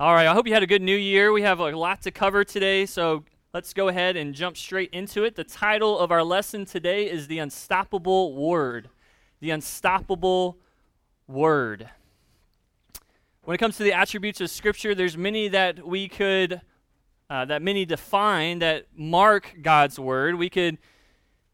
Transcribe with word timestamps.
All 0.00 0.14
right, 0.14 0.26
I 0.26 0.32
hope 0.32 0.46
you 0.46 0.54
had 0.54 0.62
a 0.62 0.66
good 0.66 0.80
new 0.80 0.96
year. 0.96 1.30
We 1.30 1.42
have 1.42 1.60
a 1.60 1.76
lot 1.76 2.00
to 2.04 2.10
cover 2.10 2.42
today, 2.42 2.86
so 2.86 3.22
let's 3.52 3.74
go 3.74 3.88
ahead 3.88 4.16
and 4.16 4.34
jump 4.34 4.56
straight 4.56 4.88
into 4.94 5.24
it. 5.24 5.36
The 5.36 5.44
title 5.44 5.98
of 5.98 6.10
our 6.10 6.22
lesson 6.22 6.64
today 6.64 7.10
is 7.10 7.26
The 7.26 7.38
Unstoppable 7.38 8.34
Word. 8.34 8.88
The 9.40 9.50
Unstoppable 9.50 10.56
Word. 11.28 11.90
When 13.42 13.54
it 13.54 13.58
comes 13.58 13.76
to 13.76 13.82
the 13.82 13.92
attributes 13.92 14.40
of 14.40 14.48
Scripture, 14.48 14.94
there's 14.94 15.18
many 15.18 15.48
that 15.48 15.86
we 15.86 16.08
could, 16.08 16.62
uh, 17.28 17.44
that 17.44 17.60
many 17.60 17.84
define 17.84 18.60
that 18.60 18.86
mark 18.96 19.54
God's 19.60 20.00
Word. 20.00 20.36
We 20.36 20.48
could 20.48 20.78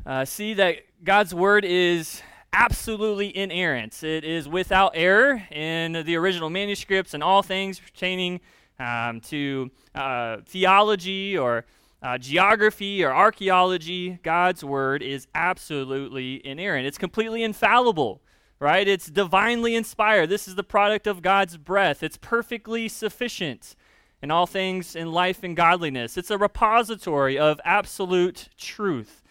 uh, 0.06 0.24
see 0.24 0.54
that 0.54 0.76
God's 1.02 1.34
Word 1.34 1.64
is 1.64 2.22
absolutely 2.52 3.36
inerrant. 3.36 4.02
It 4.02 4.24
is 4.24 4.48
without 4.48 4.92
error 4.94 5.42
in 5.50 5.92
the 5.92 6.16
original 6.16 6.50
manuscripts 6.50 7.14
and 7.14 7.22
all 7.22 7.42
things 7.42 7.78
pertaining 7.78 8.40
um, 8.78 9.20
to 9.22 9.70
uh, 9.94 10.38
theology 10.46 11.36
or 11.36 11.64
uh, 12.02 12.18
geography 12.18 13.04
or 13.04 13.12
archaeology. 13.12 14.18
God's 14.22 14.62
word 14.64 15.02
is 15.02 15.26
absolutely 15.34 16.46
inerrant. 16.46 16.86
It's 16.86 16.98
completely 16.98 17.42
infallible, 17.42 18.20
right? 18.58 18.86
It's 18.86 19.06
divinely 19.06 19.74
inspired. 19.74 20.28
This 20.28 20.46
is 20.46 20.54
the 20.54 20.64
product 20.64 21.06
of 21.06 21.22
God's 21.22 21.56
breath. 21.56 22.02
It's 22.02 22.16
perfectly 22.16 22.88
sufficient 22.88 23.74
in 24.22 24.30
all 24.30 24.46
things 24.46 24.96
in 24.96 25.12
life 25.12 25.42
and 25.42 25.56
godliness. 25.56 26.16
It's 26.16 26.30
a 26.30 26.38
repository 26.38 27.38
of 27.38 27.60
absolute 27.64 28.48
truth. 28.56 29.22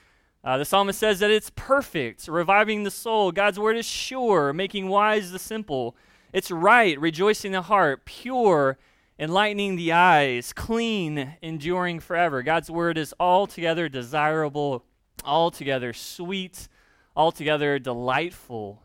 Uh, 0.46 0.60
the 0.60 0.66
psalmist 0.66 1.00
says 1.00 1.20
that 1.20 1.32
it's 1.32 1.50
perfect, 1.56 2.28
reviving 2.28 2.84
the 2.84 2.92
soul. 2.92 3.32
God's 3.32 3.60
word 3.60 3.78
is 3.78 3.86
sure, 3.86 4.54
making 4.54 4.88
wise 4.88 5.32
the 5.32 5.40
simple. 5.40 5.96
It's 6.32 6.52
right, 6.52 7.00
rejoicing 7.00 7.52
the 7.52 7.64
heart, 7.64 8.06
pure, 8.06 8.78
enlightening 9.18 9.76
the 9.76 9.92
eyes, 9.92 10.54
clean, 10.54 11.36
enduring 11.42 12.00
forever. 12.00 12.44
God's 12.44 12.70
word 12.70 13.00
is 13.00 13.12
altogether 13.20 13.90
desirable, 13.90 14.86
altogether 15.24 15.94
sweet, 15.94 16.68
altogether 17.16 17.80
delightful. 17.80 18.84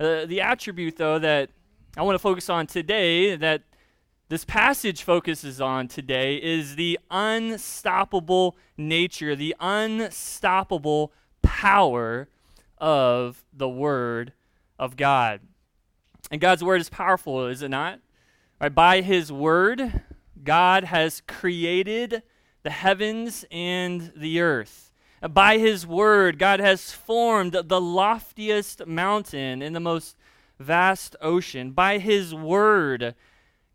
Uh, 0.00 0.24
the 0.24 0.40
attribute, 0.40 0.96
though, 0.96 1.18
that 1.18 1.50
I 1.98 2.02
want 2.02 2.14
to 2.14 2.18
focus 2.18 2.48
on 2.48 2.66
today, 2.66 3.36
that 3.36 3.62
this 4.28 4.44
passage 4.44 5.02
focuses 5.02 5.60
on 5.60 5.86
today 5.86 6.36
is 6.36 6.74
the 6.74 6.98
unstoppable 7.10 8.56
nature, 8.76 9.36
the 9.36 9.54
unstoppable 9.60 11.12
power 11.42 12.28
of 12.78 13.44
the 13.52 13.68
Word 13.68 14.32
of 14.80 14.96
God. 14.96 15.40
And 16.30 16.40
God's 16.40 16.64
Word 16.64 16.80
is 16.80 16.88
powerful, 16.88 17.46
is 17.46 17.62
it 17.62 17.68
not? 17.68 18.00
Right, 18.60 18.74
by 18.74 19.00
His 19.00 19.30
Word, 19.30 20.02
God 20.42 20.84
has 20.84 21.22
created 21.28 22.24
the 22.64 22.70
heavens 22.70 23.44
and 23.52 24.12
the 24.16 24.40
earth. 24.40 24.92
By 25.30 25.58
His 25.58 25.86
Word, 25.86 26.36
God 26.40 26.58
has 26.58 26.90
formed 26.90 27.52
the 27.52 27.80
loftiest 27.80 28.88
mountain 28.88 29.62
and 29.62 29.74
the 29.74 29.80
most 29.80 30.16
vast 30.58 31.14
ocean. 31.20 31.70
By 31.70 31.98
His 31.98 32.34
Word, 32.34 33.14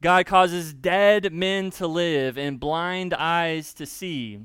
God 0.02 0.26
causes 0.26 0.74
dead 0.74 1.32
men 1.32 1.70
to 1.72 1.86
live 1.86 2.38
and 2.38 2.60
blind 2.60 3.14
eyes 3.14 3.74
to 3.76 3.86
see. 3.86 4.40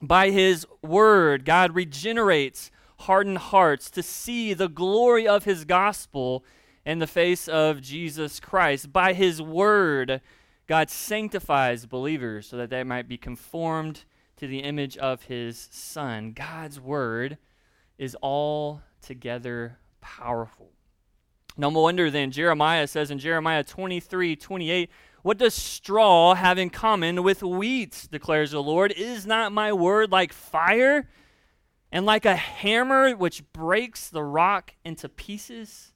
By 0.00 0.30
his 0.30 0.66
word, 0.82 1.44
God 1.44 1.74
regenerates 1.74 2.70
hardened 3.00 3.38
hearts 3.38 3.90
to 3.90 4.02
see 4.02 4.54
the 4.54 4.68
glory 4.68 5.28
of 5.28 5.44
his 5.44 5.66
gospel 5.66 6.44
in 6.86 6.98
the 6.98 7.06
face 7.06 7.46
of 7.46 7.82
Jesus 7.82 8.40
Christ. 8.40 8.90
By 8.90 9.12
his 9.12 9.42
word, 9.42 10.22
God 10.66 10.88
sanctifies 10.88 11.84
believers 11.84 12.46
so 12.46 12.56
that 12.56 12.70
they 12.70 12.82
might 12.82 13.06
be 13.06 13.18
conformed 13.18 14.04
to 14.36 14.46
the 14.46 14.60
image 14.60 14.96
of 14.96 15.24
his 15.24 15.68
Son. 15.70 16.32
God's 16.32 16.80
word 16.80 17.36
is 17.98 18.16
altogether 18.22 19.78
powerful. 20.00 20.75
No 21.56 21.70
wonder 21.70 22.10
then 22.10 22.30
Jeremiah 22.30 22.86
says 22.86 23.10
in 23.10 23.18
Jeremiah 23.18 23.64
23 23.64 24.36
28, 24.36 24.90
What 25.22 25.38
does 25.38 25.54
straw 25.54 26.34
have 26.34 26.58
in 26.58 26.70
common 26.70 27.22
with 27.22 27.42
wheat, 27.42 28.08
declares 28.10 28.50
the 28.50 28.62
Lord? 28.62 28.92
Is 28.92 29.26
not 29.26 29.52
my 29.52 29.72
word 29.72 30.12
like 30.12 30.32
fire 30.32 31.08
and 31.90 32.04
like 32.04 32.26
a 32.26 32.36
hammer 32.36 33.16
which 33.16 33.50
breaks 33.52 34.08
the 34.10 34.22
rock 34.22 34.74
into 34.84 35.08
pieces? 35.08 35.92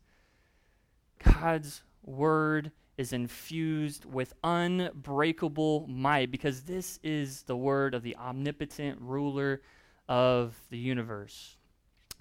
God's 1.23 1.83
word 2.03 2.73
is 2.97 3.13
infused 3.13 4.05
with 4.05 4.33
unbreakable 4.43 5.87
might 5.89 6.31
because 6.31 6.63
this 6.63 6.99
is 7.03 7.43
the 7.43 7.57
word 7.57 7.95
of 7.95 8.03
the 8.03 8.17
omnipotent 8.17 8.99
ruler 9.01 9.61
of 10.09 10.55
the 10.71 10.79
universe. 10.79 11.57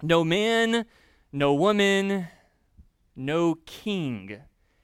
No 0.02 0.24
man, 0.24 0.86
no 1.32 1.54
woman, 1.54 2.28
no 3.16 3.56
king 3.66 4.38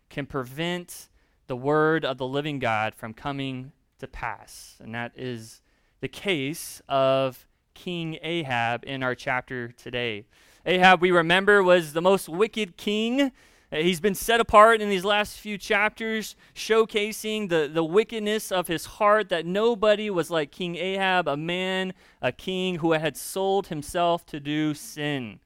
can 0.08 0.26
prevent 0.26 1.08
the 1.46 1.56
word 1.56 2.04
of 2.04 2.18
the 2.18 2.26
living 2.26 2.58
God 2.58 2.94
from 2.94 3.14
coming 3.14 3.72
to 3.98 4.06
pass. 4.06 4.76
And 4.80 4.94
that 4.94 5.12
is 5.16 5.62
the 6.00 6.08
case 6.08 6.82
of 6.88 7.46
King 7.74 8.18
Ahab 8.22 8.84
in 8.84 9.02
our 9.02 9.14
chapter 9.14 9.68
today. 9.68 10.24
Ahab, 10.64 11.00
we 11.00 11.10
remember, 11.10 11.62
was 11.62 11.92
the 11.92 12.02
most 12.02 12.28
wicked 12.28 12.76
king. 12.76 13.32
Uh, 13.72 13.76
he's 13.76 14.00
been 14.00 14.14
set 14.14 14.40
apart 14.40 14.80
in 14.80 14.88
these 14.88 15.04
last 15.04 15.38
few 15.38 15.58
chapters, 15.58 16.36
showcasing 16.54 17.48
the, 17.48 17.70
the 17.72 17.84
wickedness 17.84 18.50
of 18.50 18.66
his 18.66 18.86
heart, 18.86 19.28
that 19.28 19.46
nobody 19.46 20.10
was 20.10 20.30
like 20.30 20.50
King 20.50 20.76
Ahab, 20.76 21.28
a 21.28 21.36
man, 21.36 21.92
a 22.22 22.32
king 22.32 22.76
who 22.76 22.92
had 22.92 23.16
sold 23.16 23.68
himself 23.68 24.24
to 24.26 24.40
do 24.40 24.74
sin. 24.74 25.40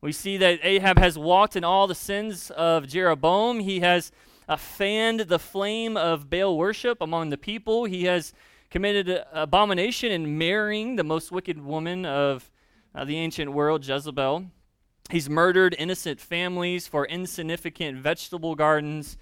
We 0.00 0.12
see 0.12 0.36
that 0.36 0.60
Ahab 0.62 0.98
has 0.98 1.18
walked 1.18 1.56
in 1.56 1.64
all 1.64 1.86
the 1.86 1.94
sins 1.94 2.50
of 2.50 2.86
Jeroboam. 2.86 3.60
He 3.60 3.80
has 3.80 4.12
uh, 4.48 4.56
fanned 4.56 5.20
the 5.20 5.38
flame 5.38 5.96
of 5.96 6.28
Baal 6.28 6.56
worship 6.56 7.00
among 7.00 7.30
the 7.30 7.38
people. 7.38 7.84
He 7.84 8.04
has 8.04 8.32
committed 8.70 9.24
abomination 9.32 10.12
in 10.12 10.36
marrying 10.36 10.96
the 10.96 11.04
most 11.04 11.32
wicked 11.32 11.64
woman 11.64 12.04
of 12.04 12.50
uh, 12.94 13.04
the 13.04 13.16
ancient 13.16 13.52
world, 13.52 13.86
Jezebel. 13.86 14.46
He's 15.10 15.30
murdered 15.30 15.74
innocent 15.78 16.20
families 16.20 16.86
for 16.86 17.06
insignificant 17.06 17.98
vegetable 17.98 18.54
gardens. 18.54 19.16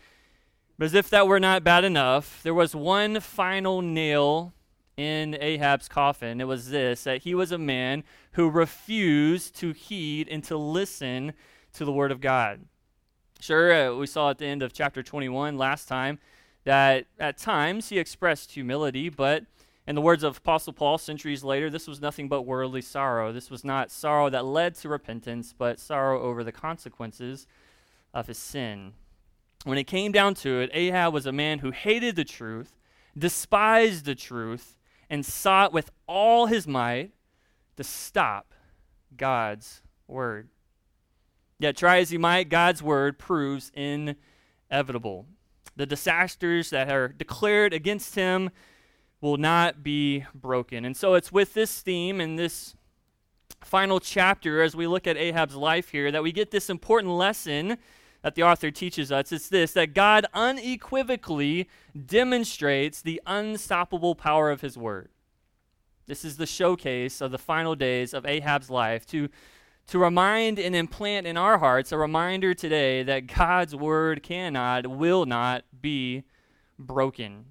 But 0.78 0.86
as 0.86 0.94
if 0.94 1.10
that 1.10 1.28
were 1.28 1.40
not 1.40 1.62
bad 1.62 1.84
enough, 1.84 2.42
there 2.42 2.54
was 2.54 2.74
one 2.74 3.20
final 3.20 3.82
nail 3.82 4.53
in 4.96 5.36
Ahab's 5.40 5.88
coffin. 5.88 6.40
It 6.40 6.46
was 6.46 6.70
this 6.70 7.04
that 7.04 7.22
he 7.22 7.34
was 7.34 7.52
a 7.52 7.58
man 7.58 8.04
who 8.32 8.48
refused 8.48 9.56
to 9.56 9.72
heed 9.72 10.28
and 10.28 10.42
to 10.44 10.56
listen 10.56 11.32
to 11.74 11.84
the 11.84 11.92
word 11.92 12.12
of 12.12 12.20
God. 12.20 12.66
Sure, 13.40 13.72
uh, 13.72 13.94
we 13.96 14.06
saw 14.06 14.30
at 14.30 14.38
the 14.38 14.46
end 14.46 14.62
of 14.62 14.72
chapter 14.72 15.02
21 15.02 15.58
last 15.58 15.86
time 15.86 16.18
that 16.64 17.06
at 17.18 17.36
times 17.36 17.90
he 17.90 17.98
expressed 17.98 18.52
humility, 18.52 19.08
but 19.08 19.44
in 19.86 19.94
the 19.94 20.00
words 20.00 20.22
of 20.22 20.38
Apostle 20.38 20.72
Paul 20.72 20.96
centuries 20.96 21.44
later, 21.44 21.68
this 21.68 21.86
was 21.86 22.00
nothing 22.00 22.28
but 22.28 22.42
worldly 22.42 22.80
sorrow. 22.80 23.32
This 23.32 23.50
was 23.50 23.64
not 23.64 23.90
sorrow 23.90 24.30
that 24.30 24.46
led 24.46 24.76
to 24.76 24.88
repentance, 24.88 25.54
but 25.56 25.78
sorrow 25.78 26.22
over 26.22 26.42
the 26.42 26.52
consequences 26.52 27.46
of 28.14 28.26
his 28.26 28.38
sin. 28.38 28.94
When 29.64 29.76
it 29.76 29.84
came 29.84 30.12
down 30.12 30.34
to 30.36 30.60
it, 30.60 30.70
Ahab 30.72 31.12
was 31.12 31.26
a 31.26 31.32
man 31.32 31.58
who 31.58 31.70
hated 31.70 32.16
the 32.16 32.24
truth, 32.24 32.78
despised 33.16 34.06
the 34.06 34.14
truth, 34.14 34.76
and 35.08 35.24
sought 35.24 35.72
with 35.72 35.90
all 36.06 36.46
his 36.46 36.66
might 36.66 37.12
to 37.76 37.84
stop 37.84 38.54
God's 39.16 39.82
word. 40.06 40.48
Yet, 41.58 41.76
try 41.76 41.98
as 41.98 42.10
he 42.10 42.18
might, 42.18 42.48
God's 42.48 42.82
word 42.82 43.18
proves 43.18 43.70
inevitable. 43.74 45.26
The 45.76 45.86
disasters 45.86 46.70
that 46.70 46.90
are 46.90 47.08
declared 47.08 47.72
against 47.72 48.14
him 48.14 48.50
will 49.20 49.36
not 49.36 49.82
be 49.82 50.24
broken. 50.34 50.84
And 50.84 50.96
so, 50.96 51.14
it's 51.14 51.32
with 51.32 51.54
this 51.54 51.80
theme 51.80 52.20
and 52.20 52.38
this 52.38 52.74
final 53.62 54.00
chapter, 54.00 54.62
as 54.62 54.76
we 54.76 54.86
look 54.86 55.06
at 55.06 55.16
Ahab's 55.16 55.56
life 55.56 55.90
here, 55.90 56.10
that 56.10 56.22
we 56.22 56.32
get 56.32 56.50
this 56.50 56.68
important 56.68 57.14
lesson 57.14 57.78
that 58.24 58.34
the 58.36 58.42
author 58.42 58.70
teaches 58.70 59.12
us. 59.12 59.32
It's 59.32 59.50
this 59.50 59.74
that 59.74 59.92
God 59.92 60.24
unequivocally 60.32 61.68
demonstrates 62.06 63.02
the 63.02 63.20
unstoppable 63.26 64.14
power 64.14 64.50
of 64.50 64.62
his 64.62 64.78
word. 64.78 65.10
This 66.06 66.24
is 66.24 66.38
the 66.38 66.46
showcase 66.46 67.20
of 67.20 67.32
the 67.32 67.38
final 67.38 67.74
days 67.74 68.14
of 68.14 68.24
Ahab's 68.24 68.70
life 68.70 69.04
to, 69.08 69.28
to 69.88 69.98
remind 69.98 70.58
and 70.58 70.74
implant 70.74 71.26
in 71.26 71.36
our 71.36 71.58
hearts 71.58 71.92
a 71.92 71.98
reminder 71.98 72.54
today 72.54 73.02
that 73.02 73.26
God's 73.26 73.76
word 73.76 74.22
cannot, 74.22 74.86
will 74.86 75.26
not 75.26 75.64
be 75.82 76.24
broken. 76.78 77.44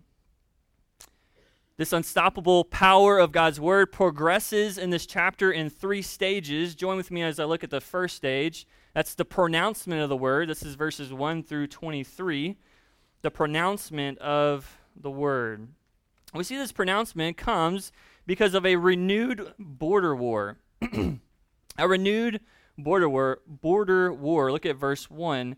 This 1.77 1.93
unstoppable 1.93 2.63
power 2.63 3.19
of 3.19 3.31
God's 3.31 3.59
word 3.59 3.91
progresses 3.91 4.79
in 4.79 4.89
this 4.89 5.05
chapter 5.05 5.51
in 5.51 5.69
three 5.69 6.01
stages. 6.01 6.73
Join 6.73 6.97
with 6.97 7.11
me 7.11 7.21
as 7.21 7.39
I 7.39 7.43
look 7.43 7.63
at 7.63 7.69
the 7.69 7.79
first 7.79 8.15
stage. 8.15 8.65
That's 8.94 9.16
the 9.16 9.25
pronouncement 9.25 10.01
of 10.01 10.10
the 10.10 10.18
word. 10.18 10.50
This 10.50 10.62
is 10.62 10.75
verses 10.75 11.12
1 11.12 11.44
through 11.44 11.68
23. 11.68 12.57
the 13.24 13.31
pronouncement 13.31 14.18
of 14.19 14.78
the 14.95 15.10
word. 15.10 15.69
We 16.34 16.44
see 16.44 16.57
this 16.57 16.74
pronouncement 16.74 17.38
comes 17.38 17.92
because 18.28 18.54
of 18.54 18.66
a 18.66 18.75
renewed 18.75 19.54
border 19.57 20.13
war. 20.16 20.57
a 21.78 21.88
renewed 21.88 22.42
border 22.78 23.07
war, 23.07 23.40
border 23.48 24.12
war. 24.12 24.51
Look 24.51 24.66
at 24.66 24.75
verse 24.75 25.10
1. 25.10 25.56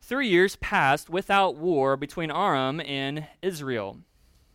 Three 0.00 0.28
years 0.28 0.56
passed 0.56 1.10
without 1.10 1.56
war 1.56 1.96
between 1.96 2.30
Aram 2.30 2.80
and 2.80 3.26
Israel. 3.42 3.98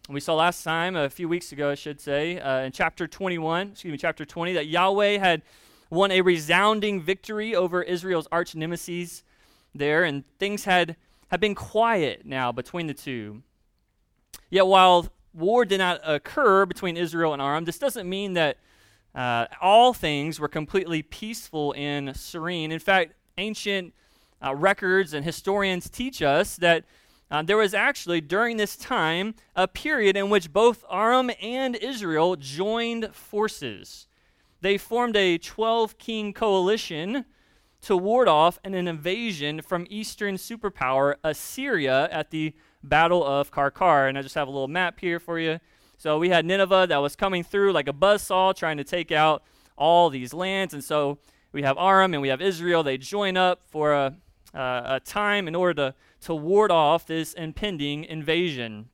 We 0.10 0.20
saw 0.20 0.36
last 0.36 0.64
time, 0.64 0.96
a 0.96 1.10
few 1.10 1.30
weeks 1.30 1.52
ago, 1.52 1.70
I 1.70 1.76
should 1.76 2.02
say, 2.02 2.40
uh, 2.40 2.62
in 2.62 2.72
chapter 2.72 3.08
21, 3.08 3.70
excuse 3.72 3.92
me, 3.92 3.98
chapter 3.98 4.26
20, 4.26 4.54
that 4.54 4.68
Yahweh 4.68 5.20
had 5.20 5.44
won 5.90 6.12
a 6.12 6.22
resounding 6.22 7.02
victory 7.02 7.56
over 7.56 7.82
Israel's 7.82 8.28
arch 8.32 8.56
nemesis 8.56 9.24
there, 9.74 10.04
and 10.04 10.24
things 10.40 10.66
had, 10.66 10.96
had 11.28 11.40
been 11.40 11.56
quiet 11.56 12.26
now 12.26 12.52
between 12.52 12.88
the 12.88 12.94
two. 12.94 13.44
Yet 14.50 14.68
while 14.68 15.08
war 15.34 15.66
did 15.66 15.80
not 15.80 16.02
occur 16.04 16.66
between 16.66 16.98
Israel 16.98 17.34
and 17.34 17.42
Aram, 17.42 17.66
this 17.66 17.80
doesn't 17.80 18.10
mean 18.10 18.34
that 18.34 18.58
uh, 19.14 19.48
all 19.62 19.94
things 19.94 20.40
were 20.40 20.48
completely 20.48 21.02
peaceful 21.02 21.74
and 21.78 22.16
serene. 22.16 22.72
In 22.72 22.80
fact, 22.80 23.14
ancient 23.38 23.94
uh, 24.46 24.54
records 24.56 25.14
and 25.14 25.26
historians 25.26 25.90
teach 25.90 26.22
us 26.22 26.56
that 26.58 26.86
uh, 27.30 27.42
there 27.42 27.58
was 27.58 27.74
actually, 27.74 28.22
during 28.22 28.58
this 28.58 28.76
time, 28.78 29.36
a 29.56 29.68
period 29.68 30.16
in 30.16 30.30
which 30.30 30.54
both 30.54 30.86
Aram 30.90 31.30
and 31.42 31.76
Israel 31.76 32.36
joined 32.36 33.14
forces. 33.14 34.08
They 34.62 34.78
formed 34.78 35.16
a 35.16 35.38
12 35.38 35.98
king 35.98 36.34
coalition 36.34 37.26
to 37.82 37.96
ward 37.96 38.28
off 38.28 38.60
an 38.64 38.74
invasion 38.74 39.62
from 39.62 39.86
eastern 39.90 40.36
superpower 40.36 41.16
Assyria 41.24 42.10
at 42.12 42.32
the 42.32 42.54
Battle 42.84 43.24
of 43.24 43.52
Qarqar. 43.52 44.10
And 44.10 44.18
I 44.18 44.22
just 44.22 44.36
have 44.36 44.48
a 44.48 44.52
little 44.52 44.68
map 44.68 45.00
here 45.00 45.20
for 45.20 45.40
you. 45.40 45.60
So 45.98 46.18
we 46.18 46.30
had 46.30 46.46
Nineveh 46.46 46.88
that 46.90 46.98
was 46.98 47.16
coming 47.16 47.44
through 47.44 47.74
like 47.74 47.88
a 47.88 47.94
buzzsaw 47.94 48.56
trying 48.56 48.78
to 48.78 48.84
take 48.84 49.12
out 49.12 49.44
all 49.78 50.10
these 50.10 50.34
lands. 50.34 50.74
And 50.74 50.84
so 50.84 51.20
we 51.52 51.62
have 51.64 51.78
Aram 51.78 52.14
and 52.14 52.22
we 52.22 52.30
have 52.30 52.42
Israel. 52.42 52.84
They 52.84 52.98
join 52.98 53.38
up 53.38 53.62
for 53.68 53.94
a, 53.94 54.16
uh, 54.54 54.82
a 54.86 55.00
time 55.00 55.48
in 55.48 55.56
order 55.56 55.74
to, 55.74 55.96
to 56.22 56.36
ward 56.36 56.72
off 56.72 57.06
this 57.06 57.34
impending 57.34 58.04
invasion. 58.04 58.90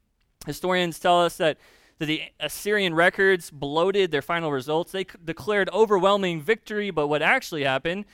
Historians 0.45 0.99
tell 0.99 1.21
us 1.21 1.37
that, 1.37 1.57
that 1.99 2.05
the 2.05 2.23
Assyrian 2.39 2.93
records 2.93 3.49
bloated 3.51 4.11
their 4.11 4.21
final 4.21 4.51
results. 4.51 4.91
They 4.91 5.03
c- 5.03 5.09
declared 5.23 5.69
overwhelming 5.69 6.41
victory, 6.41 6.91
but 6.91 7.07
what 7.07 7.21
actually 7.21 7.63
happened 7.63 8.05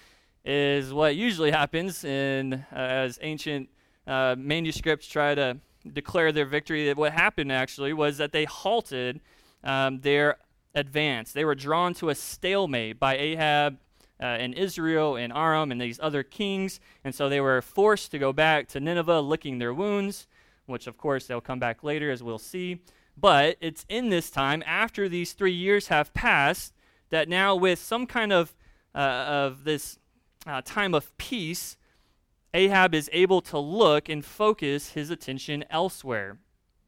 is 0.45 0.93
what 0.93 1.15
usually 1.15 1.51
happens 1.51 2.03
in 2.03 2.65
uh, 2.71 2.75
as 2.75 3.19
ancient 3.21 3.69
uh, 4.07 4.35
manuscripts 4.37 5.07
try 5.07 5.35
to 5.35 5.57
declare 5.93 6.31
their 6.31 6.45
victory. 6.45 6.85
That 6.87 6.97
What 6.97 7.13
happened 7.13 7.51
actually 7.51 7.93
was 7.93 8.17
that 8.17 8.31
they 8.31 8.45
halted 8.45 9.21
um, 9.63 10.01
their 10.01 10.37
advance. 10.75 11.31
They 11.31 11.45
were 11.45 11.55
drawn 11.55 11.93
to 11.95 12.09
a 12.09 12.15
stalemate 12.15 12.99
by 12.99 13.17
Ahab 13.17 13.77
uh, 14.19 14.25
and 14.25 14.53
Israel 14.53 15.15
and 15.15 15.31
Aram 15.33 15.71
and 15.71 15.79
these 15.79 15.99
other 16.01 16.23
kings, 16.23 16.79
and 17.03 17.15
so 17.15 17.29
they 17.29 17.39
were 17.41 17.61
forced 17.61 18.11
to 18.11 18.19
go 18.19 18.33
back 18.33 18.67
to 18.69 18.79
Nineveh, 18.79 19.21
licking 19.21 19.59
their 19.59 19.73
wounds, 19.73 20.27
which 20.65 20.87
of 20.87 20.97
course 20.97 21.27
they'll 21.27 21.41
come 21.41 21.59
back 21.59 21.83
later, 21.83 22.11
as 22.11 22.21
we'll 22.21 22.37
see. 22.37 22.79
But 23.19 23.57
it's 23.59 23.85
in 23.89 24.09
this 24.09 24.29
time, 24.29 24.63
after 24.65 25.09
these 25.09 25.33
three 25.33 25.53
years 25.53 25.87
have 25.87 26.13
passed, 26.13 26.73
that 27.09 27.27
now 27.27 27.55
with 27.55 27.79
some 27.79 28.05
kind 28.05 28.31
of 28.31 28.55
uh, 28.95 28.97
of 28.97 29.63
this 29.63 29.99
uh, 30.47 30.61
time 30.63 30.93
of 30.93 31.15
peace, 31.17 31.77
Ahab 32.53 32.95
is 32.95 33.09
able 33.13 33.41
to 33.41 33.59
look 33.59 34.09
and 34.09 34.23
focus 34.23 34.89
his 34.89 35.09
attention 35.09 35.65
elsewhere. 35.69 36.39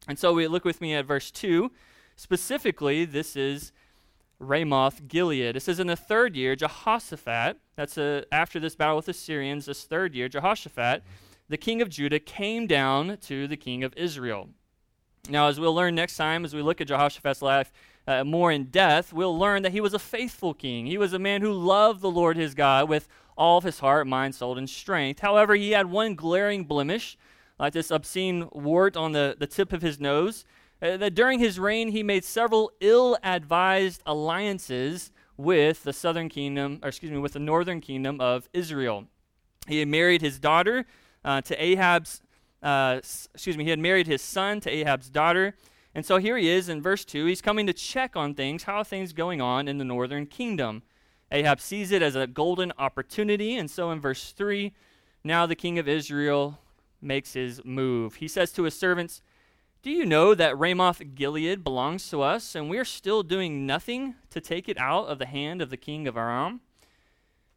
And 0.07 0.17
so 0.17 0.33
we 0.33 0.47
look 0.47 0.65
with 0.65 0.81
me 0.81 0.95
at 0.95 1.05
verse 1.05 1.31
2. 1.31 1.71
Specifically, 2.15 3.05
this 3.05 3.35
is 3.35 3.71
Ramoth 4.39 5.07
Gilead. 5.07 5.55
It 5.55 5.61
says, 5.61 5.79
In 5.79 5.87
the 5.87 5.95
third 5.95 6.35
year, 6.35 6.55
Jehoshaphat, 6.55 7.57
that's 7.75 7.97
a, 7.97 8.25
after 8.31 8.59
this 8.59 8.75
battle 8.75 8.95
with 8.95 9.05
the 9.05 9.13
Syrians, 9.13 9.65
this 9.65 9.83
third 9.83 10.15
year, 10.15 10.27
Jehoshaphat, 10.27 11.03
the 11.49 11.57
king 11.57 11.81
of 11.81 11.89
Judah, 11.89 12.19
came 12.19 12.65
down 12.65 13.17
to 13.21 13.47
the 13.47 13.57
king 13.57 13.83
of 13.83 13.93
Israel. 13.95 14.49
Now, 15.29 15.47
as 15.47 15.59
we'll 15.59 15.75
learn 15.75 15.95
next 15.95 16.17
time, 16.17 16.43
as 16.45 16.53
we 16.53 16.61
look 16.61 16.81
at 16.81 16.87
Jehoshaphat's 16.87 17.41
life 17.41 17.71
uh, 18.07 18.23
more 18.23 18.51
in 18.51 18.65
depth, 18.65 19.13
we'll 19.13 19.37
learn 19.37 19.61
that 19.63 19.71
he 19.71 19.81
was 19.81 19.93
a 19.93 19.99
faithful 19.99 20.53
king. 20.53 20.85
He 20.87 20.97
was 20.97 21.13
a 21.13 21.19
man 21.19 21.41
who 21.41 21.53
loved 21.53 22.01
the 22.01 22.09
Lord 22.09 22.37
his 22.37 22.55
God 22.55 22.89
with 22.89 23.07
all 23.37 23.57
of 23.57 23.63
his 23.63 23.79
heart, 23.79 24.07
mind, 24.07 24.35
soul, 24.35 24.57
and 24.57 24.69
strength. 24.69 25.19
However, 25.19 25.55
he 25.55 25.71
had 25.71 25.85
one 25.87 26.15
glaring 26.15 26.63
blemish, 26.63 27.17
like 27.59 27.73
this 27.73 27.91
obscene 27.91 28.49
wart 28.51 28.97
on 28.97 29.11
the, 29.11 29.35
the 29.37 29.47
tip 29.47 29.71
of 29.71 29.81
his 29.81 29.99
nose, 29.99 30.43
uh, 30.81 30.97
that 30.97 31.13
during 31.13 31.39
his 31.39 31.59
reign 31.59 31.89
he 31.89 32.01
made 32.01 32.23
several 32.23 32.71
ill 32.81 33.17
advised 33.23 34.01
alliances 34.05 35.11
with 35.37 35.83
the 35.83 35.93
southern 35.93 36.29
kingdom, 36.29 36.79
or 36.81 36.89
excuse 36.89 37.11
me, 37.11 37.17
with 37.19 37.33
the 37.33 37.39
northern 37.39 37.79
kingdom 37.79 38.19
of 38.19 38.49
Israel. 38.53 39.05
He 39.67 39.79
had 39.79 39.87
married 39.87 40.21
his 40.21 40.39
daughter 40.39 40.85
uh, 41.23 41.41
to 41.41 41.63
Ahab's, 41.63 42.21
uh, 42.61 42.97
excuse 42.97 43.57
me, 43.57 43.63
he 43.63 43.69
had 43.69 43.79
married 43.79 44.07
his 44.07 44.21
son 44.21 44.59
to 44.61 44.69
Ahab's 44.69 45.09
daughter. 45.09 45.55
And 45.93 46.05
so 46.05 46.17
here 46.17 46.37
he 46.37 46.49
is 46.49 46.69
in 46.69 46.81
verse 46.81 47.03
2. 47.03 47.25
He's 47.25 47.41
coming 47.41 47.67
to 47.67 47.73
check 47.73 48.15
on 48.15 48.33
things. 48.33 48.63
How 48.63 48.77
are 48.77 48.83
things 48.83 49.13
going 49.13 49.41
on 49.41 49.67
in 49.67 49.77
the 49.77 49.83
northern 49.83 50.25
kingdom? 50.25 50.83
Ahab 51.31 51.59
sees 51.59 51.91
it 51.91 52.01
as 52.01 52.15
a 52.15 52.27
golden 52.27 52.71
opportunity. 52.77 53.55
And 53.57 53.69
so 53.69 53.91
in 53.91 53.99
verse 53.99 54.31
3, 54.31 54.73
now 55.23 55.45
the 55.45 55.55
king 55.55 55.79
of 55.79 55.87
Israel 55.87 56.59
makes 57.01 57.33
his 57.33 57.63
move. 57.65 58.15
He 58.15 58.27
says 58.27 58.51
to 58.53 58.63
his 58.63 58.75
servants, 58.75 59.21
Do 59.81 59.91
you 59.91 60.05
know 60.05 60.35
that 60.35 60.57
Ramoth 60.57 61.01
Gilead 61.15 61.63
belongs 61.63 62.09
to 62.09 62.21
us, 62.21 62.55
and 62.55 62.69
we 62.69 62.77
are 62.77 62.85
still 62.85 63.23
doing 63.23 63.65
nothing 63.65 64.15
to 64.29 64.39
take 64.39 64.69
it 64.69 64.77
out 64.77 65.07
of 65.07 65.19
the 65.19 65.25
hand 65.25 65.61
of 65.61 65.69
the 65.69 65.77
king 65.77 66.07
of 66.07 66.15
Aram? 66.15 66.61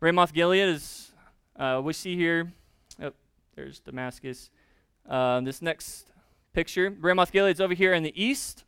Ramoth 0.00 0.32
Gilead 0.32 0.68
is, 0.68 1.12
uh, 1.56 1.80
we 1.82 1.92
see 1.92 2.16
here, 2.16 2.52
oh, 3.02 3.12
there's 3.54 3.80
Damascus. 3.80 4.50
Uh, 5.08 5.40
this 5.40 5.60
next 5.60 6.06
picture, 6.52 6.94
Ramoth 7.00 7.32
Gilead 7.32 7.56
is 7.56 7.60
over 7.60 7.74
here 7.74 7.92
in 7.92 8.02
the 8.02 8.22
east, 8.22 8.64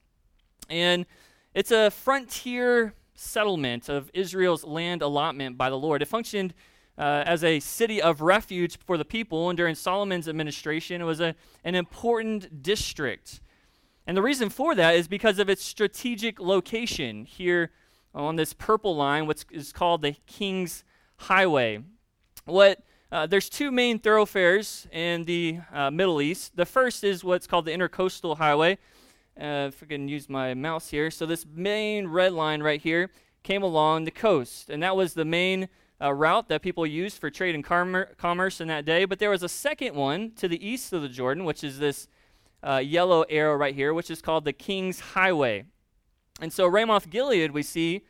and 0.69 1.06
it's 1.55 1.71
a 1.71 1.91
frontier 1.91 2.94
settlement 3.15 3.88
of 3.88 4.11
Israel's 4.12 4.65
land 4.65 5.00
allotment 5.00 5.56
by 5.56 5.71
the 5.71 5.79
Lord. 5.79 6.03
It 6.03 6.06
functioned 6.06 6.53
uh, 6.99 7.23
as 7.27 7.43
a 7.43 7.61
city 7.61 8.03
of 8.03 8.21
refuge 8.21 8.79
for 8.79 8.99
the 8.99 9.05
people, 9.05 9.49
and 9.49 9.56
during 9.56 9.75
Solomon's 9.75 10.29
administration, 10.29 11.00
it 11.00 11.05
was 11.05 11.21
a, 11.21 11.35
an 11.65 11.75
important 11.75 12.62
district. 12.62 13.41
And 14.06 14.17
the 14.17 14.23
reason 14.23 14.50
for 14.50 14.75
that 14.75 14.94
is 14.94 15.08
because 15.08 15.39
of 15.39 15.49
its 15.49 15.65
strategic 15.65 16.39
location 16.39 17.25
here 17.25 17.70
on 18.15 18.37
this 18.37 18.53
purple 18.53 18.94
line, 18.94 19.27
what 19.27 19.44
is 19.51 19.72
called 19.72 20.03
the 20.03 20.17
King's 20.27 20.84
Highway. 21.17 21.82
What 22.44 22.82
uh, 23.13 23.27
there's 23.27 23.48
two 23.48 23.70
main 23.70 23.98
thoroughfares 23.98 24.89
in 24.91 25.25
the 25.25 25.60
uh, 25.72 25.91
Middle 25.91 26.20
East. 26.20 26.56
The 26.56 26.67
first 26.67 27.05
is 27.05 27.22
what's 27.22 27.46
called 27.46 27.65
the 27.65 27.70
Intercoastal 27.70 28.36
Highway, 28.36 28.79
uh, 29.41 29.69
if 29.69 29.82
I 29.82 29.86
can 29.86 30.08
use 30.08 30.29
my 30.29 30.55
mouse 30.55 30.91
here. 30.91 31.10
So 31.10 31.25
this 31.25 31.46
main 31.55 32.08
red 32.08 32.32
line 32.32 32.63
right 32.63 32.81
here 32.81 33.10
came 33.44 33.63
along 33.63 34.05
the 34.05 34.10
coast, 34.10 34.70
and 34.70 34.82
that 34.82 34.96
was 34.96 35.15
the 35.15 35.25
main 35.25 35.69
uh, 36.03 36.13
route 36.13 36.48
that 36.48 36.63
people 36.63 36.84
used 36.84 37.19
for 37.19 37.31
trade 37.31 37.55
and 37.55 37.63
com- 37.63 38.06
commerce 38.19 38.60
in 38.60 38.69
that 38.69 38.84
day. 38.84 39.05
But 39.05 39.20
there 39.20 39.31
was 39.31 39.44
a 39.44 39.48
second 39.48 39.94
one 39.94 40.32
to 40.32 40.48
the 40.48 40.67
east 40.67 40.93
of 40.93 41.03
the 41.03 41.08
Jordan, 41.08 41.44
which 41.44 41.63
is 41.63 41.79
this 41.79 42.08
uh, 42.67 42.79
yellow 42.79 43.22
arrow 43.29 43.55
right 43.55 43.75
here, 43.75 43.94
which 43.94 44.10
is 44.10 44.20
called 44.20 44.44
the 44.44 44.53
King's 44.53 44.98
Highway. 44.98 45.65
And 46.41 46.53
so 46.53 46.67
Ramoth 46.67 47.08
Gilead, 47.08 47.53
we 47.53 47.63
see, 47.63 48.03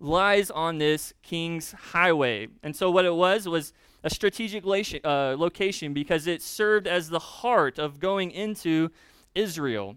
lies 0.00 0.50
on 0.50 0.78
this 0.78 1.12
King's 1.22 1.72
Highway. 1.72 2.48
And 2.62 2.74
so 2.74 2.90
what 2.90 3.04
it 3.04 3.14
was 3.14 3.46
was 3.46 3.72
a 4.02 4.10
strategic 4.10 4.64
uh, 4.64 5.36
location 5.38 5.92
because 5.92 6.26
it 6.26 6.42
served 6.42 6.86
as 6.86 7.10
the 7.10 7.18
heart 7.18 7.78
of 7.78 8.00
going 8.00 8.30
into 8.30 8.90
Israel. 9.34 9.96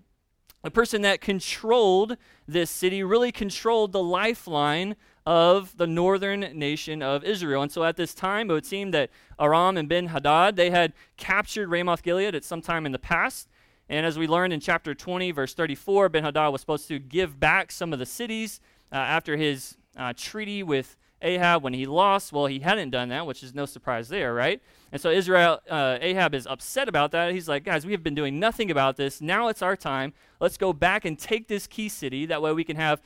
The 0.62 0.72
person 0.72 1.02
that 1.02 1.22
controlled 1.22 2.18
this 2.48 2.70
city 2.70 3.04
really 3.04 3.32
controlled 3.32 3.92
the 3.92 4.04
lifeline 4.04 4.96
of 5.26 5.78
the 5.78 5.88
northern 5.88 6.42
nation 6.58 7.02
of 7.02 7.24
Israel. 7.24 7.62
And 7.62 7.72
so 7.72 7.84
at 7.84 7.96
this 7.98 8.14
time, 8.14 8.50
it 8.50 8.54
would 8.54 8.66
seem 8.66 8.92
that 8.92 9.10
Aram 9.40 9.78
and 9.78 9.88
Ben 9.88 10.08
Hadad, 10.08 10.56
they 10.56 10.70
had 10.70 10.94
captured 11.18 11.70
Ramoth 11.70 12.04
Gilead 12.04 12.36
at 12.36 12.44
some 12.44 12.62
time 12.62 12.86
in 12.86 12.92
the 12.92 13.00
past. 13.00 13.50
And 13.90 14.06
as 14.06 14.18
we 14.18 14.28
learned 14.28 14.54
in 14.54 14.60
chapter 14.60 14.94
20, 14.94 15.32
verse 15.32 15.54
34, 15.54 16.10
Ben 16.10 16.24
Hadad 16.24 16.52
was 16.52 16.62
supposed 16.62 16.88
to 16.90 17.00
give 17.00 17.40
back 17.40 17.72
some 17.72 17.94
of 17.94 18.00
the 18.00 18.06
cities 18.06 18.60
uh, 18.92 18.96
after 18.96 19.38
his 19.38 19.78
uh, 19.98 20.14
treaty 20.16 20.64
with 20.64 20.98
Ahab 21.22 21.64
when 21.64 21.74
he 21.74 21.86
lost. 21.86 22.34
Well, 22.34 22.48
he 22.48 22.60
hadn't 22.60 22.90
done 22.90 23.10
that, 23.10 23.26
which 23.26 23.44
is 23.44 23.56
no 23.56 23.66
surprise 23.66 24.10
there, 24.10 24.34
right? 24.34 24.62
And 24.92 25.00
so 25.00 25.10
Israel, 25.10 25.60
uh, 25.70 25.98
Ahab 26.02 26.36
is 26.36 26.46
upset 26.46 26.90
about 26.90 27.12
that. 27.12 27.32
He's 27.32 27.48
like, 27.48 27.64
guys, 27.64 27.86
we 27.86 27.94
have 27.94 28.04
been 28.04 28.16
doing 28.16 28.40
nothing 28.40 28.70
about 28.70 28.98
this. 28.98 29.22
Now 29.22 29.48
it's 29.48 29.62
our 29.62 29.76
time. 29.76 30.14
Let's 30.40 30.58
go 30.58 30.74
back 30.74 31.06
and 31.06 31.18
take 31.18 31.48
this 31.48 31.66
key 31.66 31.90
city. 31.90 32.26
That 32.26 32.42
way 32.42 32.52
we 32.54 32.64
can 32.64 32.76
have 32.76 33.02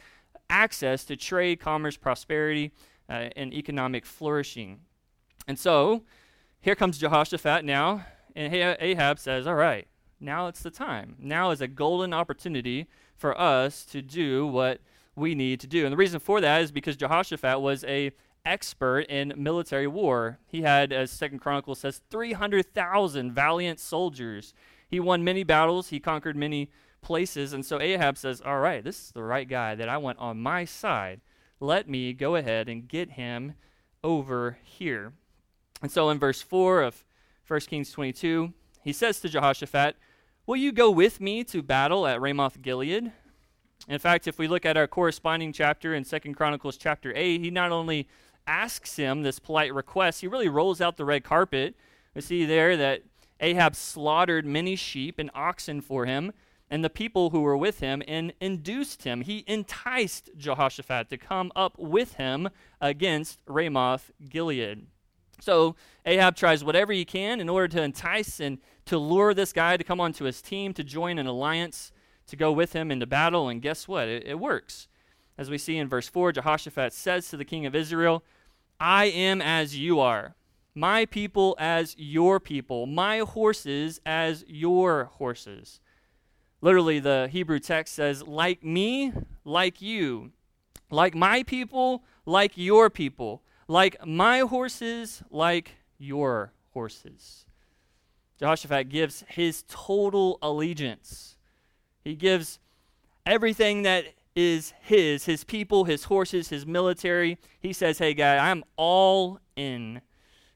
access 0.49 1.05
to 1.05 1.15
trade, 1.15 1.59
commerce, 1.59 1.97
prosperity, 1.97 2.71
uh, 3.09 3.29
and 3.35 3.53
economic 3.53 4.05
flourishing. 4.05 4.79
And 5.47 5.57
so 5.57 6.03
here 6.59 6.75
comes 6.75 6.97
Jehoshaphat 6.97 7.63
now, 7.63 8.05
and 8.35 8.53
Ahab 8.53 9.19
says, 9.19 9.47
All 9.47 9.55
right, 9.55 9.87
now 10.19 10.47
it's 10.47 10.61
the 10.61 10.71
time. 10.71 11.15
Now 11.19 11.51
is 11.51 11.61
a 11.61 11.67
golden 11.67 12.13
opportunity 12.13 12.87
for 13.15 13.39
us 13.39 13.85
to 13.85 14.01
do 14.01 14.45
what 14.45 14.81
we 15.17 15.35
need 15.35 15.59
to 15.61 15.67
do. 15.67 15.85
And 15.85 15.91
the 15.91 15.97
reason 15.97 16.19
for 16.19 16.39
that 16.39 16.61
is 16.61 16.71
because 16.71 16.95
Jehoshaphat 16.95 17.59
was 17.59 17.83
a 17.85 18.11
expert 18.45 19.01
in 19.01 19.33
military 19.35 19.87
war. 19.87 20.39
He 20.45 20.61
had, 20.61 20.93
as 20.93 21.11
Second 21.11 21.39
Chronicles 21.39 21.79
says, 21.79 22.01
300,000 22.09 23.33
valiant 23.33 23.79
soldiers. 23.79 24.53
He 24.87 24.99
won 24.99 25.23
many 25.23 25.43
battles. 25.43 25.89
He 25.89 25.99
conquered 25.99 26.37
many 26.37 26.69
places. 27.01 27.51
And 27.51 27.65
so 27.65 27.81
Ahab 27.81 28.17
says, 28.17 28.41
All 28.41 28.59
right, 28.59 28.83
this 28.83 29.07
is 29.07 29.11
the 29.11 29.23
right 29.23 29.49
guy 29.49 29.75
that 29.75 29.89
I 29.89 29.97
want 29.97 30.19
on 30.19 30.39
my 30.39 30.63
side. 30.63 31.21
Let 31.59 31.89
me 31.89 32.13
go 32.13 32.35
ahead 32.35 32.69
and 32.69 32.87
get 32.87 33.11
him 33.11 33.55
over 34.03 34.59
here. 34.63 35.13
And 35.81 35.91
so 35.91 36.09
in 36.09 36.19
verse 36.19 36.41
4 36.41 36.83
of 36.83 37.03
1 37.47 37.59
Kings 37.61 37.91
22, 37.91 38.53
he 38.83 38.93
says 38.93 39.19
to 39.21 39.29
Jehoshaphat, 39.29 39.95
Will 40.45 40.55
you 40.55 40.71
go 40.71 40.91
with 40.91 41.19
me 41.19 41.43
to 41.45 41.61
battle 41.61 42.07
at 42.07 42.21
Ramoth 42.21 42.61
Gilead? 42.61 43.11
In 43.87 43.99
fact, 43.99 44.27
if 44.27 44.37
we 44.37 44.47
look 44.47 44.65
at 44.65 44.75
our 44.75 44.87
corresponding 44.87 45.53
chapter 45.53 45.93
in 45.93 46.03
2 46.03 46.19
Chronicles 46.33 46.77
chapter 46.77 47.13
8, 47.15 47.39
he 47.39 47.49
not 47.49 47.71
only 47.71 48.07
asks 48.45 48.95
him 48.95 49.21
this 49.23 49.39
polite 49.39 49.73
request, 49.73 50.21
he 50.21 50.27
really 50.27 50.49
rolls 50.49 50.81
out 50.81 50.97
the 50.97 51.05
red 51.05 51.23
carpet. 51.23 51.75
We 52.13 52.21
see 52.21 52.45
there 52.45 52.75
that 52.77 53.03
Ahab 53.39 53.75
slaughtered 53.75 54.45
many 54.45 54.75
sheep 54.75 55.19
and 55.19 55.29
oxen 55.33 55.81
for 55.81 56.05
him 56.05 56.33
and 56.69 56.83
the 56.83 56.89
people 56.89 57.29
who 57.29 57.41
were 57.41 57.55
with 57.55 57.79
him 57.79 58.01
and 58.07 58.33
induced 58.41 59.03
him. 59.03 59.21
He 59.21 59.43
enticed 59.47 60.31
Jehoshaphat 60.35 61.09
to 61.09 61.17
come 61.17 61.51
up 61.55 61.77
with 61.79 62.15
him 62.15 62.49
against 62.81 63.39
Ramoth 63.47 64.11
Gilead. 64.27 64.87
So 65.39 65.75
Ahab 66.05 66.35
tries 66.35 66.63
whatever 66.63 66.91
he 66.91 67.05
can 67.05 67.39
in 67.39 67.47
order 67.47 67.67
to 67.69 67.81
entice 67.81 68.39
and 68.39 68.57
to 68.85 68.97
lure 68.97 69.33
this 69.33 69.53
guy 69.53 69.77
to 69.77 69.83
come 69.83 70.01
onto 70.01 70.25
his 70.25 70.41
team, 70.41 70.73
to 70.73 70.83
join 70.83 71.19
an 71.19 71.27
alliance, 71.27 71.91
to 72.27 72.35
go 72.35 72.51
with 72.51 72.73
him 72.73 72.91
into 72.91 73.05
battle. 73.05 73.49
And 73.49 73.61
guess 73.61 73.87
what? 73.87 74.07
It, 74.07 74.23
it 74.25 74.39
works. 74.39 74.87
As 75.37 75.49
we 75.49 75.57
see 75.57 75.77
in 75.77 75.87
verse 75.87 76.07
4, 76.07 76.31
Jehoshaphat 76.33 76.93
says 76.93 77.29
to 77.29 77.37
the 77.37 77.45
king 77.45 77.65
of 77.65 77.75
Israel, 77.75 78.23
I 78.79 79.05
am 79.05 79.41
as 79.41 79.77
you 79.77 79.99
are, 79.99 80.35
my 80.75 81.05
people 81.05 81.55
as 81.59 81.95
your 81.97 82.39
people, 82.39 82.85
my 82.85 83.19
horses 83.19 83.99
as 84.05 84.43
your 84.47 85.05
horses. 85.05 85.79
Literally, 86.61 86.99
the 86.99 87.29
Hebrew 87.31 87.59
text 87.59 87.93
says, 87.93 88.23
like 88.23 88.63
me, 88.63 89.13
like 89.45 89.81
you, 89.81 90.31
like 90.89 91.15
my 91.15 91.43
people, 91.43 92.03
like 92.25 92.53
your 92.55 92.89
people 92.89 93.43
like 93.67 94.05
my 94.05 94.39
horses, 94.39 95.21
like 95.29 95.75
your 95.97 96.53
horses. 96.71 97.45
Jehoshaphat 98.39 98.89
gives 98.89 99.23
his 99.27 99.63
total 99.67 100.37
allegiance. 100.41 101.36
He 102.07 102.15
gives 102.15 102.59
everything 103.25 103.81
that 103.81 104.05
is 104.33 104.73
his, 104.79 105.25
his 105.25 105.43
people, 105.43 105.83
his 105.83 106.05
horses, 106.05 106.47
his 106.47 106.65
military. 106.65 107.37
He 107.59 107.73
says, 107.73 107.97
Hey, 107.97 108.13
guy, 108.13 108.37
I'm 108.37 108.63
all 108.77 109.41
in. 109.57 109.99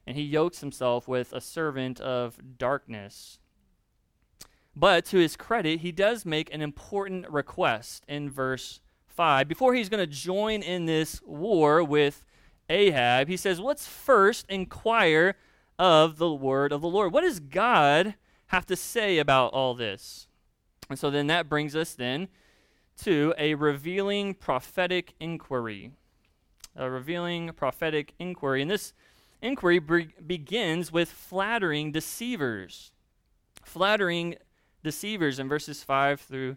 And 0.06 0.16
he 0.16 0.22
yokes 0.22 0.60
himself 0.60 1.06
with 1.06 1.30
a 1.34 1.42
servant 1.42 2.00
of 2.00 2.38
darkness. 2.56 3.38
But 4.74 5.04
to 5.06 5.18
his 5.18 5.36
credit, 5.36 5.80
he 5.80 5.92
does 5.92 6.24
make 6.24 6.52
an 6.54 6.62
important 6.62 7.28
request 7.28 8.06
in 8.08 8.30
verse 8.30 8.80
5. 9.08 9.46
Before 9.46 9.74
he's 9.74 9.90
going 9.90 10.00
to 10.00 10.06
join 10.06 10.62
in 10.62 10.86
this 10.86 11.20
war 11.22 11.84
with 11.84 12.24
Ahab, 12.70 13.28
he 13.28 13.36
says, 13.36 13.60
Let's 13.60 13.86
first 13.86 14.46
inquire 14.48 15.34
of 15.78 16.16
the 16.16 16.32
word 16.32 16.72
of 16.72 16.80
the 16.80 16.88
Lord. 16.88 17.12
What 17.12 17.24
does 17.24 17.40
God 17.40 18.14
have 18.46 18.64
to 18.66 18.74
say 18.74 19.18
about 19.18 19.52
all 19.52 19.74
this? 19.74 20.28
And 20.92 20.98
so 20.98 21.10
then 21.10 21.26
that 21.26 21.48
brings 21.48 21.74
us 21.74 21.94
then 21.94 22.28
to 23.02 23.34
a 23.36 23.54
revealing 23.54 24.34
prophetic 24.34 25.14
inquiry. 25.18 25.92
A 26.76 26.88
revealing 26.88 27.50
prophetic 27.54 28.14
inquiry. 28.18 28.62
And 28.62 28.70
this 28.70 28.92
inquiry 29.40 29.78
be- 29.78 30.14
begins 30.24 30.92
with 30.92 31.10
flattering 31.10 31.92
deceivers. 31.92 32.92
Flattering 33.64 34.36
deceivers 34.82 35.38
in 35.38 35.48
verses 35.48 35.82
5 35.82 36.20
through 36.20 36.56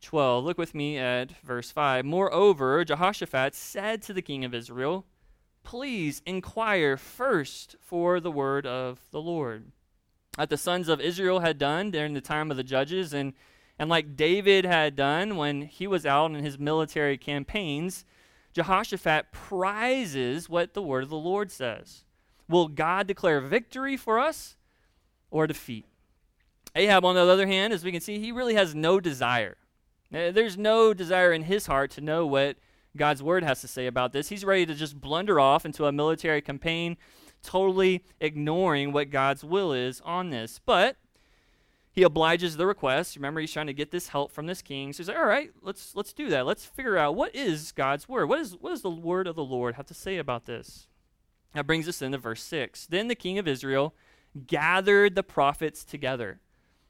12. 0.00 0.44
Look 0.44 0.58
with 0.58 0.74
me 0.74 0.98
at 0.98 1.32
verse 1.42 1.70
5. 1.70 2.04
Moreover, 2.04 2.84
Jehoshaphat 2.84 3.54
said 3.54 4.02
to 4.02 4.12
the 4.12 4.22
king 4.22 4.44
of 4.44 4.54
Israel, 4.54 5.06
please 5.62 6.22
inquire 6.26 6.96
first 6.96 7.76
for 7.80 8.20
the 8.20 8.30
word 8.30 8.66
of 8.66 9.00
the 9.10 9.20
Lord. 9.20 9.72
That 10.36 10.50
the 10.50 10.56
sons 10.56 10.88
of 10.88 11.00
Israel 11.00 11.40
had 11.40 11.58
done 11.58 11.90
during 11.90 12.14
the 12.14 12.20
time 12.20 12.50
of 12.50 12.56
the 12.56 12.64
judges, 12.64 13.12
and, 13.12 13.34
and 13.82 13.90
like 13.90 14.14
David 14.14 14.64
had 14.64 14.94
done 14.94 15.36
when 15.36 15.62
he 15.62 15.88
was 15.88 16.06
out 16.06 16.30
in 16.30 16.44
his 16.44 16.56
military 16.56 17.18
campaigns, 17.18 18.04
Jehoshaphat 18.52 19.32
prizes 19.32 20.48
what 20.48 20.72
the 20.72 20.80
word 20.80 21.02
of 21.02 21.10
the 21.10 21.16
Lord 21.16 21.50
says. 21.50 22.04
Will 22.48 22.68
God 22.68 23.08
declare 23.08 23.40
victory 23.40 23.96
for 23.96 24.20
us 24.20 24.54
or 25.32 25.48
defeat? 25.48 25.86
Ahab, 26.76 27.04
on 27.04 27.16
the 27.16 27.22
other 27.22 27.48
hand, 27.48 27.72
as 27.72 27.82
we 27.82 27.90
can 27.90 28.00
see, 28.00 28.20
he 28.20 28.30
really 28.30 28.54
has 28.54 28.72
no 28.72 29.00
desire. 29.00 29.56
Uh, 30.14 30.30
there's 30.30 30.56
no 30.56 30.94
desire 30.94 31.32
in 31.32 31.42
his 31.42 31.66
heart 31.66 31.90
to 31.90 32.00
know 32.00 32.24
what 32.24 32.58
God's 32.96 33.20
word 33.20 33.42
has 33.42 33.62
to 33.62 33.66
say 33.66 33.88
about 33.88 34.12
this. 34.12 34.28
He's 34.28 34.44
ready 34.44 34.64
to 34.64 34.76
just 34.76 35.00
blunder 35.00 35.40
off 35.40 35.66
into 35.66 35.86
a 35.86 35.92
military 35.92 36.40
campaign, 36.40 36.98
totally 37.42 38.04
ignoring 38.20 38.92
what 38.92 39.10
God's 39.10 39.42
will 39.42 39.72
is 39.72 40.00
on 40.04 40.30
this. 40.30 40.60
But 40.64 40.98
he 41.92 42.02
obliges 42.02 42.56
the 42.56 42.66
request. 42.66 43.16
Remember, 43.16 43.40
he's 43.40 43.52
trying 43.52 43.66
to 43.66 43.74
get 43.74 43.90
this 43.90 44.08
help 44.08 44.32
from 44.32 44.46
this 44.46 44.62
king. 44.62 44.92
So 44.92 44.98
he's 44.98 45.08
like, 45.08 45.18
all 45.18 45.26
right, 45.26 45.50
let's 45.60 45.94
let's 45.94 46.12
do 46.12 46.30
that. 46.30 46.46
Let's 46.46 46.64
figure 46.64 46.96
out 46.96 47.14
what 47.14 47.34
is 47.34 47.70
God's 47.72 48.08
word. 48.08 48.28
What 48.28 48.40
is 48.40 48.56
what 48.58 48.70
does 48.70 48.82
the 48.82 48.90
word 48.90 49.26
of 49.26 49.36
the 49.36 49.44
Lord 49.44 49.74
have 49.74 49.86
to 49.86 49.94
say 49.94 50.16
about 50.16 50.46
this? 50.46 50.88
That 51.54 51.66
brings 51.66 51.86
us 51.86 52.00
into 52.00 52.18
verse 52.18 52.42
six. 52.42 52.86
Then 52.86 53.08
the 53.08 53.14
king 53.14 53.38
of 53.38 53.46
Israel 53.46 53.94
gathered 54.46 55.14
the 55.14 55.22
prophets 55.22 55.84
together, 55.84 56.40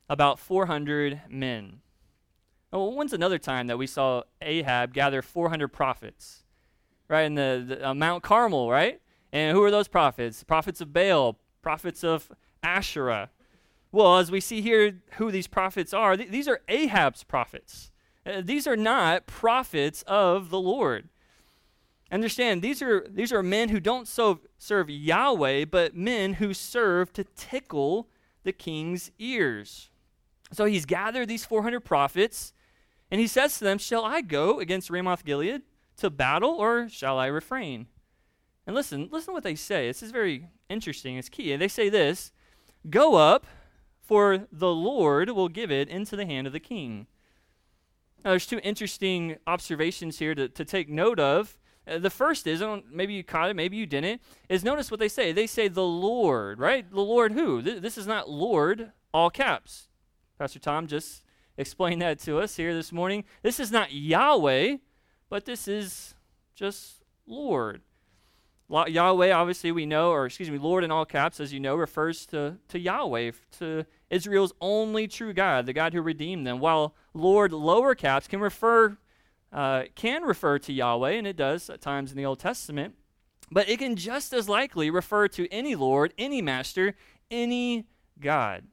about 0.08 0.38
four 0.38 0.66
hundred 0.66 1.22
men. 1.28 1.80
Well, 2.72 2.92
when's 2.92 3.12
another 3.12 3.38
time 3.38 3.66
that 3.66 3.76
we 3.76 3.86
saw 3.86 4.22
Ahab 4.40 4.94
gather 4.94 5.20
400 5.20 5.68
prophets? 5.68 6.42
Right, 7.06 7.24
in 7.24 7.34
the, 7.34 7.64
the 7.68 7.88
uh, 7.88 7.94
Mount 7.94 8.22
Carmel, 8.22 8.70
right? 8.70 8.98
And 9.30 9.54
who 9.54 9.62
are 9.62 9.70
those 9.70 9.88
prophets? 9.88 10.42
Prophets 10.42 10.80
of 10.80 10.90
Baal, 10.90 11.38
prophets 11.60 12.02
of 12.02 12.32
Asherah. 12.62 13.28
Well, 13.92 14.18
as 14.18 14.30
we 14.30 14.40
see 14.40 14.62
here 14.62 15.00
who 15.12 15.30
these 15.30 15.46
prophets 15.46 15.92
are, 15.92 16.16
th- 16.16 16.30
these 16.30 16.48
are 16.48 16.60
Ahab's 16.68 17.24
prophets. 17.24 17.90
Uh, 18.24 18.40
these 18.42 18.66
are 18.66 18.76
not 18.76 19.26
prophets 19.26 20.02
of 20.06 20.50
the 20.50 20.60
Lord. 20.60 21.10
Understand, 22.10 22.62
these 22.62 22.82
are, 22.82 23.06
these 23.08 23.32
are 23.32 23.42
men 23.42 23.68
who 23.68 23.80
don't 23.80 24.08
so 24.08 24.40
serve 24.58 24.90
Yahweh, 24.90 25.66
but 25.66 25.94
men 25.94 26.34
who 26.34 26.52
serve 26.54 27.12
to 27.12 27.24
tickle 27.36 28.08
the 28.42 28.52
king's 28.52 29.10
ears. 29.18 29.90
So 30.52 30.64
he's 30.64 30.84
gathered 30.84 31.28
these 31.28 31.44
400 31.44 31.80
prophets 31.80 32.52
and 33.12 33.20
he 33.20 33.26
says 33.26 33.58
to 33.58 33.64
them, 33.64 33.76
Shall 33.76 34.06
I 34.06 34.22
go 34.22 34.58
against 34.58 34.88
Ramoth 34.88 35.22
Gilead 35.22 35.62
to 35.98 36.08
battle, 36.08 36.50
or 36.50 36.88
shall 36.88 37.18
I 37.18 37.26
refrain? 37.26 37.86
And 38.66 38.74
listen, 38.74 39.10
listen 39.12 39.26
to 39.26 39.32
what 39.34 39.42
they 39.42 39.54
say. 39.54 39.86
This 39.86 40.02
is 40.02 40.10
very 40.10 40.48
interesting. 40.70 41.16
It's 41.16 41.28
key. 41.28 41.54
They 41.56 41.68
say 41.68 41.90
this 41.90 42.32
Go 42.88 43.16
up, 43.16 43.46
for 44.12 44.46
the 44.52 44.74
Lord 44.74 45.30
will 45.30 45.48
give 45.48 45.70
it 45.70 45.88
into 45.88 46.16
the 46.16 46.26
hand 46.26 46.46
of 46.46 46.52
the 46.52 46.60
king. 46.60 47.06
Now, 48.22 48.32
there's 48.32 48.46
two 48.46 48.60
interesting 48.62 49.38
observations 49.46 50.18
here 50.18 50.34
to, 50.34 50.50
to 50.50 50.66
take 50.66 50.90
note 50.90 51.18
of. 51.18 51.56
Uh, 51.88 51.96
the 51.96 52.10
first 52.10 52.46
is, 52.46 52.62
maybe 52.90 53.14
you 53.14 53.24
caught 53.24 53.48
it, 53.48 53.56
maybe 53.56 53.78
you 53.78 53.86
didn't, 53.86 54.20
is 54.50 54.62
notice 54.64 54.90
what 54.90 55.00
they 55.00 55.08
say. 55.08 55.32
They 55.32 55.46
say 55.46 55.66
the 55.66 55.82
Lord, 55.82 56.60
right? 56.60 56.84
The 56.90 57.00
Lord 57.00 57.32
who? 57.32 57.62
Th- 57.62 57.80
this 57.80 57.96
is 57.96 58.06
not 58.06 58.28
Lord, 58.28 58.92
all 59.14 59.30
caps. 59.30 59.88
Pastor 60.38 60.58
Tom 60.58 60.88
just 60.88 61.24
explain 61.56 61.98
that 62.00 62.18
to 62.18 62.38
us 62.38 62.56
here 62.56 62.74
this 62.74 62.92
morning. 62.92 63.24
This 63.42 63.58
is 63.58 63.72
not 63.72 63.94
Yahweh, 63.94 64.76
but 65.30 65.46
this 65.46 65.66
is 65.66 66.14
just 66.54 67.02
Lord. 67.26 67.80
Yahweh, 68.68 69.32
obviously, 69.32 69.72
we 69.72 69.86
know, 69.86 70.10
or 70.10 70.26
excuse 70.26 70.50
me, 70.50 70.58
Lord 70.58 70.84
in 70.84 70.90
all 70.90 71.04
caps, 71.04 71.40
as 71.40 71.52
you 71.52 71.60
know, 71.60 71.76
refers 71.76 72.24
to, 72.26 72.56
to 72.68 72.78
Yahweh, 72.78 73.32
to 73.58 73.84
Israel's 74.12 74.52
only 74.60 75.08
true 75.08 75.32
God, 75.32 75.64
the 75.64 75.72
God 75.72 75.94
who 75.94 76.02
redeemed 76.02 76.46
them. 76.46 76.60
While 76.60 76.94
Lord, 77.14 77.52
lower 77.52 77.94
caps, 77.94 78.28
can 78.28 78.40
refer 78.40 78.98
uh, 79.52 79.84
can 79.94 80.22
refer 80.22 80.58
to 80.58 80.72
Yahweh, 80.72 81.12
and 81.12 81.26
it 81.26 81.36
does 81.36 81.68
at 81.68 81.80
times 81.80 82.10
in 82.10 82.16
the 82.16 82.24
Old 82.24 82.38
Testament, 82.38 82.94
but 83.50 83.68
it 83.68 83.78
can 83.78 83.96
just 83.96 84.32
as 84.32 84.48
likely 84.48 84.90
refer 84.90 85.28
to 85.28 85.46
any 85.52 85.74
Lord, 85.74 86.14
any 86.16 86.40
Master, 86.40 86.94
any 87.30 87.84
God. 88.20 88.64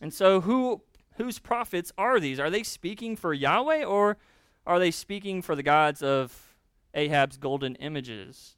And 0.00 0.14
so, 0.14 0.42
who 0.42 0.82
whose 1.16 1.38
prophets 1.38 1.90
are 1.98 2.20
these? 2.20 2.38
Are 2.38 2.50
they 2.50 2.62
speaking 2.62 3.16
for 3.16 3.34
Yahweh 3.34 3.84
or 3.84 4.18
are 4.66 4.78
they 4.78 4.90
speaking 4.90 5.42
for 5.42 5.56
the 5.56 5.62
gods 5.62 6.02
of 6.02 6.54
Ahab's 6.94 7.38
golden 7.38 7.74
images? 7.76 8.56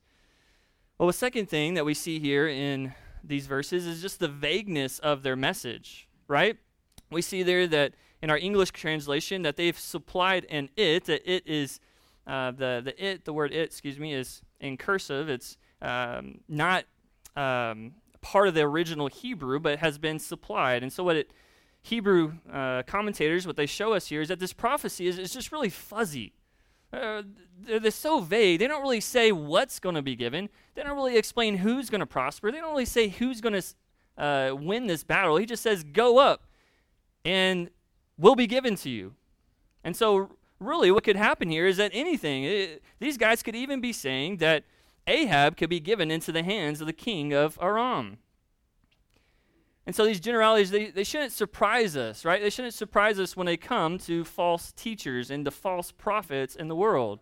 Well, 0.98 1.06
the 1.06 1.12
second 1.12 1.48
thing 1.48 1.74
that 1.74 1.84
we 1.84 1.94
see 1.94 2.18
here 2.18 2.46
in 2.46 2.94
these 3.22 3.46
verses 3.46 3.86
is 3.86 4.02
just 4.02 4.20
the 4.20 4.28
vagueness 4.28 4.98
of 4.98 5.22
their 5.22 5.36
message, 5.36 6.08
right? 6.28 6.56
We 7.10 7.22
see 7.22 7.42
there 7.42 7.66
that 7.66 7.94
in 8.22 8.30
our 8.30 8.38
English 8.38 8.70
translation 8.70 9.42
that 9.42 9.56
they've 9.56 9.78
supplied 9.78 10.46
an 10.50 10.70
it, 10.76 11.06
that 11.06 11.22
it 11.30 11.46
is 11.46 11.80
uh, 12.26 12.50
the 12.50 12.80
the 12.84 13.04
it, 13.04 13.24
the 13.24 13.32
word 13.32 13.52
it, 13.52 13.62
excuse 13.62 13.98
me, 13.98 14.14
is 14.14 14.42
in 14.60 14.76
cursive. 14.76 15.28
It's 15.28 15.56
um, 15.82 16.40
not 16.48 16.84
um, 17.36 17.92
part 18.20 18.48
of 18.48 18.54
the 18.54 18.62
original 18.62 19.08
Hebrew, 19.08 19.58
but 19.58 19.78
has 19.78 19.98
been 19.98 20.18
supplied. 20.18 20.82
And 20.82 20.92
so, 20.92 21.02
what 21.02 21.16
it 21.16 21.32
Hebrew 21.82 22.34
uh, 22.52 22.82
commentators, 22.82 23.46
what 23.46 23.56
they 23.56 23.66
show 23.66 23.94
us 23.94 24.08
here 24.08 24.20
is 24.20 24.28
that 24.28 24.38
this 24.38 24.52
prophecy 24.52 25.06
is, 25.06 25.18
is 25.18 25.32
just 25.32 25.50
really 25.50 25.70
fuzzy. 25.70 26.34
Uh, 26.92 27.22
they're, 27.62 27.90
so 27.90 28.20
vague. 28.20 28.58
They 28.58 28.66
don't 28.66 28.82
really 28.82 29.00
say 29.00 29.30
what's 29.30 29.78
going 29.78 29.94
to 29.94 30.02
be 30.02 30.16
given. 30.16 30.48
They 30.74 30.82
don't 30.82 30.96
really 30.96 31.16
explain 31.16 31.58
who's 31.58 31.88
going 31.88 32.00
to 32.00 32.06
prosper. 32.06 32.50
They 32.50 32.58
don't 32.58 32.70
really 32.70 32.84
say 32.84 33.08
who's 33.08 33.40
going 33.40 33.60
to 33.60 34.22
uh, 34.22 34.54
win 34.54 34.86
this 34.86 35.04
battle. 35.04 35.36
He 35.36 35.46
just 35.46 35.62
says, 35.62 35.84
"Go 35.84 36.18
up, 36.18 36.44
and 37.24 37.70
will 38.18 38.34
be 38.34 38.46
given 38.46 38.74
to 38.76 38.90
you." 38.90 39.14
And 39.84 39.94
so, 39.94 40.30
really, 40.58 40.90
what 40.90 41.04
could 41.04 41.16
happen 41.16 41.48
here 41.48 41.66
is 41.66 41.76
that 41.76 41.92
anything. 41.94 42.44
It, 42.44 42.82
these 42.98 43.16
guys 43.16 43.42
could 43.42 43.54
even 43.54 43.80
be 43.80 43.92
saying 43.92 44.38
that 44.38 44.64
Ahab 45.06 45.56
could 45.56 45.70
be 45.70 45.80
given 45.80 46.10
into 46.10 46.32
the 46.32 46.42
hands 46.42 46.80
of 46.80 46.86
the 46.86 46.92
king 46.92 47.32
of 47.32 47.58
Aram. 47.62 48.18
And 49.86 49.94
so 49.94 50.04
these 50.04 50.20
generalities, 50.20 50.70
they, 50.70 50.90
they 50.90 51.04
shouldn't 51.04 51.32
surprise 51.32 51.96
us, 51.96 52.24
right? 52.24 52.42
They 52.42 52.50
shouldn't 52.50 52.74
surprise 52.74 53.18
us 53.18 53.36
when 53.36 53.46
they 53.46 53.56
come 53.56 53.98
to 54.00 54.24
false 54.24 54.72
teachers 54.72 55.30
and 55.30 55.44
to 55.44 55.50
false 55.50 55.90
prophets 55.90 56.54
in 56.54 56.68
the 56.68 56.76
world. 56.76 57.20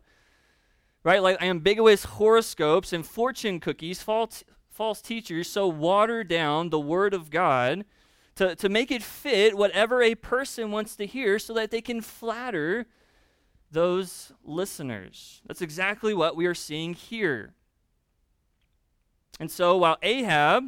Right? 1.04 1.22
Like 1.22 1.40
ambiguous 1.40 2.04
horoscopes 2.04 2.92
and 2.92 3.06
fortune 3.06 3.60
cookies, 3.60 4.02
false, 4.02 4.42
false 4.68 5.00
teachers 5.00 5.48
so 5.48 5.66
water 5.68 6.24
down 6.24 6.70
the 6.70 6.80
word 6.80 7.14
of 7.14 7.30
God 7.30 7.84
to, 8.34 8.54
to 8.56 8.68
make 8.68 8.90
it 8.90 9.02
fit 9.02 9.56
whatever 9.56 10.02
a 10.02 10.14
person 10.14 10.70
wants 10.70 10.94
to 10.96 11.06
hear 11.06 11.38
so 11.38 11.54
that 11.54 11.70
they 11.70 11.80
can 11.80 12.00
flatter 12.00 12.86
those 13.70 14.32
listeners. 14.44 15.42
That's 15.46 15.62
exactly 15.62 16.14
what 16.14 16.36
we 16.36 16.46
are 16.46 16.54
seeing 16.54 16.94
here. 16.94 17.54
And 19.40 19.50
so 19.50 19.76
while 19.76 19.98
Ahab 20.02 20.64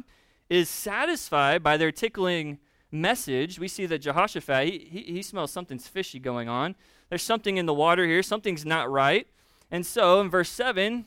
is 0.51 0.67
satisfied 0.67 1.63
by 1.63 1.77
their 1.77 1.93
tickling 1.93 2.59
message, 2.91 3.57
we 3.57 3.69
see 3.69 3.85
that 3.85 3.99
Jehoshaphat, 3.99 4.67
he, 4.67 4.79
he, 4.79 5.13
he, 5.13 5.21
smells 5.21 5.49
something's 5.49 5.87
fishy 5.87 6.19
going 6.19 6.49
on. 6.49 6.75
There's 7.07 7.23
something 7.23 7.55
in 7.55 7.67
the 7.67 7.73
water 7.73 8.05
here, 8.05 8.21
something's 8.21 8.65
not 8.65 8.91
right. 8.91 9.27
And 9.71 9.85
so 9.85 10.19
in 10.19 10.29
verse 10.29 10.49
7, 10.49 11.05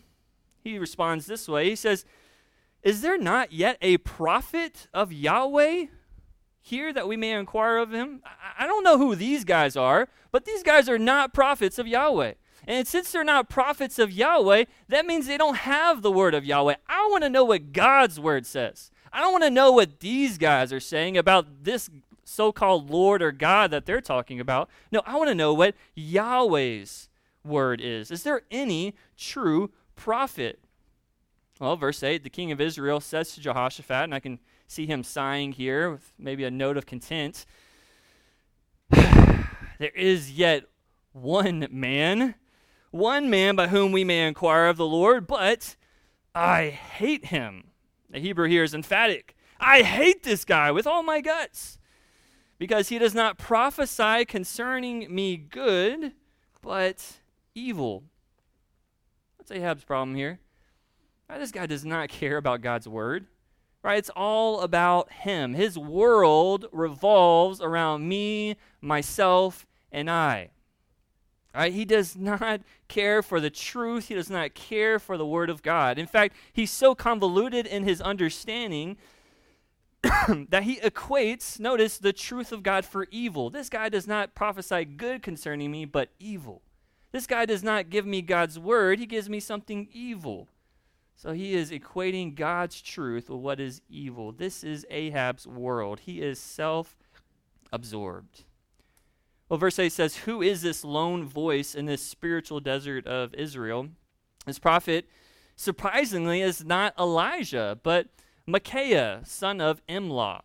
he 0.63 0.79
responds 0.79 1.27
this 1.27 1.47
way 1.47 1.69
He 1.69 1.77
says, 1.77 2.07
Is 2.83 3.03
there 3.03 3.19
not 3.19 3.53
yet 3.53 3.77
a 3.83 3.99
prophet 3.99 4.87
of 4.95 5.13
Yahweh 5.13 5.89
here 6.63 6.91
that 6.95 7.07
we 7.07 7.19
may 7.19 7.33
inquire 7.33 7.77
of 7.77 7.93
him? 7.93 8.23
I, 8.25 8.65
I 8.65 8.67
don't 8.67 8.83
know 8.83 8.97
who 8.97 9.15
these 9.15 9.45
guys 9.45 9.77
are, 9.77 10.09
but 10.33 10.47
these 10.47 10.63
guys 10.63 10.89
are 10.89 10.99
not 10.99 11.35
prophets 11.35 11.79
of 11.79 11.87
Yahweh. 11.87 12.33
And 12.67 12.89
since 12.89 13.13
they're 13.13 13.23
not 13.23 13.51
prophets 13.51 13.99
of 13.99 14.11
Yahweh, 14.11 14.65
that 14.89 15.05
means 15.05 15.27
they 15.27 15.37
don't 15.37 15.59
have 15.59 16.01
the 16.01 16.11
word 16.11 16.33
of 16.33 16.47
Yahweh. 16.47 16.77
I 16.89 17.09
want 17.11 17.25
to 17.25 17.29
know 17.29 17.45
what 17.45 17.75
God's 17.75 18.19
word 18.19 18.47
says. 18.47 18.91
I 19.14 19.21
don't 19.21 19.33
want 19.33 19.44
to 19.44 19.50
know 19.50 19.73
what 19.73 20.00
these 20.00 20.38
guys 20.38 20.73
are 20.73 20.80
saying 20.80 21.16
about 21.16 21.64
this 21.64 21.88
so 22.25 22.52
called 22.52 22.90
Lord 22.90 23.23
or 23.23 23.33
God 23.33 23.71
that 23.71 23.87
they're 23.87 24.00
talking 24.00 24.40
about. 24.40 24.68
No, 24.90 25.02
I 25.06 25.16
want 25.16 25.28
to 25.28 25.35
know 25.35 25.54
what 25.54 25.75
Yahweh's 25.94 27.09
word 27.44 27.80
is. 27.80 28.11
Is 28.11 28.23
there 28.23 28.42
any 28.50 28.94
true 29.16 29.71
prophet? 29.97 30.59
Well, 31.61 31.76
verse 31.76 32.02
8 32.02 32.23
the 32.23 32.30
king 32.30 32.50
of 32.50 32.61
Israel 32.61 33.00
says 33.00 33.35
to 33.35 33.40
Jehoshaphat, 33.40 34.04
and 34.04 34.14
I 34.14 34.21
can 34.21 34.40
see 34.66 34.87
him 34.87 35.02
sighing 35.02 35.52
here 35.52 35.90
with 35.90 36.12
maybe 36.18 36.44
a 36.44 36.50
note 36.50 36.76
of 36.76 36.87
content. 36.87 37.47
there 38.90 39.90
is 39.94 40.32
yet 40.32 40.65
one 41.12 41.69
man 41.71 42.34
one 42.95 43.28
man 43.28 43.56
by 43.56 43.67
whom 43.67 43.91
we 43.91 44.04
may 44.04 44.25
inquire 44.25 44.67
of 44.67 44.76
the 44.76 44.86
Lord, 44.86 45.26
but 45.26 45.75
I 46.32 46.69
hate 46.69 47.26
him. 47.26 47.73
The 48.15 48.21
Hebrew 48.21 48.49
here 48.49 48.63
is 48.63 48.75
emphatic. 48.75 49.35
I 49.59 49.83
hate 49.83 50.23
this 50.23 50.45
guy 50.45 50.71
with 50.71 50.87
all 50.87 51.03
my 51.03 51.21
guts 51.21 51.79
because 52.59 52.89
he 52.89 52.97
does 52.97 53.13
not 53.13 53.39
prophesy 53.39 54.25
concerning 54.25 55.13
me 55.13 55.37
good, 55.37 56.13
but 56.63 57.19
evil. 57.57 58.05
That's 59.37 59.50
Ahab's 59.50 59.83
problem 59.83 60.15
here. 60.15 60.39
Right, 61.29 61.41
this 61.41 61.50
guy 61.50 61.67
does 61.67 61.85
not 61.85 62.09
care 62.09 62.37
about 62.37 62.61
God's 62.61 62.87
word. 62.87 63.27
Right? 63.83 63.99
It's 63.99 64.11
all 64.15 64.61
about 64.61 65.11
him. 65.11 65.55
His 65.55 65.77
world 65.77 66.67
revolves 66.71 67.61
around 67.61 68.09
me, 68.09 68.55
myself, 68.81 69.67
and 69.91 70.09
I. 70.09 70.50
Right? 71.54 71.73
He 71.73 71.84
does 71.84 72.17
not 72.19 72.60
care 72.88 73.23
for 73.23 73.40
the 73.40 73.50
truth. 73.50 74.08
He 74.08 74.14
does 74.14 74.30
not 74.30 74.54
care 74.54 74.99
for 74.99 75.17
the 75.17 75.26
Word 75.26 75.50
of 75.50 75.62
God. 75.62 75.99
In 75.99 76.06
fact, 76.06 76.36
he's 76.52 76.71
so 76.71 76.95
convoluted 76.95 77.67
in 77.67 77.84
his 77.84 78.00
understanding 78.00 78.97
that 80.49 80.64
he 80.64 80.76
equates, 80.76 81.58
notice, 81.58 81.99
the 81.99 82.12
truth 82.12 82.52
of 82.52 82.62
God 82.62 82.84
for 82.84 83.06
evil. 83.10 83.50
This 83.50 83.69
guy 83.69 83.88
does 83.88 84.06
not 84.06 84.34
prophesy 84.34 84.84
good 84.84 85.23
concerning 85.23 85.71
me, 85.71 85.84
but 85.84 86.10
evil. 86.19 86.62
This 87.12 87.26
guy 87.26 87.47
does 87.47 87.62
not 87.62 87.90
give 87.90 88.04
me 88.04 88.23
God's 88.23 88.58
Word, 88.58 88.99
he 88.99 89.06
gives 89.06 89.28
me 89.28 89.40
something 89.40 89.88
evil. 89.93 90.49
So 91.17 91.32
he 91.32 91.54
is 91.54 91.71
equating 91.71 92.34
God's 92.34 92.82
truth 92.82 93.30
with 93.30 93.38
what 93.38 93.60
is 93.60 93.80
evil. 93.88 94.32
This 94.32 94.64
is 94.64 94.84
Ahab's 94.90 95.47
world. 95.47 96.00
He 96.00 96.21
is 96.21 96.40
self 96.40 96.97
absorbed. 97.73 98.43
Well, 99.49 99.59
verse 99.59 99.78
8 99.78 99.93
says, 99.93 100.17
Who 100.17 100.41
is 100.41 100.63
this 100.63 100.85
lone 100.85 101.26
voice 101.26 101.75
in 101.75 101.87
this 101.87 102.02
spiritual 102.02 102.61
desert 102.61 103.07
of 103.07 103.35
Israel? 103.35 103.89
This 104.47 104.59
prophet, 104.59 105.07
surprisingly, 105.54 106.41
is 106.41 106.65
not 106.65 106.95
Elijah, 106.99 107.78
but 107.83 108.09
Micaiah, 108.47 109.21
son 109.25 109.61
of 109.61 109.85
Imlah. 109.87 110.41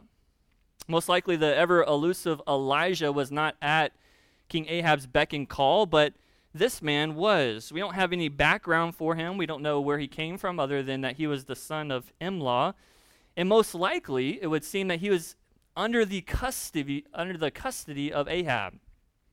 Most 0.87 1.07
likely, 1.07 1.35
the 1.35 1.55
ever 1.55 1.83
elusive 1.83 2.41
Elijah 2.47 3.11
was 3.11 3.31
not 3.31 3.55
at 3.61 3.93
King 4.49 4.65
Ahab's 4.67 5.05
beck 5.05 5.31
and 5.31 5.47
call, 5.47 5.85
but 5.85 6.13
this 6.53 6.81
man 6.81 7.15
was. 7.15 7.71
We 7.71 7.79
don't 7.79 7.93
have 7.93 8.11
any 8.11 8.27
background 8.27 8.95
for 8.95 9.15
him. 9.15 9.37
We 9.37 9.45
don't 9.45 9.61
know 9.61 9.79
where 9.79 9.99
he 9.99 10.07
came 10.07 10.37
from, 10.37 10.59
other 10.59 10.83
than 10.83 11.01
that 11.01 11.17
he 11.17 11.27
was 11.27 11.45
the 11.45 11.55
son 11.55 11.89
of 11.89 12.11
Imlah. 12.19 12.73
And 13.37 13.47
most 13.47 13.73
likely, 13.73 14.41
it 14.41 14.47
would 14.47 14.65
seem 14.65 14.89
that 14.89 14.99
he 14.99 15.09
was 15.09 15.35
under 15.77 16.03
the 16.03 16.21
custody, 16.21 17.05
under 17.13 17.37
the 17.37 17.51
custody 17.51 18.11
of 18.11 18.27
Ahab. 18.27 18.79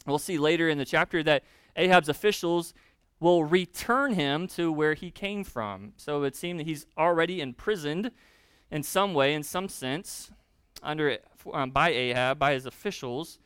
We'll 0.07 0.19
see 0.19 0.39
later 0.39 0.69
in 0.69 0.79
the 0.79 0.85
chapter 0.85 1.23
that 1.25 1.43
Ahab's 1.75 2.09
officials 2.09 2.73
will 3.19 3.45
return 3.45 4.15
him 4.15 4.47
to 4.47 4.71
where 4.71 4.95
he 4.95 5.11
came 5.11 5.43
from. 5.43 5.93
So 5.97 6.19
it 6.19 6.21
would 6.21 6.37
seem 6.37 6.59
that 6.59 6.67
he's 6.67 6.87
already 6.97 7.41
imprisoned 7.41 8.11
in 8.71 8.83
some 8.83 9.15
way, 9.15 9.35
in 9.35 9.43
some 9.43 9.69
sense, 9.69 10.31
under 10.83 11.19
um, 11.53 11.71
by 11.71 11.91
Ahab, 11.91 12.39
by 12.39 12.53
his 12.53 12.67
officials. 12.67 13.39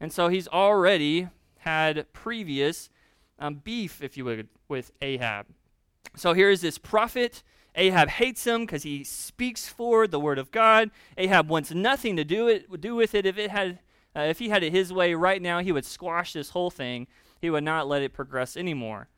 And 0.00 0.12
so 0.12 0.28
he's 0.28 0.48
already 0.48 1.28
had 1.58 2.12
previous 2.12 2.90
um, 3.38 3.56
beef, 3.56 4.02
if 4.02 4.16
you 4.16 4.24
would, 4.24 4.48
with 4.68 4.92
Ahab. 5.00 5.46
So 6.14 6.32
here 6.32 6.50
is 6.50 6.60
this 6.60 6.78
prophet. 6.78 7.42
Ahab 7.74 8.08
hates 8.08 8.46
him 8.46 8.62
because 8.62 8.82
he 8.82 9.04
speaks 9.04 9.68
for 9.68 10.06
the 10.06 10.20
word 10.20 10.38
of 10.38 10.50
God. 10.50 10.90
Ahab 11.18 11.48
wants 11.48 11.72
nothing 11.72 12.16
to 12.16 12.24
do 12.24 12.48
it 12.48 12.80
do 12.80 12.94
with 12.94 13.14
it 13.14 13.26
if 13.26 13.36
it 13.36 13.50
had 13.50 13.78
uh, 14.16 14.20
if 14.22 14.38
he 14.38 14.48
had 14.48 14.62
it 14.62 14.72
his 14.72 14.92
way 14.92 15.12
right 15.14 15.42
now, 15.42 15.60
he 15.60 15.72
would 15.72 15.84
squash 15.84 16.32
this 16.32 16.50
whole 16.50 16.70
thing. 16.70 17.06
He 17.40 17.50
would 17.50 17.64
not 17.64 17.86
let 17.86 18.02
it 18.02 18.14
progress 18.14 18.56
anymore. 18.56 19.08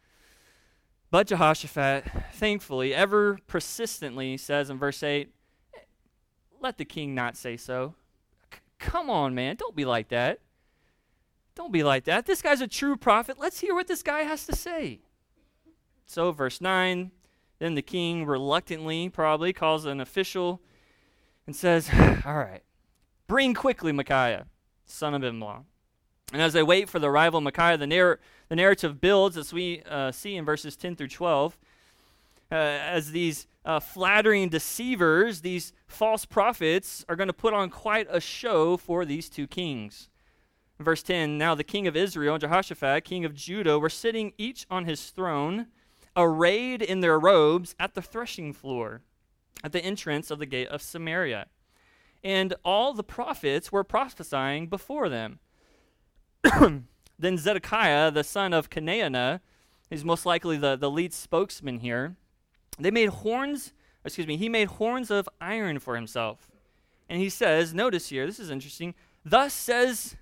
But 1.10 1.28
Jehoshaphat, 1.28 2.04
thankfully, 2.32 2.94
ever 2.94 3.38
persistently 3.46 4.36
says 4.36 4.68
in 4.68 4.78
verse 4.78 5.02
8, 5.02 5.30
Let 6.60 6.78
the 6.78 6.84
king 6.84 7.14
not 7.14 7.36
say 7.36 7.56
so. 7.56 7.94
C- 8.52 8.58
come 8.78 9.08
on, 9.08 9.34
man. 9.34 9.56
Don't 9.56 9.76
be 9.76 9.84
like 9.84 10.08
that. 10.08 10.40
Don't 11.54 11.72
be 11.72 11.84
like 11.84 12.04
that. 12.04 12.26
This 12.26 12.42
guy's 12.42 12.60
a 12.60 12.68
true 12.68 12.96
prophet. 12.96 13.38
Let's 13.38 13.60
hear 13.60 13.74
what 13.74 13.86
this 13.86 14.02
guy 14.02 14.22
has 14.22 14.46
to 14.46 14.56
say. 14.56 15.00
So, 16.06 16.32
verse 16.32 16.60
9, 16.60 17.12
then 17.58 17.74
the 17.74 17.82
king 17.82 18.26
reluctantly 18.26 19.08
probably 19.08 19.52
calls 19.52 19.84
an 19.84 20.00
official 20.00 20.60
and 21.46 21.54
says, 21.54 21.88
All 22.26 22.36
right, 22.36 22.62
bring 23.28 23.54
quickly 23.54 23.92
Micaiah 23.92 24.46
son 24.90 25.14
of 25.14 25.22
Imlah. 25.22 25.64
And 26.32 26.42
as 26.42 26.52
they 26.52 26.62
wait 26.62 26.88
for 26.88 26.98
the 26.98 27.08
arrival 27.08 27.38
of 27.38 27.44
Micaiah, 27.44 27.78
the, 27.78 27.86
narr- 27.86 28.20
the 28.48 28.56
narrative 28.56 29.00
builds, 29.00 29.36
as 29.36 29.52
we 29.52 29.82
uh, 29.88 30.12
see 30.12 30.36
in 30.36 30.44
verses 30.44 30.76
10 30.76 30.96
through 30.96 31.08
12, 31.08 31.56
uh, 32.50 32.54
as 32.54 33.12
these 33.12 33.46
uh, 33.64 33.80
flattering 33.80 34.48
deceivers, 34.48 35.40
these 35.40 35.72
false 35.86 36.24
prophets, 36.24 37.04
are 37.08 37.16
going 37.16 37.28
to 37.28 37.32
put 37.32 37.54
on 37.54 37.70
quite 37.70 38.06
a 38.10 38.20
show 38.20 38.76
for 38.76 39.04
these 39.04 39.28
two 39.28 39.46
kings. 39.46 40.08
verse 40.78 41.02
10 41.02 41.38
Now 41.38 41.54
the 41.54 41.64
king 41.64 41.86
of 41.86 41.96
Israel, 41.96 42.38
Jehoshaphat, 42.38 43.04
king 43.04 43.24
of 43.24 43.34
Judah, 43.34 43.78
were 43.78 43.90
sitting 43.90 44.32
each 44.38 44.66
on 44.70 44.84
his 44.84 45.10
throne 45.10 45.66
arrayed 46.16 46.82
in 46.82 47.00
their 47.00 47.18
robes 47.18 47.74
at 47.78 47.94
the 47.94 48.02
threshing 48.02 48.52
floor, 48.52 49.02
at 49.62 49.72
the 49.72 49.84
entrance 49.84 50.30
of 50.30 50.38
the 50.38 50.46
gate 50.46 50.68
of 50.68 50.82
Samaria. 50.82 51.46
And 52.22 52.54
all 52.64 52.94
the 52.94 53.04
prophets 53.04 53.70
were 53.70 53.84
prophesying 53.84 54.66
before 54.66 55.08
them. 55.08 55.38
then 57.18 57.38
Zedekiah, 57.38 58.10
the 58.10 58.24
son 58.24 58.52
of 58.52 58.70
Chenaanah, 58.70 59.40
is 59.90 60.04
most 60.04 60.26
likely 60.26 60.56
the, 60.56 60.76
the 60.76 60.90
lead 60.90 61.12
spokesman 61.12 61.78
here. 61.78 62.16
They 62.78 62.90
made 62.90 63.08
horns, 63.08 63.72
excuse 64.04 64.26
me, 64.26 64.36
he 64.36 64.48
made 64.48 64.68
horns 64.68 65.10
of 65.10 65.28
iron 65.40 65.78
for 65.78 65.96
himself. 65.96 66.50
And 67.08 67.20
he 67.20 67.28
says, 67.28 67.72
notice 67.72 68.08
here, 68.08 68.26
this 68.26 68.38
is 68.38 68.50
interesting. 68.50 68.94
Thus 69.24 69.54
says 69.54 70.16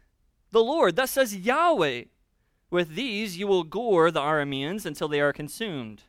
the 0.53 0.63
Lord, 0.63 0.97
thus 0.97 1.13
says 1.13 1.37
Yahweh, 1.37 2.05
with 2.71 2.95
these 2.95 3.37
you 3.37 3.47
will 3.47 3.65
gore 3.65 4.11
the 4.11 4.21
Arameans 4.21 4.87
until 4.87 5.09
they 5.09 5.21
are 5.21 5.33
consumed. 5.33 6.05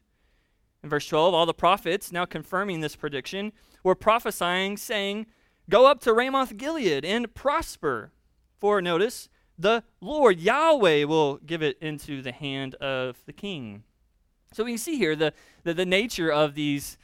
In 0.84 0.90
verse 0.90 1.08
12, 1.08 1.34
all 1.34 1.46
the 1.46 1.54
prophets, 1.54 2.12
now 2.12 2.26
confirming 2.26 2.80
this 2.80 2.96
prediction, 2.96 3.52
were 3.84 3.96
prophesying, 3.96 4.78
saying, 4.78 5.26
Go 5.70 5.86
up 5.86 6.00
to 6.02 6.14
Ramoth 6.14 6.56
Gilead 6.56 7.04
and 7.04 7.34
prosper. 7.34 8.12
For 8.58 8.82
notice, 8.82 9.28
the 9.60 9.84
Lord 10.00 10.40
Yahweh 10.40 11.04
will 11.04 11.38
give 11.38 11.62
it 11.62 11.78
into 11.82 12.22
the 12.22 12.32
hand 12.32 12.76
of 12.76 13.18
the 13.26 13.34
king. 13.34 13.84
So 14.54 14.64
we 14.64 14.72
can 14.72 14.78
see 14.78 14.98
here 14.98 15.16
the, 15.16 15.34
the, 15.64 15.74
the 15.74 15.86
nature 15.86 16.32
of 16.32 16.56
these 16.56 16.98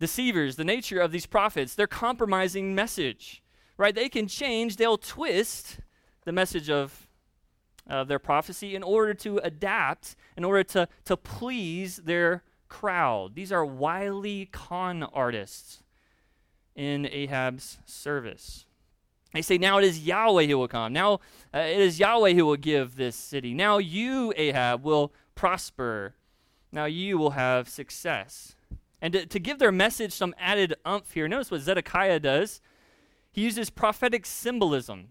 deceivers, 0.00 0.56
the 0.56 0.64
nature 0.64 0.98
of 0.98 1.12
these 1.12 1.26
prophets. 1.26 1.74
They're 1.74 1.86
compromising 1.86 2.74
message, 2.74 3.42
right? 3.76 3.94
They 3.94 4.08
can 4.08 4.28
change, 4.28 4.76
they'll 4.76 4.98
twist 4.98 5.80
the 6.24 6.32
message 6.32 6.70
of 6.70 7.06
uh, 7.88 8.04
their 8.04 8.18
prophecy 8.18 8.74
in 8.74 8.82
order 8.82 9.12
to 9.14 9.38
adapt, 9.38 10.16
in 10.36 10.44
order 10.44 10.64
to, 10.64 10.88
to 11.04 11.16
please 11.16 11.98
their 11.98 12.42
crowd. 12.68 13.34
These 13.34 13.52
are 13.52 13.64
wily 13.64 14.46
con 14.46 15.02
artists 15.02 15.82
in 16.76 17.08
Ahab's 17.10 17.78
service. 17.86 18.66
They 19.32 19.42
say, 19.42 19.58
Now 19.58 19.78
it 19.78 19.84
is 19.84 20.06
Yahweh 20.06 20.46
who 20.46 20.58
will 20.58 20.68
come. 20.68 20.92
Now 20.92 21.14
uh, 21.52 21.58
it 21.58 21.80
is 21.80 21.98
Yahweh 21.98 22.34
who 22.34 22.46
will 22.46 22.56
give 22.56 22.96
this 22.96 23.16
city. 23.16 23.54
Now 23.54 23.78
you, 23.78 24.32
Ahab, 24.36 24.84
will 24.84 25.12
prosper. 25.34 26.14
Now 26.70 26.84
you 26.84 27.18
will 27.18 27.30
have 27.30 27.68
success. 27.68 28.54
And 29.00 29.12
to, 29.12 29.26
to 29.26 29.38
give 29.38 29.58
their 29.58 29.72
message 29.72 30.12
some 30.12 30.34
added 30.38 30.74
umph 30.84 31.12
here, 31.12 31.28
notice 31.28 31.50
what 31.50 31.60
Zedekiah 31.60 32.20
does. 32.20 32.60
He 33.32 33.42
uses 33.42 33.68
prophetic 33.68 34.24
symbolism. 34.24 35.08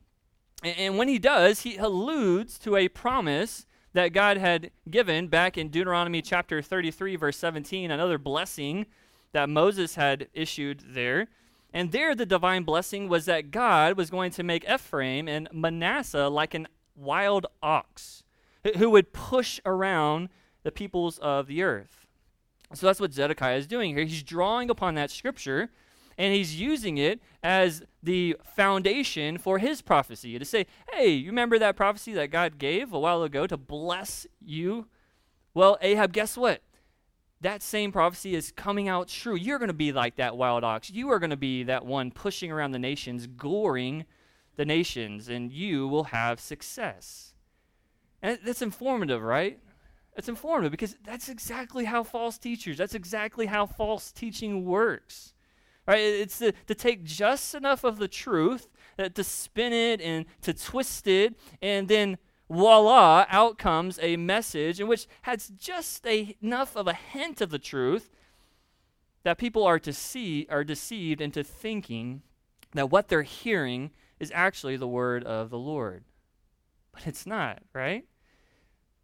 And, 0.64 0.78
and 0.78 0.98
when 0.98 1.08
he 1.08 1.20
does, 1.20 1.62
he 1.62 1.78
alludes 1.78 2.58
to 2.60 2.76
a 2.76 2.88
promise 2.88 3.66
that 3.94 4.12
God 4.12 4.38
had 4.38 4.72
given 4.90 5.28
back 5.28 5.58
in 5.58 5.70
Deuteronomy 5.70 6.22
chapter 6.22 6.62
33, 6.62 7.16
verse 7.16 7.38
17, 7.38 7.92
another 7.92 8.18
blessing 8.18 8.88
that 9.32 9.50
Moses 9.50 9.96
had 9.96 10.28
issued 10.34 10.82
there. 10.90 11.28
And 11.76 11.92
there, 11.92 12.16
the 12.16 12.26
divine 12.26 12.64
blessing 12.64 13.10
was 13.10 13.26
that 13.26 13.52
God 13.52 13.98
was 13.98 14.10
going 14.10 14.32
to 14.32 14.44
make 14.44 14.64
Ephraim 14.68 15.28
and 15.28 15.50
Manasseh 15.52 16.30
like 16.30 16.54
an 16.54 16.70
wild 16.96 17.48
ox 17.62 18.24
who 18.78 18.90
would 18.92 19.12
push 19.12 19.60
around 19.66 20.30
the 20.64 20.72
peoples 20.72 21.18
of 21.20 21.48
the 21.48 21.62
earth. 21.62 22.08
So 22.74 22.88
that's 22.88 23.02
what 23.02 23.14
Zedekiah 23.14 23.58
is 23.58 23.68
doing 23.68 23.94
here. 23.94 24.06
He's 24.06 24.24
drawing 24.24 24.70
upon 24.70 24.96
that 24.96 25.12
scripture 25.12 25.70
and 26.18 26.34
he's 26.34 26.58
using 26.58 26.98
it 26.98 27.20
as 27.44 27.84
the 28.02 28.38
foundation 28.56 29.38
for 29.38 29.60
his 29.60 29.82
prophecy 29.82 30.40
to 30.40 30.46
say, 30.46 30.68
hey, 30.94 31.10
you 31.10 31.28
remember 31.28 31.60
that 31.60 31.76
prophecy 31.76 32.14
that 32.14 32.32
God 32.32 32.58
gave 32.58 32.94
a 32.94 33.00
while 33.00 33.22
ago 33.22 33.48
to 33.48 33.58
bless 33.58 34.26
you? 34.40 34.88
Well, 35.54 35.78
Ahab, 35.82 36.14
guess 36.14 36.38
what? 36.38 36.62
That 37.46 37.62
same 37.62 37.92
prophecy 37.92 38.34
is 38.34 38.52
coming 38.52 38.90
out 38.90 39.08
true. 39.08 39.36
You're 39.36 39.60
going 39.60 39.68
to 39.68 39.74
be 39.74 39.92
like 39.92 40.16
that 40.16 40.36
wild 40.36 40.64
ox. 40.64 40.90
You 40.90 41.12
are 41.12 41.20
going 41.20 41.30
to 41.30 41.38
be 41.38 41.62
that 41.64 41.86
one 41.86 42.10
pushing 42.10 42.52
around 42.52 42.72
the 42.72 42.80
nations, 42.80 43.28
goring 43.28 44.06
the 44.56 44.66
nations, 44.66 45.30
and 45.30 45.52
you 45.52 45.88
will 45.88 46.06
have 46.06 46.40
success. 46.40 47.36
And 48.24 48.40
that's 48.44 48.64
informative, 48.64 49.22
right? 49.22 49.60
That's 50.16 50.28
informative 50.28 50.72
because 50.72 50.98
that's 51.04 51.30
exactly 51.30 51.86
how 51.86 52.04
false 52.04 52.40
teachers, 52.40 52.80
that's 52.80 52.96
exactly 52.96 53.46
how 53.46 53.68
false 53.68 54.12
teaching 54.12 54.66
works. 54.66 55.34
Right? 55.88 56.00
It's 56.00 56.40
to, 56.40 56.52
to 56.66 56.74
take 56.74 57.04
just 57.04 57.54
enough 57.54 57.84
of 57.84 58.00
the 58.00 58.08
truth, 58.08 58.68
uh, 58.98 59.10
to 59.10 59.24
spin 59.24 59.72
it 59.72 60.02
and 60.02 60.26
to 60.42 60.52
twist 60.52 61.06
it, 61.06 61.36
and 61.62 61.88
then 61.88 62.18
voila, 62.50 63.26
out 63.30 63.58
comes 63.58 64.00
a 64.02 64.18
message 64.18 64.80
in 64.80 64.88
which 64.88 65.08
has 65.24 65.50
just 65.50 66.06
a, 66.06 66.36
enough 66.42 66.76
of 66.76 66.88
a 66.88 66.94
hint 66.94 67.42
of 67.42 67.50
the 67.50 67.60
truth 67.60 68.10
that 69.24 69.38
people 69.38 69.64
are 69.64 69.80
to 69.80 69.92
see 69.92 70.46
are 70.50 70.64
deceived 70.64 71.20
into 71.20 71.44
thinking 71.44 72.22
that 72.74 72.92
what 72.92 73.08
they're 73.08 73.24
hearing 73.24 73.92
is 74.20 74.32
actually 74.34 74.78
the 74.78 74.88
word 74.88 75.24
of 75.24 75.50
the 75.50 75.58
Lord. 75.58 76.04
But 76.92 77.08
it's 77.08 77.26
not, 77.26 77.64
right? 77.74 78.06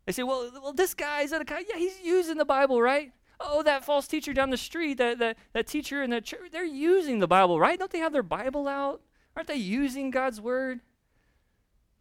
They 0.05 0.11
say, 0.13 0.23
well, 0.23 0.49
well 0.61 0.73
this 0.73 0.93
guy 0.93 1.21
is 1.21 1.31
a 1.31 1.43
guy, 1.43 1.63
yeah, 1.67 1.77
he's 1.77 1.99
using 2.03 2.37
the 2.37 2.45
Bible, 2.45 2.81
right? 2.81 3.11
Oh, 3.39 3.63
that 3.63 3.83
false 3.83 4.07
teacher 4.07 4.33
down 4.33 4.51
the 4.51 4.57
street, 4.57 4.99
that, 4.99 5.17
that, 5.17 5.37
that 5.53 5.67
teacher 5.67 6.03
in 6.03 6.11
the 6.11 6.21
church, 6.21 6.51
they're 6.51 6.63
using 6.63 7.19
the 7.19 7.27
Bible, 7.27 7.59
right? 7.59 7.79
Don't 7.79 7.91
they 7.91 7.99
have 7.99 8.13
their 8.13 8.23
Bible 8.23 8.67
out? 8.67 9.01
Aren't 9.35 9.47
they 9.47 9.55
using 9.55 10.11
God's 10.11 10.39
word? 10.39 10.81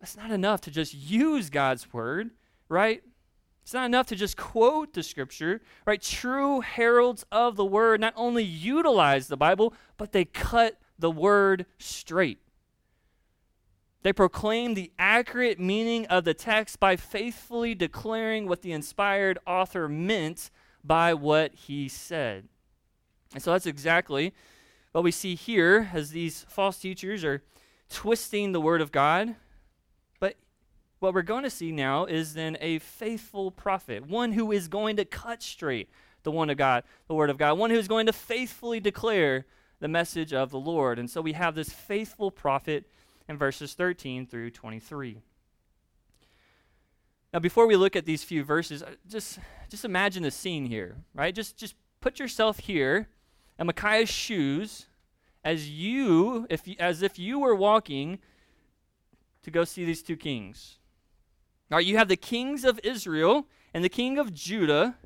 That's 0.01 0.17
not 0.17 0.31
enough 0.31 0.63
to 0.63 0.71
just 0.71 0.95
use 0.95 1.51
God's 1.51 1.93
word, 1.93 2.31
right? 2.69 3.03
It's 3.63 3.75
not 3.75 3.87
enough 3.87 4.07
to 4.07 4.17
just 4.17 4.37
quote 4.37 4.95
the 4.95 5.03
scripture, 5.03 5.61
right? 5.87 6.01
True 6.01 6.61
heralds 6.61 7.25
of 7.31 7.57
the 7.57 7.65
word 7.65 8.01
not 8.01 8.15
only 8.17 8.43
utilize 8.43 9.29
the 9.29 9.37
Bible, 9.37 9.75
but 9.97 10.13
they 10.13 10.25
cut 10.25 10.81
the 10.99 11.11
word 11.11 11.67
straight. 11.79 12.39
They 14.03 14.13
proclaim 14.15 14.73
the 14.73 14.91
accurate 14.99 15.61
meaning 15.61 16.07
of 16.07 16.25
the 16.25 16.33
text 16.33 16.81
by 16.81 16.97
faithfully 16.97 17.75
declaring 17.75 18.49
what 18.49 18.63
the 18.63 18.73
inspired 18.73 19.39
author 19.47 19.89
meant 19.89 20.51
by 20.83 21.13
what 21.13 21.55
he 21.55 21.87
said. 21.89 22.49
And 23.35 23.43
so 23.43 23.53
that's 23.53 23.67
exactly 23.67 24.33
what 24.93 25.05
we 25.05 25.11
see 25.11 25.35
here 25.35 25.91
as 25.93 26.11
these 26.11 26.47
false 26.49 26.79
teachers 26.79 27.23
are 27.25 27.43
twisting 27.91 28.53
the 28.53 28.61
word 28.61 28.81
of 28.81 28.91
God 28.91 29.37
what 31.01 31.15
we're 31.15 31.23
going 31.23 31.43
to 31.43 31.51
see 31.51 31.73
now 31.73 32.05
is 32.05 32.35
then 32.35 32.57
a 32.61 32.79
faithful 32.79 33.51
prophet, 33.51 34.07
one 34.07 34.33
who 34.33 34.53
is 34.53 34.69
going 34.69 34.97
to 34.97 35.05
cut 35.05 35.43
straight 35.43 35.91
the 36.23 36.31
one 36.31 36.51
of 36.51 36.57
God, 36.57 36.85
the 37.09 37.15
word 37.15 37.31
of 37.31 37.39
God, 37.39 37.59
one 37.59 37.71
who's 37.71 37.89
going 37.89 38.07
to 38.07 38.13
faithfully 38.13 38.79
declare 38.79 39.47
the 39.81 39.89
message 39.89 40.33
of 40.33 40.51
the 40.51 40.59
Lord. 40.59 40.99
And 40.99 41.09
so 41.09 41.21
we 41.21 41.33
have 41.33 41.55
this 41.55 41.71
faithful 41.71 42.31
prophet 42.31 42.87
in 43.29 43.39
verses 43.39 43.75
13 43.75 44.27
through 44.27 44.51
23. 44.51 45.23
Now, 47.33 47.39
before 47.39 47.67
we 47.67 47.77
look 47.77 47.97
at 47.97 48.05
these 48.05 48.25
few 48.25 48.43
verses, 48.43 48.83
uh, 48.83 48.91
just 49.09 49.39
just 49.69 49.85
imagine 49.85 50.25
the 50.25 50.33
scene 50.33 50.67
here, 50.67 50.97
right? 51.15 51.33
Just 51.33 51.57
just 51.57 51.77
put 52.01 52.19
yourself 52.19 52.59
here 52.59 53.09
in 53.57 53.67
Micaiah's 53.67 54.09
shoes, 54.09 54.87
as 55.45 55.71
you, 55.71 56.47
if 56.51 56.69
as 56.81 57.03
if 57.03 57.21
you 57.21 57.39
were 57.39 57.55
walking 57.55 58.19
to 59.45 59.51
go 59.51 59.65
see 59.65 59.85
these 59.85 60.03
two 60.03 60.17
kings. 60.17 60.80
Right, 61.71 61.87
you 61.87 61.99
have 61.99 62.09
the 62.09 62.17
kings 62.17 62.65
of 62.65 62.81
Israel 62.83 63.47
and 63.73 63.85
the 63.85 63.89
king 63.89 64.19
of 64.19 64.35
Judah 64.35 64.97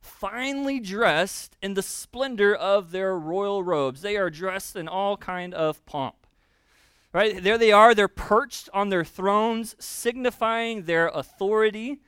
finely 0.00 0.78
dressed 0.78 1.56
in 1.60 1.74
the 1.74 1.82
splendor 1.82 2.54
of 2.54 2.92
their 2.92 3.18
royal 3.18 3.62
robes. 3.64 4.02
They 4.02 4.16
are 4.16 4.30
dressed 4.30 4.76
in 4.76 4.86
all 4.86 5.16
kind 5.16 5.52
of 5.52 5.84
pomp. 5.84 6.14
Right? 7.12 7.42
There 7.42 7.58
they 7.58 7.72
are, 7.72 7.94
they're 7.94 8.08
perched 8.08 8.70
on 8.72 8.88
their 8.88 9.04
thrones, 9.04 9.74
signifying 9.78 10.84
their 10.84 11.08
authority. 11.08 11.98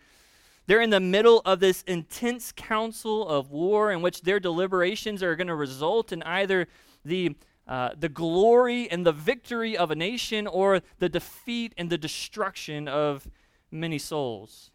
They're 0.67 0.81
in 0.81 0.91
the 0.91 1.01
middle 1.01 1.43
of 1.45 1.61
this 1.61 1.83
intense 1.83 2.53
council 2.53 3.29
of 3.29 3.51
war 3.51 3.91
in 3.91 4.01
which 4.01 4.23
their 4.23 4.41
deliberations 4.41 5.23
are 5.23 5.37
going 5.37 5.49
to 5.49 5.55
result 5.55 6.13
in 6.13 6.23
either 6.23 6.69
the 7.05 7.37
uh, 7.67 7.91
the 7.99 8.11
glory 8.11 8.91
and 8.91 9.07
the 9.07 9.13
victory 9.13 9.75
of 9.75 9.91
a 9.91 9.95
nation 9.95 10.47
or 10.47 10.83
the 10.99 11.09
defeat 11.09 11.73
and 11.79 11.89
the 11.89 11.97
destruction 11.97 12.87
of 12.87 13.27
many 13.75 13.99
souls. 13.99 14.71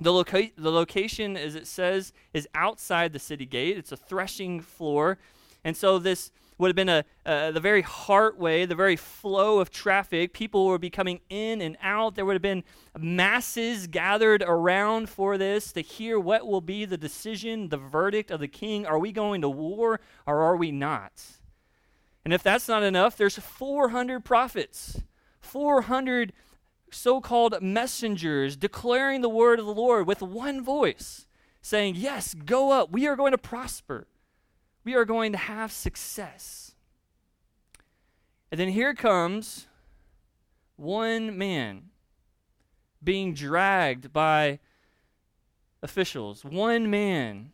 The, 0.00 0.12
loca- 0.12 0.50
the 0.56 0.70
location, 0.70 1.36
as 1.36 1.54
it 1.54 1.66
says, 1.66 2.12
is 2.32 2.48
outside 2.54 3.12
the 3.12 3.18
city 3.18 3.44
gate. 3.44 3.76
It's 3.76 3.92
a 3.92 3.96
threshing 3.96 4.60
floor. 4.60 5.18
And 5.62 5.76
so 5.76 5.98
this 5.98 6.30
would 6.56 6.68
have 6.68 6.76
been 6.76 6.88
a, 6.88 7.04
uh, 7.26 7.50
the 7.50 7.60
very 7.60 7.82
heartway, 7.82 8.68
the 8.68 8.74
very 8.74 8.96
flow 8.96 9.60
of 9.60 9.70
traffic. 9.70 10.32
People 10.32 10.66
would 10.66 10.80
be 10.80 10.90
coming 10.90 11.20
in 11.28 11.60
and 11.60 11.76
out. 11.82 12.14
There 12.14 12.24
would 12.24 12.34
have 12.34 12.42
been 12.42 12.64
masses 12.98 13.86
gathered 13.86 14.42
around 14.42 15.08
for 15.08 15.36
this 15.36 15.72
to 15.72 15.80
hear 15.80 16.18
what 16.18 16.46
will 16.46 16.60
be 16.60 16.84
the 16.84 16.98
decision, 16.98 17.68
the 17.68 17.78
verdict 17.78 18.30
of 18.30 18.40
the 18.40 18.48
king. 18.48 18.86
Are 18.86 18.98
we 18.98 19.10
going 19.12 19.40
to 19.40 19.48
war 19.48 20.00
or 20.26 20.42
are 20.42 20.56
we 20.56 20.70
not? 20.70 21.24
And 22.24 22.34
if 22.34 22.42
that's 22.42 22.68
not 22.68 22.82
enough, 22.82 23.16
there's 23.16 23.38
400 23.38 24.24
prophets, 24.24 25.02
400 25.40 26.32
so 26.92 27.20
called 27.20 27.60
messengers 27.62 28.56
declaring 28.56 29.20
the 29.20 29.28
word 29.28 29.58
of 29.58 29.66
the 29.66 29.74
Lord 29.74 30.06
with 30.06 30.22
one 30.22 30.62
voice, 30.62 31.26
saying, 31.62 31.94
Yes, 31.96 32.34
go 32.34 32.72
up. 32.72 32.90
We 32.90 33.06
are 33.06 33.16
going 33.16 33.32
to 33.32 33.38
prosper. 33.38 34.06
We 34.84 34.94
are 34.94 35.04
going 35.04 35.32
to 35.32 35.38
have 35.38 35.72
success. 35.72 36.74
And 38.50 38.58
then 38.58 38.70
here 38.70 38.94
comes 38.94 39.68
one 40.76 41.36
man 41.36 41.90
being 43.02 43.34
dragged 43.34 44.12
by 44.12 44.58
officials, 45.82 46.44
one 46.44 46.90
man 46.90 47.52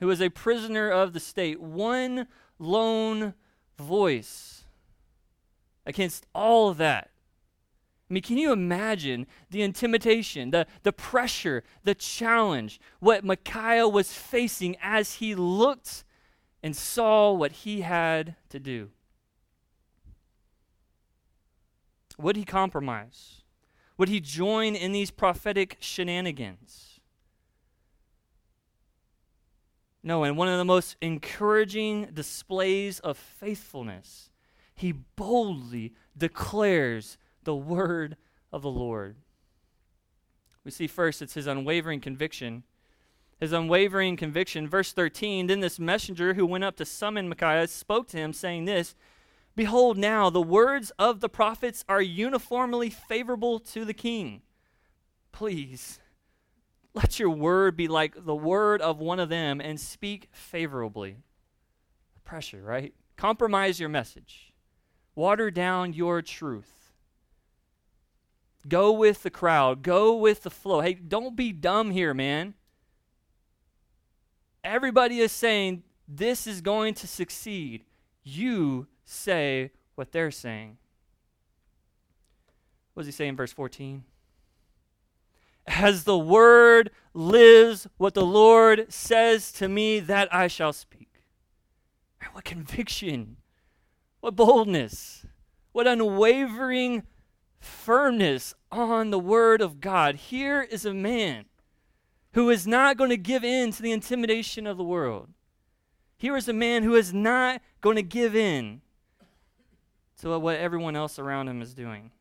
who 0.00 0.10
is 0.10 0.20
a 0.20 0.30
prisoner 0.30 0.90
of 0.90 1.12
the 1.12 1.20
state, 1.20 1.60
one 1.60 2.26
lone 2.58 3.34
voice 3.78 4.64
against 5.86 6.26
all 6.34 6.68
of 6.68 6.76
that. 6.78 7.11
I 8.12 8.14
mean, 8.14 8.22
can 8.24 8.36
you 8.36 8.52
imagine 8.52 9.26
the 9.48 9.62
intimidation, 9.62 10.50
the, 10.50 10.66
the 10.82 10.92
pressure, 10.92 11.64
the 11.82 11.94
challenge, 11.94 12.78
what 13.00 13.24
Micaiah 13.24 13.88
was 13.88 14.12
facing 14.12 14.76
as 14.82 15.14
he 15.14 15.34
looked 15.34 16.04
and 16.62 16.76
saw 16.76 17.32
what 17.32 17.52
he 17.52 17.80
had 17.80 18.36
to 18.50 18.60
do? 18.60 18.90
Would 22.18 22.36
he 22.36 22.44
compromise? 22.44 23.40
Would 23.96 24.10
he 24.10 24.20
join 24.20 24.74
in 24.74 24.92
these 24.92 25.10
prophetic 25.10 25.78
shenanigans? 25.80 27.00
No, 30.02 30.22
and 30.22 30.36
one 30.36 30.48
of 30.48 30.58
the 30.58 30.66
most 30.66 30.96
encouraging 31.00 32.10
displays 32.12 33.00
of 33.00 33.16
faithfulness, 33.16 34.28
he 34.74 34.92
boldly 34.92 35.94
declares 36.14 37.16
the 37.44 37.54
word 37.54 38.16
of 38.52 38.62
the 38.62 38.70
Lord. 38.70 39.16
We 40.64 40.70
see 40.70 40.86
first 40.86 41.22
it's 41.22 41.34
his 41.34 41.46
unwavering 41.46 42.00
conviction. 42.00 42.62
His 43.40 43.52
unwavering 43.52 44.16
conviction. 44.16 44.68
Verse 44.68 44.92
13 44.92 45.46
Then 45.46 45.60
this 45.60 45.78
messenger 45.78 46.34
who 46.34 46.46
went 46.46 46.64
up 46.64 46.76
to 46.76 46.84
summon 46.84 47.28
Micaiah 47.28 47.66
spoke 47.66 48.08
to 48.08 48.16
him, 48.16 48.32
saying 48.32 48.64
this 48.64 48.94
Behold, 49.56 49.98
now 49.98 50.30
the 50.30 50.40
words 50.40 50.92
of 50.98 51.20
the 51.20 51.28
prophets 51.28 51.84
are 51.88 52.00
uniformly 52.00 52.88
favorable 52.88 53.58
to 53.58 53.84
the 53.84 53.94
king. 53.94 54.42
Please, 55.32 55.98
let 56.94 57.18
your 57.18 57.30
word 57.30 57.76
be 57.76 57.88
like 57.88 58.24
the 58.24 58.34
word 58.34 58.80
of 58.80 58.98
one 58.98 59.18
of 59.18 59.28
them 59.28 59.60
and 59.60 59.80
speak 59.80 60.28
favorably. 60.32 61.18
Pressure, 62.24 62.62
right? 62.62 62.94
Compromise 63.16 63.80
your 63.80 63.88
message, 63.88 64.52
water 65.14 65.50
down 65.50 65.92
your 65.92 66.22
truth. 66.22 66.81
Go 68.68 68.92
with 68.92 69.22
the 69.22 69.30
crowd, 69.30 69.82
go 69.82 70.14
with 70.14 70.42
the 70.42 70.50
flow. 70.50 70.80
Hey, 70.80 70.94
don't 70.94 71.34
be 71.34 71.52
dumb 71.52 71.90
here, 71.90 72.14
man. 72.14 72.54
Everybody 74.62 75.18
is 75.18 75.32
saying 75.32 75.82
this 76.06 76.46
is 76.46 76.60
going 76.60 76.94
to 76.94 77.08
succeed. 77.08 77.84
You 78.22 78.86
say 79.04 79.72
what 79.96 80.12
they're 80.12 80.30
saying. 80.30 80.78
What 82.94 83.02
does 83.02 83.08
he 83.08 83.12
say 83.12 83.26
in 83.26 83.36
verse 83.36 83.52
14? 83.52 84.04
As 85.66 86.04
the 86.04 86.18
word 86.18 86.90
lives, 87.14 87.86
what 87.96 88.14
the 88.14 88.26
Lord 88.26 88.92
says 88.92 89.52
to 89.52 89.68
me, 89.68 90.00
that 90.00 90.32
I 90.32 90.48
shall 90.48 90.72
speak. 90.72 91.08
What 92.32 92.44
conviction, 92.44 93.38
what 94.20 94.36
boldness, 94.36 95.26
what 95.72 95.86
unwavering 95.86 97.02
firmness 97.64 98.54
on 98.70 99.10
the 99.10 99.18
word 99.18 99.60
of 99.60 99.80
God. 99.80 100.16
Here 100.16 100.62
is 100.62 100.84
a 100.84 100.94
man 100.94 101.46
who 102.34 102.50
is 102.50 102.66
not 102.66 102.96
going 102.96 103.10
to 103.10 103.16
give 103.16 103.44
in 103.44 103.70
to 103.72 103.82
the 103.82 103.92
intimidation 103.92 104.66
of 104.66 104.76
the 104.76 104.84
world. 104.84 105.28
Here 106.16 106.36
is 106.36 106.48
a 106.48 106.52
man 106.52 106.82
who 106.82 106.94
is 106.94 107.12
not 107.12 107.60
going 107.80 107.96
to 107.96 108.02
give 108.02 108.36
in 108.36 108.80
to 110.20 110.38
what 110.38 110.56
everyone 110.56 110.96
else 110.96 111.18
around 111.18 111.48
him 111.48 111.60
is 111.60 111.74
doing. 111.74 112.12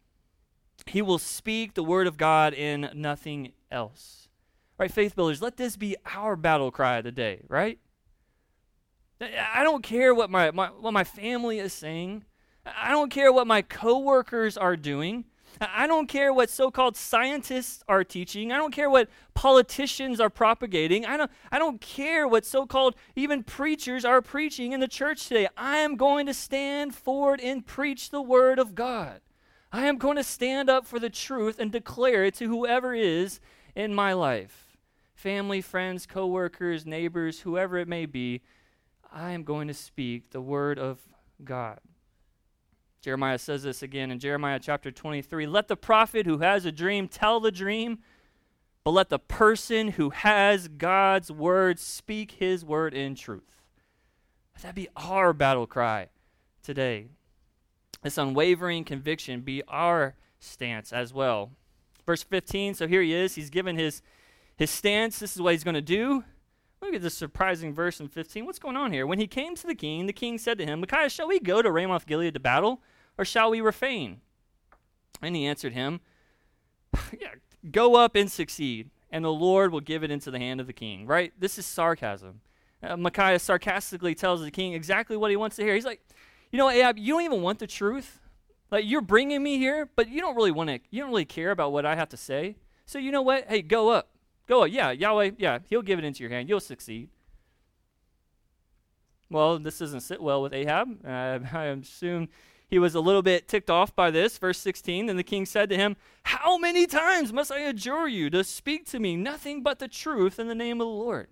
He 0.87 1.01
will 1.01 1.19
speak 1.19 1.75
the 1.75 1.83
word 1.83 2.07
of 2.07 2.17
God 2.17 2.53
in 2.53 2.89
nothing 2.93 3.51
else. 3.71 4.27
Right, 4.77 4.91
faith 4.91 5.15
builders, 5.15 5.41
let 5.41 5.57
this 5.57 5.77
be 5.77 5.95
our 6.15 6.35
battle 6.35 6.71
cry 6.71 6.97
of 6.97 7.03
the 7.03 7.11
day, 7.11 7.41
right? 7.47 7.77
I 9.21 9.63
don't 9.63 9.83
care 9.83 10.15
what 10.15 10.31
my, 10.31 10.49
my 10.49 10.67
what 10.67 10.93
my 10.93 11.03
family 11.03 11.59
is 11.59 11.73
saying. 11.73 12.25
I 12.65 12.89
don't 12.89 13.11
care 13.11 13.31
what 13.31 13.45
my 13.45 13.61
coworkers 13.61 14.57
are 14.57 14.75
doing. 14.75 15.25
I 15.59 15.87
don't 15.87 16.07
care 16.07 16.33
what 16.33 16.49
so 16.49 16.71
called 16.71 16.95
scientists 16.95 17.83
are 17.87 18.03
teaching. 18.03 18.51
I 18.51 18.57
don't 18.57 18.73
care 18.73 18.89
what 18.89 19.09
politicians 19.33 20.19
are 20.19 20.29
propagating. 20.29 21.05
I 21.05 21.17
don't, 21.17 21.31
I 21.51 21.59
don't 21.59 21.81
care 21.81 22.27
what 22.27 22.45
so 22.45 22.65
called 22.65 22.95
even 23.15 23.43
preachers 23.43 24.05
are 24.05 24.21
preaching 24.21 24.71
in 24.71 24.79
the 24.79 24.87
church 24.87 25.27
today. 25.27 25.47
I 25.57 25.77
am 25.77 25.95
going 25.95 26.25
to 26.25 26.33
stand 26.33 26.95
forward 26.95 27.39
and 27.39 27.65
preach 27.65 28.09
the 28.09 28.21
word 28.21 28.59
of 28.59 28.75
God. 28.75 29.21
I 29.71 29.85
am 29.85 29.97
going 29.97 30.17
to 30.17 30.23
stand 30.23 30.69
up 30.69 30.85
for 30.85 30.99
the 30.99 31.09
truth 31.09 31.57
and 31.59 31.71
declare 31.71 32.25
it 32.25 32.35
to 32.35 32.47
whoever 32.47 32.93
is 32.93 33.39
in 33.75 33.93
my 33.93 34.13
life 34.13 34.67
family, 35.13 35.61
friends, 35.61 36.07
coworkers, 36.07 36.83
neighbors, 36.83 37.41
whoever 37.41 37.77
it 37.77 37.87
may 37.87 38.07
be. 38.07 38.41
I 39.13 39.31
am 39.31 39.43
going 39.43 39.67
to 39.67 39.73
speak 39.73 40.31
the 40.31 40.41
word 40.41 40.79
of 40.79 40.99
God. 41.43 41.79
Jeremiah 43.01 43.39
says 43.39 43.63
this 43.63 43.81
again 43.81 44.11
in 44.11 44.19
Jeremiah 44.19 44.59
chapter 44.61 44.91
23 44.91 45.47
Let 45.47 45.67
the 45.67 45.75
prophet 45.75 46.27
who 46.27 46.37
has 46.37 46.65
a 46.65 46.71
dream 46.71 47.07
tell 47.07 47.39
the 47.39 47.51
dream, 47.51 47.99
but 48.83 48.91
let 48.91 49.09
the 49.09 49.19
person 49.19 49.89
who 49.89 50.11
has 50.11 50.67
God's 50.67 51.31
word 51.31 51.79
speak 51.79 52.33
his 52.33 52.63
word 52.63 52.93
in 52.93 53.15
truth. 53.15 53.61
Let 54.55 54.63
that 54.63 54.75
be 54.75 54.87
our 54.95 55.33
battle 55.33 55.65
cry 55.65 56.09
today. 56.61 57.07
This 58.03 58.19
unwavering 58.19 58.83
conviction 58.83 59.41
be 59.41 59.63
our 59.67 60.15
stance 60.39 60.93
as 60.93 61.11
well. 61.11 61.51
Verse 62.05 62.23
15, 62.23 62.75
so 62.75 62.87
here 62.87 63.01
he 63.01 63.13
is. 63.13 63.33
He's 63.35 63.49
given 63.49 63.77
his, 63.77 64.01
his 64.57 64.69
stance. 64.69 65.19
This 65.19 65.35
is 65.35 65.41
what 65.41 65.53
he's 65.53 65.63
going 65.63 65.75
to 65.75 65.81
do. 65.81 66.23
Look 66.81 66.95
at 66.95 67.01
this 67.01 67.13
surprising 67.13 67.73
verse 67.73 67.99
in 67.99 68.07
15. 68.07 68.45
What's 68.45 68.59
going 68.59 68.77
on 68.77 68.91
here? 68.91 69.05
When 69.05 69.19
he 69.19 69.27
came 69.27 69.55
to 69.55 69.67
the 69.67 69.75
king, 69.75 70.07
the 70.07 70.13
king 70.13 70.37
said 70.37 70.57
to 70.57 70.65
him, 70.65 70.79
Micaiah, 70.79 71.09
shall 71.09 71.27
we 71.27 71.39
go 71.39 71.61
to 71.61 71.71
Ramoth 71.71 72.07
Gilead 72.07 72.33
to 72.33 72.39
battle? 72.39 72.81
or 73.17 73.25
shall 73.25 73.51
we 73.51 73.61
refrain? 73.61 74.21
And 75.21 75.35
he 75.35 75.45
answered 75.45 75.73
him, 75.73 76.01
yeah, 77.19 77.35
Go 77.69 77.95
up 77.95 78.15
and 78.15 78.31
succeed, 78.31 78.89
and 79.11 79.23
the 79.23 79.31
Lord 79.31 79.71
will 79.71 79.81
give 79.81 80.03
it 80.03 80.09
into 80.09 80.31
the 80.31 80.39
hand 80.39 80.59
of 80.59 80.65
the 80.65 80.73
king. 80.73 81.05
Right? 81.05 81.31
This 81.37 81.59
is 81.59 81.65
sarcasm. 81.67 82.41
Uh, 82.81 82.97
Micaiah 82.97 83.37
sarcastically 83.37 84.15
tells 84.15 84.41
the 84.41 84.49
king 84.49 84.73
exactly 84.73 85.15
what 85.15 85.29
he 85.29 85.37
wants 85.37 85.57
to 85.57 85.63
hear. 85.63 85.75
He's 85.75 85.85
like, 85.85 86.01
You 86.51 86.57
know, 86.57 86.69
Ahab, 86.69 86.97
you 86.97 87.13
don't 87.13 87.21
even 87.21 87.43
want 87.43 87.59
the 87.59 87.67
truth. 87.67 88.19
Like, 88.71 88.85
you're 88.87 89.01
bringing 89.01 89.43
me 89.43 89.59
here, 89.59 89.87
but 89.95 90.09
you 90.09 90.21
don't 90.21 90.35
really 90.35 90.49
want 90.49 90.69
to, 90.69 90.79
you 90.89 91.01
don't 91.01 91.11
really 91.11 91.25
care 91.25 91.51
about 91.51 91.71
what 91.71 91.85
I 91.85 91.95
have 91.95 92.09
to 92.09 92.17
say. 92.17 92.55
So, 92.87 92.97
you 92.97 93.11
know 93.11 93.21
what? 93.21 93.45
Hey, 93.47 93.61
go 93.61 93.89
up. 93.89 94.10
Go. 94.51 94.65
Yeah, 94.65 94.91
Yahweh, 94.91 95.31
yeah, 95.37 95.59
he'll 95.69 95.81
give 95.81 95.97
it 95.97 96.03
into 96.03 96.21
your 96.21 96.29
hand. 96.29 96.49
You'll 96.49 96.59
succeed. 96.59 97.07
Well, 99.29 99.57
this 99.57 99.79
doesn't 99.79 100.01
sit 100.01 100.21
well 100.21 100.41
with 100.41 100.51
Ahab. 100.51 100.89
Uh, 101.07 101.39
I 101.53 101.67
assume 101.67 102.27
he 102.67 102.77
was 102.77 102.93
a 102.93 102.99
little 102.99 103.21
bit 103.21 103.47
ticked 103.47 103.69
off 103.69 103.95
by 103.95 104.11
this. 104.11 104.37
Verse 104.37 104.57
16 104.57 105.07
And 105.07 105.17
the 105.17 105.23
king 105.23 105.45
said 105.45 105.69
to 105.69 105.77
him, 105.77 105.95
How 106.23 106.57
many 106.57 106.85
times 106.85 107.31
must 107.31 107.49
I 107.49 107.59
adjure 107.59 108.09
you 108.09 108.29
to 108.29 108.43
speak 108.43 108.85
to 108.87 108.99
me 108.99 109.15
nothing 109.15 109.63
but 109.63 109.79
the 109.79 109.87
truth 109.87 110.37
in 110.37 110.49
the 110.49 110.55
name 110.55 110.81
of 110.81 110.85
the 110.85 110.93
Lord? 110.93 111.29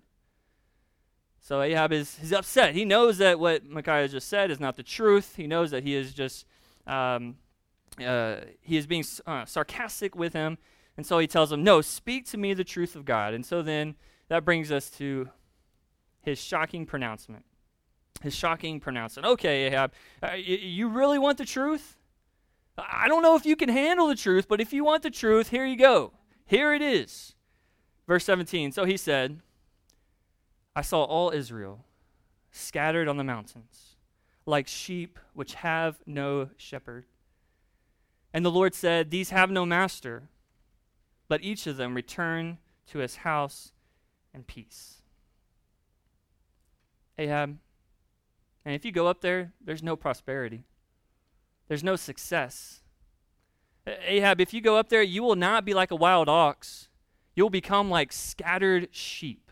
So 1.41 1.61
Ahab 1.61 1.91
is 1.91 2.17
he's 2.19 2.31
upset. 2.31 2.73
He 2.73 2.85
knows 2.85 3.17
that 3.17 3.37
what 3.37 3.65
Micaiah 3.65 4.07
just 4.07 4.29
said 4.29 4.49
is 4.49 4.61
not 4.61 4.77
the 4.77 4.83
truth. 4.83 5.35
He 5.35 5.45
knows 5.45 5.71
that 5.71 5.83
he 5.83 5.93
is 5.93 6.13
just 6.13 6.45
um, 6.87 7.35
uh, 8.01 8.37
he 8.61 8.77
is 8.77 8.87
being 8.87 9.03
uh, 9.27 9.43
sarcastic 9.43 10.15
with 10.15 10.31
him, 10.31 10.57
and 10.99 11.05
so 11.05 11.17
he 11.17 11.27
tells 11.27 11.49
him, 11.49 11.63
"No, 11.63 11.79
speak 11.79 12.25
to 12.27 12.37
me 12.37 12.53
the 12.53 12.65
truth 12.65 12.93
of 12.93 13.05
God." 13.05 13.33
And 13.33 13.45
so 13.45 13.61
then 13.61 13.95
that 14.27 14.43
brings 14.43 14.69
us 14.69 14.89
to 14.91 15.29
his 16.21 16.37
shocking 16.37 16.85
pronouncement 16.85 17.45
his 18.21 18.35
shocking 18.35 18.79
pronouncement. 18.79 19.27
Okay, 19.27 19.67
Ahab, 19.67 19.93
uh, 20.21 20.29
y- 20.31 20.37
you 20.37 20.89
really 20.89 21.17
want 21.17 21.37
the 21.37 21.45
truth? 21.45 21.97
I 22.77 23.07
don't 23.07 23.23
know 23.23 23.35
if 23.35 23.45
you 23.45 23.55
can 23.55 23.69
handle 23.69 24.07
the 24.07 24.15
truth, 24.15 24.47
but 24.47 24.61
if 24.61 24.71
you 24.71 24.83
want 24.83 25.03
the 25.03 25.11
truth, 25.11 25.49
here 25.49 25.65
you 25.65 25.75
go. 25.75 26.13
Here 26.45 26.73
it 26.73 26.81
is. 26.81 27.35
Verse 28.07 28.25
17. 28.25 28.71
So 28.71 28.85
he 28.85 28.97
said, 28.97 29.41
I 30.75 30.81
saw 30.81 31.03
all 31.03 31.31
Israel 31.31 31.85
scattered 32.51 33.07
on 33.07 33.17
the 33.17 33.23
mountains, 33.23 33.95
like 34.45 34.67
sheep 34.67 35.19
which 35.33 35.55
have 35.55 35.97
no 36.05 36.49
shepherd. 36.57 37.05
And 38.33 38.45
the 38.45 38.51
Lord 38.51 38.73
said, 38.73 39.11
These 39.11 39.31
have 39.31 39.51
no 39.51 39.65
master. 39.65 40.23
Let 41.29 41.43
each 41.43 41.67
of 41.67 41.77
them 41.77 41.93
return 41.93 42.57
to 42.87 42.99
his 42.99 43.17
house 43.17 43.71
in 44.33 44.43
peace. 44.43 45.01
Ahab, 47.17 47.57
and 48.65 48.75
if 48.75 48.83
you 48.85 48.91
go 48.91 49.07
up 49.07 49.21
there, 49.21 49.53
there's 49.63 49.83
no 49.83 49.95
prosperity, 49.95 50.63
there's 51.67 51.83
no 51.83 51.95
success. 51.95 52.81
Ahab, 53.85 54.41
if 54.41 54.53
you 54.53 54.61
go 54.61 54.77
up 54.77 54.89
there, 54.89 55.01
you 55.01 55.23
will 55.23 55.35
not 55.35 55.65
be 55.65 55.73
like 55.73 55.91
a 55.91 55.95
wild 55.95 56.29
ox. 56.29 56.89
You'll 57.35 57.49
become 57.49 57.89
like 57.89 58.11
scattered 58.11 58.89
sheep. 58.91 59.51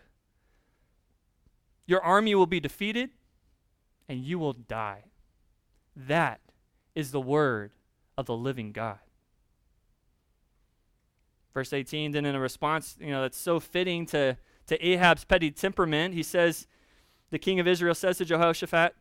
Your 1.85 2.01
army 2.01 2.35
will 2.35 2.45
be 2.45 2.59
defeated, 2.59 3.11
and 4.09 4.23
you 4.23 4.37
will 4.37 4.53
die. 4.53 5.05
That 5.95 6.41
is 6.95 7.11
the 7.11 7.21
word 7.21 7.71
of 8.17 8.25
the 8.25 8.35
living 8.35 8.71
God. 8.71 8.99
Verse 11.57 11.73
18, 11.73 12.11
then 12.11 12.23
in 12.23 12.35
a 12.35 12.39
response, 12.39 12.95
you 12.99 13.09
know, 13.09 13.23
that's 13.23 13.35
so 13.35 13.59
fitting 13.59 14.05
to, 14.05 14.37
to 14.67 14.87
Ahab's 14.87 15.23
petty 15.23 15.49
temperament, 15.49 16.13
he 16.13 16.21
says, 16.21 16.67
the 17.31 17.39
king 17.39 17.59
of 17.59 17.67
Israel 17.67 17.95
says 17.95 18.19
to 18.19 18.25
Jehoshaphat, 18.25 18.93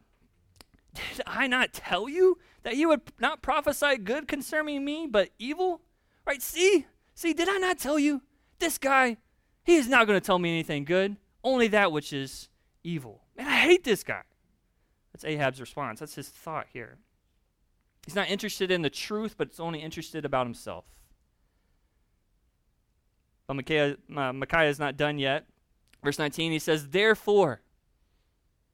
Did 0.94 1.20
I 1.26 1.48
not 1.48 1.74
tell 1.74 2.08
you 2.08 2.38
that 2.62 2.74
you 2.76 2.88
would 2.88 3.02
not 3.20 3.42
prophesy 3.42 3.98
good 3.98 4.26
concerning 4.26 4.86
me, 4.86 5.06
but 5.06 5.32
evil? 5.38 5.82
Right? 6.26 6.40
See? 6.40 6.86
See, 7.14 7.34
did 7.34 7.46
I 7.46 7.58
not 7.58 7.78
tell 7.78 7.98
you? 7.98 8.22
This 8.58 8.78
guy, 8.78 9.18
he 9.62 9.74
is 9.74 9.86
not 9.86 10.06
going 10.06 10.18
to 10.18 10.26
tell 10.26 10.38
me 10.38 10.48
anything 10.48 10.86
good, 10.86 11.18
only 11.44 11.68
that 11.68 11.92
which 11.92 12.10
is 12.10 12.48
evil. 12.82 13.20
Man, 13.36 13.48
I 13.48 13.56
hate 13.56 13.84
this 13.84 14.02
guy. 14.02 14.22
That's 15.12 15.26
Ahab's 15.26 15.60
response. 15.60 16.00
That's 16.00 16.14
his 16.14 16.30
thought 16.30 16.68
here. 16.72 16.96
He's 18.06 18.14
not 18.14 18.30
interested 18.30 18.70
in 18.70 18.80
the 18.80 18.88
truth, 18.88 19.34
but 19.36 19.48
it's 19.48 19.60
only 19.60 19.80
interested 19.80 20.24
about 20.24 20.46
himself. 20.46 20.86
But 23.46 23.54
Micaiah, 23.54 23.96
uh, 24.14 24.32
Micaiah 24.32 24.68
is 24.68 24.78
not 24.78 24.96
done 24.96 25.18
yet. 25.18 25.46
Verse 26.02 26.18
19, 26.18 26.52
he 26.52 26.58
says, 26.58 26.88
Therefore, 26.88 27.62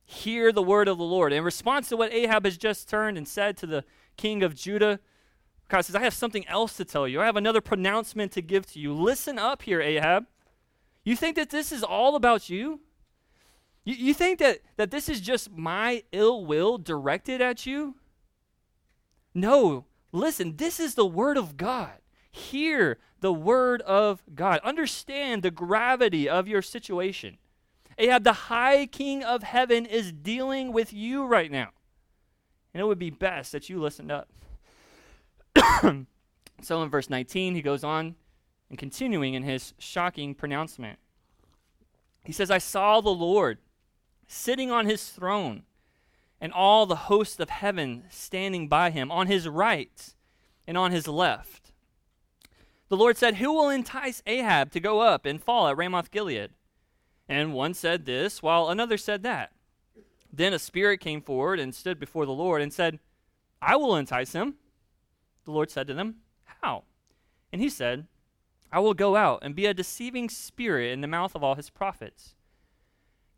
hear 0.05 0.53
the 0.53 0.63
word 0.63 0.89
of 0.89 0.99
the 0.99 1.05
Lord. 1.05 1.33
In 1.33 1.45
response 1.45 1.89
to 1.89 1.97
what 1.97 2.13
Ahab 2.13 2.45
has 2.45 2.57
just 2.57 2.89
turned 2.89 3.17
and 3.17 3.27
said 3.27 3.57
to 3.59 3.67
the 3.67 3.85
king 4.17 4.43
of 4.43 4.55
Judah, 4.55 5.01
God 5.69 5.83
says, 5.83 5.97
I 5.97 6.01
have 6.01 6.15
something 6.15 6.47
else 6.49 6.77
to 6.77 6.85
tell 6.85 7.09
you. 7.09 7.21
I 7.21 7.27
have 7.27 7.37
another 7.37 7.61
pronouncement 7.61 8.33
to 8.33 8.43
give 8.43 8.67
to 8.73 8.79
you. 8.79 8.93
Listen 8.93 9.39
up 9.39 9.63
here, 9.63 9.81
Ahab. 9.81 10.27
You 11.05 11.17
think 11.17 11.37
that 11.37 11.51
this 11.51 11.73
is 11.73 11.83
all 11.83 12.15
about 12.15 12.51
you? 12.51 12.81
You, 13.85 13.95
you 13.95 14.15
think 14.15 14.39
that, 14.39 14.61
that 14.77 14.91
this 14.91 15.09
is 15.09 15.21
just 15.21 15.51
my 15.51 16.05
ill 16.13 16.45
will 16.45 16.79
directed 16.79 17.41
at 17.41 17.67
you? 17.67 17.97
No. 19.35 19.87
Listen, 20.13 20.57
this 20.57 20.79
is 20.79 20.95
the 20.95 21.07
word 21.07 21.39
of 21.39 21.57
God. 21.57 21.99
Hear 22.31 22.99
the 23.23 23.33
word 23.33 23.81
of 23.83 24.23
God. 24.35 24.61
Understand 24.63 25.43
the 25.43 25.51
gravity 25.51 26.29
of 26.29 26.47
your 26.47 26.61
situation. 26.61 27.39
Ahab, 27.97 28.25
the 28.25 28.33
high 28.33 28.87
king 28.87 29.23
of 29.23 29.43
heaven, 29.43 29.87
is 29.87 30.13
dealing 30.13 30.73
with 30.73 30.93
you 30.93 31.25
right 31.25 31.51
now. 31.51 31.71
And 32.75 32.81
it 32.81 32.85
would 32.85 32.99
be 32.99 33.11
best 33.11 33.53
that 33.53 33.71
you 33.71 33.81
listened 33.81 34.11
up. 34.11 34.29
so 36.63 36.83
in 36.83 36.91
verse 36.91 37.09
19, 37.09 37.55
he 37.55 37.63
goes 37.63 37.85
on 37.85 38.17
and 38.69 38.79
continuing 38.79 39.35
in 39.35 39.45
his 39.45 39.73
shocking 39.79 40.35
pronouncement. 40.35 40.99
He 42.25 42.33
says, 42.33 42.51
I 42.51 42.59
saw 42.59 43.01
the 43.01 43.11
Lord 43.11 43.59
sitting 44.27 44.71
on 44.71 44.87
his 44.87 45.11
throne, 45.11 45.63
and 46.41 46.53
all 46.53 46.87
the 46.87 46.97
hosts 46.97 47.39
of 47.39 47.51
heaven 47.51 48.05
standing 48.09 48.67
by 48.67 48.91
him, 48.91 49.13
on 49.13 49.29
his 49.29 49.47
right 49.47 50.15
and 50.67 50.77
on 50.77 50.91
his 50.91 51.07
left. 51.07 51.62
The 52.93 52.99
Lord 52.99 53.17
said, 53.17 53.37
Who 53.37 53.55
will 53.55 53.71
entice 53.71 54.23
Ahab 54.27 54.71
to 54.73 54.79
go 54.79 55.01
up 55.01 55.25
and 55.25 55.43
fall 55.43 55.67
at 55.67 55.79
Ramoth 55.79 56.11
Gilead? 56.11 56.51
And 57.27 57.55
one 57.55 57.73
said 57.73 58.05
this, 58.05 58.43
while 58.43 58.69
another 58.69 58.99
said 58.99 59.23
that. 59.23 59.53
Then 60.31 60.53
a 60.53 60.59
spirit 60.59 61.01
came 61.01 61.23
forward 61.23 61.59
and 61.59 61.75
stood 61.75 61.99
before 61.99 62.27
the 62.27 62.33
Lord 62.33 62.61
and 62.61 62.71
said, 62.71 62.99
I 63.63 63.77
will 63.77 63.97
entice 63.97 64.35
him. 64.35 64.57
The 65.47 65.53
Lord 65.53 65.71
said 65.71 65.87
to 65.87 65.95
them, 65.95 66.17
How? 66.45 66.85
And 67.51 67.63
he 67.63 67.71
said, 67.71 68.09
I 68.71 68.81
will 68.81 68.93
go 68.93 69.17
out 69.17 69.39
and 69.41 69.57
be 69.57 69.65
a 69.65 69.73
deceiving 69.73 70.29
spirit 70.29 70.93
in 70.93 71.01
the 71.01 71.07
mouth 71.07 71.35
of 71.35 71.43
all 71.43 71.55
his 71.55 71.71
prophets. 71.71 72.35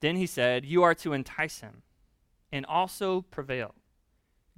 Then 0.01 0.17
he 0.17 0.27
said, 0.27 0.65
You 0.65 0.83
are 0.83 0.97
to 0.97 1.13
entice 1.13 1.61
him 1.61 1.83
and 2.51 2.67
also 2.67 3.21
prevail. 3.21 3.77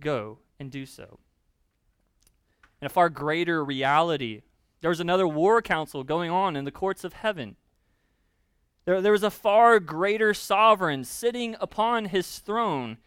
Go 0.01 0.39
and 0.59 0.71
do 0.71 0.87
so. 0.87 1.19
And 2.81 2.91
a 2.91 2.95
far 2.95 3.11
greater 3.11 3.63
reality, 3.63 4.41
there 4.81 4.91
was 4.91 5.01
another 5.01 5.27
war 5.27 5.63
council 5.63 6.05
going 6.05 6.31
on 6.31 6.57
in 6.57 6.65
the 6.65 6.71
courts 6.71 7.05
of 7.05 7.15
heaven. 7.15 7.57
There, 8.85 9.01
there 9.01 9.13
was 9.13 9.23
a 9.23 9.31
far 9.31 9.81
greater 9.81 10.33
sovereign 10.33 11.05
sitting 11.05 11.57
upon 11.61 12.07
his 12.07 12.39
throne 12.39 12.99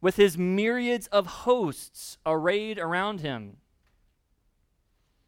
with 0.00 0.16
his 0.16 0.38
myriads 0.38 1.06
of 1.08 1.26
hosts 1.26 2.18
arrayed 2.24 2.78
around 2.78 3.20
him. 3.20 3.56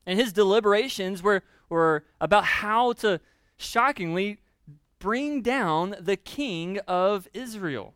And 0.07 0.19
his 0.19 0.33
deliberations 0.33 1.23
were, 1.23 1.43
were 1.69 2.05
about 2.21 2.45
how 2.45 2.93
to 2.95 3.21
shockingly 3.57 4.39
bring 4.99 5.43
down 5.43 5.97
the 6.01 6.17
king 6.17 6.79
of 6.87 7.29
Israel. 7.35 7.95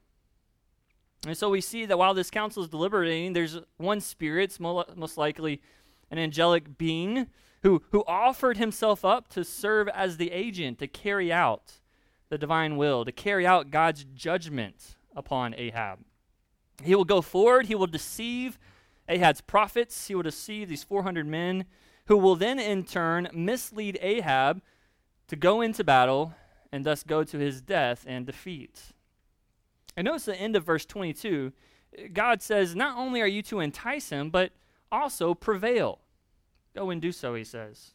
And 1.26 1.36
so 1.36 1.48
we 1.48 1.60
see 1.60 1.86
that 1.86 1.98
while 1.98 2.12
this 2.12 2.30
council 2.30 2.62
is 2.62 2.68
deliberating, 2.68 3.32
there's 3.32 3.58
one 3.78 4.00
spirit, 4.00 4.58
most 4.60 5.16
likely 5.16 5.62
an 6.10 6.18
angelic 6.18 6.78
being, 6.78 7.26
who, 7.62 7.82
who 7.90 8.04
offered 8.06 8.58
himself 8.58 9.04
up 9.04 9.28
to 9.28 9.44
serve 9.44 9.88
as 9.88 10.16
the 10.16 10.30
agent 10.30 10.78
to 10.78 10.86
carry 10.86 11.32
out 11.32 11.80
the 12.28 12.38
divine 12.38 12.76
will, 12.76 13.04
to 13.04 13.12
carry 13.12 13.46
out 13.46 13.70
God's 13.70 14.04
judgment 14.04 14.96
upon 15.14 15.54
Ahab. 15.56 16.00
He 16.82 16.94
will 16.94 17.04
go 17.04 17.22
forward, 17.22 17.66
he 17.66 17.74
will 17.74 17.86
deceive 17.86 18.58
Ahab's 19.08 19.40
prophets, 19.40 20.08
he 20.08 20.14
will 20.14 20.22
deceive 20.22 20.68
these 20.68 20.84
400 20.84 21.26
men, 21.26 21.64
who 22.06 22.16
will 22.16 22.36
then 22.36 22.58
in 22.58 22.84
turn 22.84 23.28
mislead 23.32 23.98
Ahab 24.00 24.60
to 25.28 25.36
go 25.36 25.60
into 25.60 25.84
battle 25.84 26.34
and 26.72 26.84
thus 26.84 27.02
go 27.02 27.24
to 27.24 27.38
his 27.38 27.60
death 27.62 28.04
and 28.06 28.26
defeat. 28.26 28.92
And 29.96 30.06
notice 30.06 30.24
the 30.24 30.36
end 30.36 30.56
of 30.56 30.64
verse 30.64 30.84
22. 30.84 31.52
God 32.12 32.42
says, 32.42 32.74
Not 32.74 32.98
only 32.98 33.20
are 33.20 33.26
you 33.26 33.42
to 33.42 33.60
entice 33.60 34.10
him, 34.10 34.30
but 34.30 34.52
also 34.90 35.34
prevail. 35.34 36.00
Go 36.74 36.90
and 36.90 37.00
do 37.00 37.12
so, 37.12 37.34
he 37.34 37.44
says. 37.44 37.92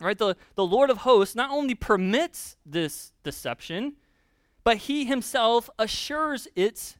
Right? 0.00 0.16
The, 0.16 0.36
the 0.54 0.66
Lord 0.66 0.90
of 0.90 0.98
hosts 0.98 1.34
not 1.34 1.50
only 1.50 1.74
permits 1.74 2.56
this 2.64 3.12
deception, 3.22 3.94
but 4.64 4.76
he 4.78 5.04
himself 5.04 5.68
assures 5.78 6.48
its 6.54 6.96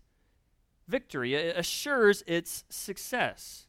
victory, 0.87 1.35
assures 1.35 2.23
its 2.27 2.65
success. 2.69 3.67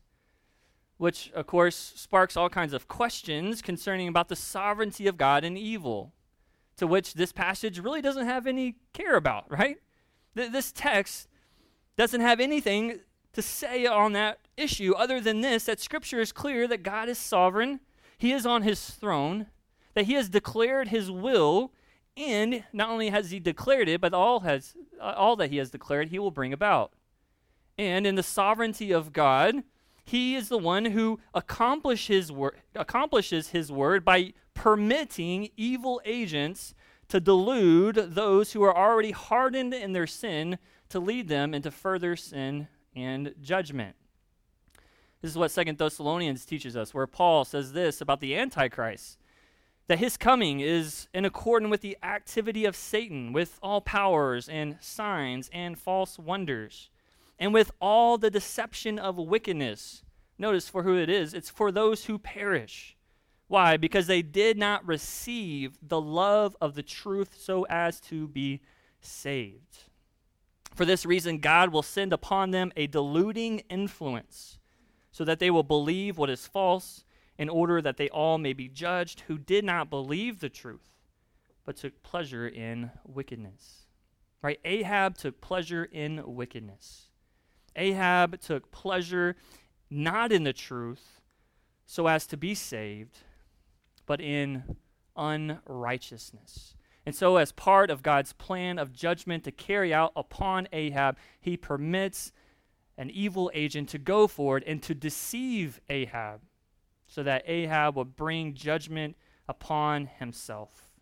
Which, 0.97 1.31
of 1.33 1.47
course, 1.47 1.75
sparks 1.75 2.35
all 2.35 2.49
kinds 2.49 2.73
of 2.73 2.87
questions 2.87 3.61
concerning 3.61 4.07
about 4.07 4.27
the 4.27 4.35
sovereignty 4.35 5.07
of 5.07 5.17
God 5.17 5.43
and 5.43 5.57
evil, 5.57 6.13
to 6.77 6.87
which 6.87 7.13
this 7.13 7.31
passage 7.31 7.79
really 7.79 8.01
doesn't 8.01 8.25
have 8.25 8.47
any 8.47 8.75
care 8.93 9.15
about, 9.15 9.49
right? 9.49 9.77
Th- 10.35 10.51
this 10.51 10.71
text 10.71 11.27
doesn't 11.97 12.21
have 12.21 12.39
anything 12.39 12.99
to 13.33 13.41
say 13.41 13.85
on 13.85 14.13
that 14.13 14.39
issue 14.57 14.93
other 14.93 15.21
than 15.21 15.41
this 15.41 15.65
that 15.65 15.79
Scripture 15.79 16.19
is 16.19 16.31
clear 16.31 16.67
that 16.67 16.83
God 16.83 17.09
is 17.09 17.17
sovereign, 17.17 17.79
He 18.17 18.31
is 18.31 18.45
on 18.45 18.63
His 18.63 18.89
throne, 18.89 19.47
that 19.93 20.05
He 20.05 20.13
has 20.13 20.29
declared 20.29 20.89
His 20.89 21.11
will, 21.11 21.71
and 22.17 22.63
not 22.73 22.89
only 22.89 23.09
has 23.09 23.31
He 23.31 23.39
declared 23.39 23.87
it, 23.87 24.01
but 24.01 24.13
all, 24.13 24.41
has, 24.41 24.75
uh, 24.99 25.13
all 25.15 25.35
that 25.37 25.51
He 25.51 25.57
has 25.57 25.69
declared, 25.69 26.09
He 26.09 26.19
will 26.19 26.31
bring 26.31 26.53
about. 26.53 26.93
And 27.77 28.05
in 28.05 28.15
the 28.15 28.23
sovereignty 28.23 28.91
of 28.91 29.13
God, 29.13 29.63
He 30.03 30.35
is 30.35 30.49
the 30.49 30.57
one 30.57 30.85
who 30.85 31.19
wor- 31.33 32.55
accomplishes 32.75 33.49
His 33.49 33.71
word 33.71 34.03
by 34.03 34.33
permitting 34.53 35.49
evil 35.55 36.01
agents 36.03 36.73
to 37.07 37.19
delude 37.19 37.95
those 37.95 38.51
who 38.51 38.61
are 38.63 38.75
already 38.75 39.11
hardened 39.11 39.73
in 39.73 39.93
their 39.93 40.07
sin 40.07 40.57
to 40.89 40.99
lead 40.99 41.27
them 41.27 41.53
into 41.53 41.71
further 41.71 42.15
sin 42.15 42.67
and 43.01 43.33
judgment. 43.41 43.95
This 45.21 45.31
is 45.31 45.37
what 45.37 45.51
Second 45.51 45.77
Thessalonians 45.77 46.45
teaches 46.45 46.77
us, 46.77 46.93
where 46.93 47.07
Paul 47.07 47.43
says 47.45 47.73
this 47.73 48.01
about 48.01 48.21
the 48.21 48.35
Antichrist 48.35 49.19
that 49.89 49.99
his 49.99 50.17
coming 50.17 50.59
is 50.59 51.07
in 51.15 51.25
accordance 51.25 51.71
with 51.71 51.81
the 51.81 51.97
activity 52.03 52.63
of 52.63 52.75
Satan, 52.75 53.33
with 53.33 53.57
all 53.61 53.81
powers 53.81 54.47
and 54.47 54.77
signs 54.79 55.49
and 55.51 55.79
false 55.79 56.19
wonders, 56.19 56.91
and 57.39 57.55
with 57.55 57.71
all 57.81 58.19
the 58.19 58.29
deception 58.29 58.99
of 58.99 59.17
wickedness. 59.17 60.03
Notice 60.37 60.69
for 60.69 60.83
who 60.83 60.95
it 60.95 61.09
is 61.09 61.33
it's 61.33 61.49
for 61.49 61.71
those 61.71 62.05
who 62.05 62.19
perish. 62.19 62.95
Why? 63.47 63.77
Because 63.77 64.05
they 64.05 64.21
did 64.21 64.59
not 64.59 64.85
receive 64.85 65.79
the 65.81 65.99
love 65.99 66.55
of 66.61 66.75
the 66.75 66.83
truth 66.83 67.35
so 67.39 67.65
as 67.67 67.99
to 68.01 68.27
be 68.27 68.61
saved. 69.01 69.88
For 70.79 70.85
this 70.85 71.05
reason, 71.05 71.39
God 71.39 71.73
will 71.73 71.83
send 71.83 72.13
upon 72.13 72.51
them 72.51 72.71
a 72.77 72.87
deluding 72.87 73.63
influence, 73.69 74.59
so 75.11 75.25
that 75.25 75.39
they 75.39 75.51
will 75.51 75.61
believe 75.61 76.17
what 76.17 76.29
is 76.29 76.47
false, 76.47 77.03
in 77.37 77.49
order 77.49 77.81
that 77.81 77.97
they 77.97 78.07
all 78.07 78.37
may 78.37 78.53
be 78.53 78.69
judged 78.69 79.23
who 79.27 79.37
did 79.37 79.65
not 79.65 79.89
believe 79.89 80.39
the 80.39 80.47
truth, 80.47 80.93
but 81.65 81.75
took 81.75 82.01
pleasure 82.01 82.47
in 82.47 82.91
wickedness. 83.03 83.87
Right? 84.41 84.61
Ahab 84.63 85.17
took 85.17 85.41
pleasure 85.41 85.83
in 85.83 86.23
wickedness. 86.25 87.09
Ahab 87.75 88.39
took 88.39 88.71
pleasure 88.71 89.35
not 89.89 90.31
in 90.31 90.45
the 90.45 90.53
truth, 90.53 91.19
so 91.85 92.07
as 92.07 92.25
to 92.27 92.37
be 92.37 92.55
saved, 92.55 93.17
but 94.05 94.21
in 94.21 94.77
unrighteousness. 95.17 96.75
And 97.09 97.15
so, 97.15 97.37
as 97.37 97.51
part 97.51 97.89
of 97.89 98.03
God's 98.03 98.33
plan 98.33 98.77
of 98.77 98.93
judgment 98.93 99.43
to 99.45 99.51
carry 99.51 99.91
out 99.91 100.11
upon 100.15 100.67
Ahab, 100.71 101.17
he 101.41 101.57
permits 101.57 102.31
an 102.99 103.09
evil 103.09 103.49
agent 103.55 103.89
to 103.89 103.97
go 103.97 104.27
forward 104.27 104.63
and 104.67 104.79
to 104.83 104.93
deceive 104.93 105.81
Ahab 105.89 106.41
so 107.07 107.23
that 107.23 107.49
Ahab 107.49 107.95
would 107.95 108.15
bring 108.15 108.53
judgment 108.53 109.17
upon 109.47 110.05
himself. 110.05 110.99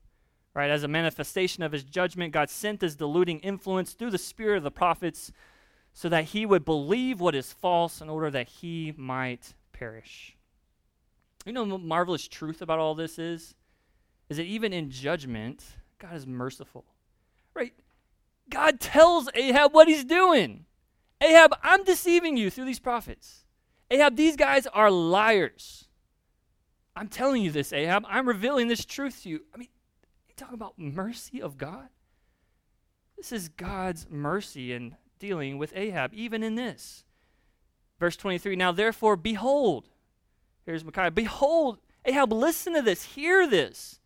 Right? 0.54 0.70
As 0.70 0.84
a 0.84 0.88
manifestation 0.88 1.62
of 1.62 1.74
his 1.74 1.84
judgment, 1.84 2.32
God 2.32 2.50
sent 2.50 2.80
this 2.80 2.96
deluding 2.96 3.40
influence 3.40 3.92
through 3.92 4.12
the 4.12 4.18
spirit 4.18 4.56
of 4.56 4.64
the 4.64 4.72
prophets 4.72 5.34
so 5.92 6.08
that 6.08 6.24
he 6.24 6.46
would 6.46 6.64
believe 6.64 7.20
what 7.20 7.36
is 7.36 7.52
false 7.52 8.00
in 8.00 8.08
order 8.08 8.32
that 8.32 8.48
he 8.48 8.94
might 8.96 9.56
perish. 9.74 10.38
You 11.46 11.52
know 11.52 11.66
the 11.66 11.78
marvelous 11.78 12.30
truth 12.30 12.62
about 12.62 12.80
all 12.80 12.96
this 12.96 13.20
is? 13.20 13.56
Is 14.30 14.38
that 14.38 14.44
even 14.44 14.72
in 14.72 14.90
judgment, 14.90 15.66
God 16.00 16.16
is 16.16 16.28
merciful. 16.28 16.86
Right? 17.54 17.74
God 18.50 18.80
tells 18.80 19.30
Ahab 19.34 19.74
what 19.74 19.88
he's 19.88 20.06
doing. 20.06 20.66
Ahab, 21.22 21.56
I'm 21.64 21.84
deceiving 21.84 22.38
you 22.38 22.50
through 22.50 22.66
these 22.66 22.80
prophets. 22.80 23.46
Ahab, 23.90 24.16
these 24.16 24.36
guys 24.36 24.68
are 24.68 24.92
liars. 24.92 25.88
I'm 26.96 27.08
telling 27.08 27.44
you 27.44 27.52
this, 27.52 27.74
Ahab. 27.74 28.06
I'm 28.08 28.28
revealing 28.28 28.68
this 28.68 28.86
truth 28.86 29.24
to 29.24 29.30
you. 29.30 29.42
I 29.54 29.58
mean, 29.58 29.70
you 30.28 30.36
talk 30.36 30.54
about 30.54 30.78
mercy 30.78 31.42
of 31.42 31.58
God? 31.58 31.90
This 33.16 33.32
is 33.32 33.50
God's 33.50 34.08
mercy 34.10 34.74
in 34.74 34.96
dealing 35.20 35.58
with 35.58 35.74
Ahab, 35.76 36.14
even 36.14 36.44
in 36.44 36.56
this. 36.56 37.04
Verse 38.00 38.16
23 38.16 38.56
Now 38.56 38.72
therefore, 38.72 39.16
behold, 39.16 39.90
here's 40.66 40.86
Micaiah, 40.86 41.12
behold, 41.12 41.80
Ahab, 42.06 42.32
listen 42.32 42.74
to 42.74 42.82
this, 42.82 43.04
hear 43.04 43.48
this. 43.48 43.97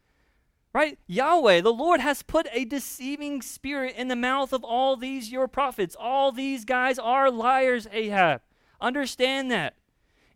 Right? 0.74 0.98
Yahweh, 1.08 1.62
the 1.62 1.74
Lord 1.74 2.00
has 2.00 2.24
put 2.24 2.48
a 2.52 2.64
deceiving 2.64 3.42
spirit 3.42 3.96
in 3.98 4.08
the 4.08 4.16
mouth 4.16 4.54
of 4.54 4.64
all 4.64 4.96
these 4.96 5.32
your 5.32 5.48
prophets. 5.48 5.98
All 6.00 6.32
these 6.32 6.64
guys 6.64 6.98
are 6.98 7.30
liars, 7.30 7.88
Ahab. 7.92 8.42
Understand 8.80 9.52
that. 9.52 9.76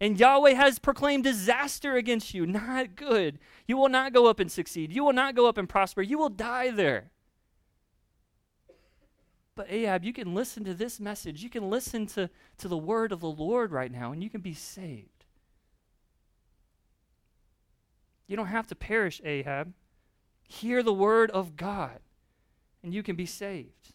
And 0.02 0.20
Yahweh 0.20 0.54
has 0.54 0.78
proclaimed 0.78 1.24
disaster 1.24 1.96
against 1.96 2.34
you. 2.34 2.46
Not 2.46 2.96
good. 2.96 3.40
You 3.66 3.78
will 3.78 3.90
not 3.90 4.14
go 4.14 4.28
up 4.28 4.40
and 4.40 4.52
succeed. 4.52 4.92
You 4.92 5.04
will 5.04 5.14
not 5.14 5.36
go 5.36 5.48
up 5.48 5.58
and 5.58 5.70
prosper. 5.70 6.02
You 6.02 6.18
will 6.18 6.30
die 6.30 6.70
there. 6.70 7.12
But 9.56 9.72
Ahab, 9.72 10.04
you 10.04 10.12
can 10.12 10.36
listen 10.36 10.66
to 10.66 10.74
this 10.74 11.00
message. 11.00 11.42
You 11.42 11.50
can 11.50 11.70
listen 11.70 12.06
to, 12.08 12.30
to 12.58 12.68
the 12.68 12.78
word 12.78 13.14
of 13.14 13.22
the 13.22 13.30
Lord 13.30 13.72
right 13.72 13.92
now, 13.92 14.12
and 14.12 14.22
you 14.22 14.30
can 14.30 14.42
be 14.42 14.54
saved. 14.54 15.26
You 18.28 18.36
don't 18.36 18.48
have 18.48 18.68
to 18.68 18.76
perish, 18.76 19.22
Ahab. 19.24 19.74
Hear 20.48 20.84
the 20.84 20.94
word 20.94 21.32
of 21.32 21.56
God, 21.56 22.00
and 22.84 22.94
you 22.94 23.04
can 23.04 23.16
be 23.16 23.26
saved. 23.26 23.94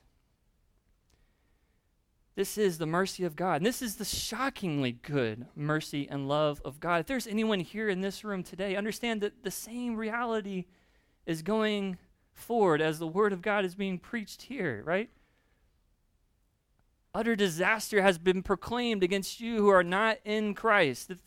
This 2.36 2.56
is 2.56 2.78
the 2.78 2.86
mercy 2.86 3.24
of 3.24 3.36
God. 3.36 3.56
And 3.56 3.66
this 3.66 3.82
is 3.82 3.96
the 3.96 4.04
shockingly 4.04 4.92
good 4.92 5.46
mercy 5.54 6.08
and 6.08 6.28
love 6.28 6.62
of 6.64 6.80
God. 6.80 7.00
If 7.00 7.06
there's 7.06 7.26
anyone 7.26 7.60
here 7.60 7.88
in 7.88 8.00
this 8.00 8.24
room 8.24 8.42
today, 8.42 8.76
understand 8.76 9.20
that 9.20 9.42
the 9.42 9.50
same 9.50 9.96
reality 9.96 10.64
is 11.26 11.42
going 11.42 11.98
forward 12.32 12.80
as 12.80 12.98
the 12.98 13.06
word 13.06 13.32
of 13.32 13.42
God 13.42 13.64
is 13.64 13.74
being 13.74 13.98
preached 13.98 14.42
here, 14.42 14.82
right? 14.86 15.10
Utter 17.12 17.36
disaster 17.36 18.00
has 18.00 18.18
been 18.18 18.42
proclaimed 18.42 19.02
against 19.02 19.40
you 19.40 19.56
who 19.56 19.68
are 19.68 19.84
not 19.84 20.18
in 20.24 20.54
Christ. 20.54 21.10
If 21.10 21.18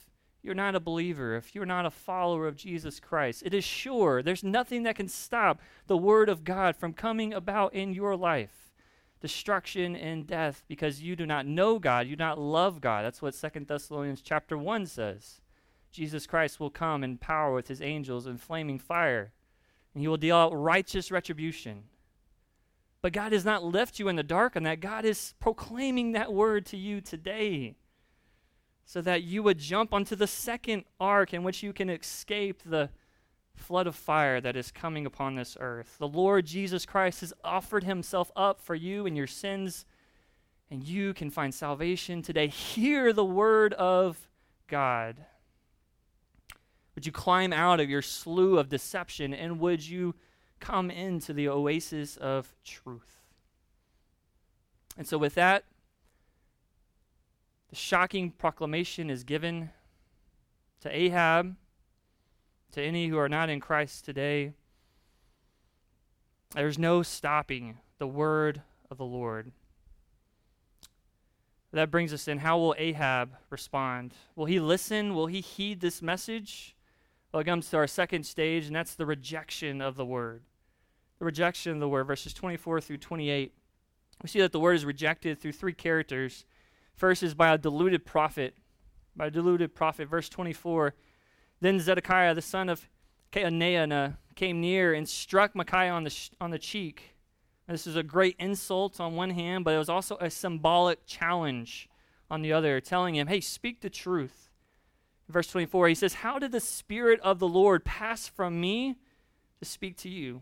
you're 0.44 0.54
not 0.54 0.76
a 0.76 0.80
believer, 0.80 1.36
if 1.36 1.56
you're 1.56 1.66
not 1.66 1.86
a 1.86 1.92
follower 1.92 2.48
of 2.48 2.58
Jesus 2.58 3.00
Christ, 3.00 3.44
it 3.46 3.54
is 3.54 3.64
sure 3.64 4.22
there's 4.22 4.44
nothing 4.44 4.84
that 4.84 4.98
can 4.98 5.08
stop 5.08 5.62
the 5.88 5.98
word 5.98 6.28
of 6.28 6.44
God 6.44 6.76
from 6.76 6.94
coming 6.94 7.34
about 7.34 7.74
in 7.74 7.94
your 7.94 8.16
life 8.16 8.64
destruction 9.22 9.96
and 9.96 10.28
death 10.28 10.66
because 10.68 11.02
you 11.02 11.16
do 11.16 11.26
not 11.26 11.46
know 11.48 11.80
God, 11.80 12.08
you 12.08 12.18
do 12.18 12.24
not 12.24 12.38
love 12.38 12.82
God. 12.82 13.06
That's 13.06 13.22
what 13.22 13.34
Second 13.34 13.68
Thessalonians 13.68 14.22
chapter 14.22 14.58
1 14.58 14.86
says. 14.86 15.40
Jesus 15.94 16.28
Christ 16.28 16.60
will 16.60 16.70
come 16.70 17.06
in 17.06 17.18
power 17.18 17.54
with 17.54 17.70
his 17.70 17.82
angels 17.82 18.28
in 18.28 18.38
flaming 18.38 18.80
fire, 18.80 19.32
and 19.94 20.02
he 20.02 20.10
will 20.10 20.18
deal 20.18 20.36
out 20.36 20.52
righteous 20.52 21.10
retribution. 21.10 21.84
But 23.02 23.14
God 23.14 23.32
has 23.32 23.46
not 23.46 23.64
left 23.64 23.98
you 23.98 24.10
in 24.10 24.18
the 24.18 24.24
dark 24.24 24.58
on 24.58 24.64
that. 24.64 24.82
God 24.82 25.06
is 25.06 25.36
proclaiming 25.40 26.12
that 26.12 26.34
word 26.34 26.66
to 26.68 26.78
you 26.78 27.00
today 27.00 27.76
so 28.86 29.02
that 29.02 29.24
you 29.24 29.44
would 29.44 29.58
jump 29.58 29.94
onto 29.94 30.16
the 30.16 30.28
second 30.28 30.84
ark 31.00 31.34
in 31.34 31.44
which 31.44 31.64
you 31.64 31.74
can 31.74 31.90
escape 31.90 32.62
the 32.66 32.90
flood 33.56 33.88
of 33.88 33.96
fire 33.96 34.42
that 34.42 34.56
is 34.56 34.72
coming 34.72 35.06
upon 35.06 35.36
this 35.36 35.56
earth. 35.60 35.96
The 36.00 36.08
Lord 36.08 36.46
Jesus 36.46 36.86
Christ 36.86 37.22
has 37.22 37.34
offered 37.44 37.84
himself 37.84 38.32
up 38.36 38.60
for 38.60 38.76
you 38.76 39.06
and 39.06 39.16
your 39.16 39.28
sins, 39.28 39.86
and 40.70 40.84
you 40.84 41.14
can 41.14 41.30
find 41.30 41.54
salvation 41.54 42.22
today. 42.22 42.48
Hear 42.48 43.14
the 43.14 43.26
word 43.26 43.74
of 43.74 44.28
God. 44.68 45.26
Would 46.96 47.06
you 47.06 47.12
climb 47.12 47.54
out 47.54 47.80
of 47.80 47.90
your 47.90 48.02
slough 48.02 48.60
of 48.60 48.70
deception 48.70 49.34
and 49.34 49.60
would 49.60 49.88
you 49.88 50.16
come 50.60 50.92
into 50.92 51.34
the 51.34 51.48
oasis 51.50 52.18
of 52.18 52.54
truth? 52.64 53.22
And 54.98 55.08
so, 55.08 55.18
with 55.18 55.34
that, 55.36 55.64
the 57.74 57.80
shocking 57.80 58.30
proclamation 58.30 59.10
is 59.10 59.24
given 59.24 59.72
to 60.80 60.96
Ahab 60.96 61.56
to 62.72 62.80
any 62.80 63.08
who 63.08 63.18
are 63.18 63.28
not 63.28 63.50
in 63.50 63.60
Christ 63.60 64.06
today, 64.06 64.54
there's 66.54 66.78
no 66.78 67.02
stopping 67.02 67.80
the 67.98 68.06
word 68.06 68.62
of 68.92 69.00
the 69.00 69.06
Lord. 69.06 69.52
That 71.72 71.90
brings 71.90 72.14
us 72.14 72.28
in. 72.28 72.38
How 72.38 72.60
will 72.60 72.76
Ahab 72.78 73.32
respond? 73.50 74.14
Will 74.36 74.46
he 74.46 74.60
listen? 74.60 75.16
Will 75.16 75.26
he 75.26 75.42
heed 75.42 75.80
this 75.80 76.00
message? 76.00 76.76
Well, 77.32 77.42
it 77.42 77.46
comes 77.46 77.72
to 77.72 77.78
our 77.78 77.88
second 77.88 78.28
stage, 78.28 78.68
and 78.68 78.76
that's 78.76 78.94
the 78.94 79.08
rejection 79.08 79.82
of 79.82 79.96
the 79.96 80.06
word. 80.06 80.44
The 81.18 81.26
rejection 81.26 81.72
of 81.72 81.80
the 81.80 81.90
word, 81.90 82.04
verses 82.04 82.36
24 82.36 82.82
through 82.82 82.98
28. 82.98 83.52
We 84.22 84.30
see 84.30 84.42
that 84.42 84.52
the 84.52 84.60
word 84.60 84.76
is 84.76 84.86
rejected 84.86 85.42
through 85.42 85.54
three 85.54 85.74
characters. 85.74 86.46
First 86.96 87.24
is 87.24 87.34
by 87.34 87.54
a 87.54 87.58
deluded 87.58 88.06
prophet. 88.06 88.56
By 89.16 89.28
a 89.28 89.32
deluded 89.32 89.76
prophet. 89.76 90.08
Verse 90.08 90.30
24 90.30 90.94
then 91.64 91.80
Zedekiah, 91.80 92.34
the 92.34 92.42
son 92.42 92.68
of 92.68 92.90
Chenaanah, 93.32 94.18
came 94.36 94.60
near 94.60 94.94
and 94.94 95.08
struck 95.08 95.56
Micaiah 95.56 95.94
on 95.94 96.04
the, 96.04 96.10
sh- 96.10 96.32
on 96.42 96.52
the 96.52 96.60
cheek. 96.60 97.16
This 97.70 97.88
is 97.88 97.96
a 97.96 98.04
great 98.04 98.36
insult 98.38 99.00
on 99.00 99.16
one 99.16 99.30
hand, 99.30 99.64
but 99.64 99.74
it 99.74 99.78
was 99.78 99.88
also 99.88 100.18
a 100.18 100.30
symbolic 100.30 101.06
challenge 101.06 101.88
on 102.30 102.42
the 102.42 102.52
other, 102.52 102.82
telling 102.82 103.16
him, 103.16 103.28
hey, 103.28 103.40
speak 103.40 103.80
the 103.80 103.90
truth. 103.90 104.50
Verse 105.30 105.48
24, 105.48 105.88
he 105.88 105.96
says, 105.96 106.16
How 106.16 106.38
did 106.38 106.52
the 106.52 106.60
Spirit 106.60 107.22
of 107.22 107.40
the 107.40 107.48
Lord 107.48 107.86
pass 107.86 108.28
from 108.28 108.60
me 108.60 108.98
to 109.60 109.66
speak 109.66 109.96
to 110.00 110.10
you? 110.10 110.42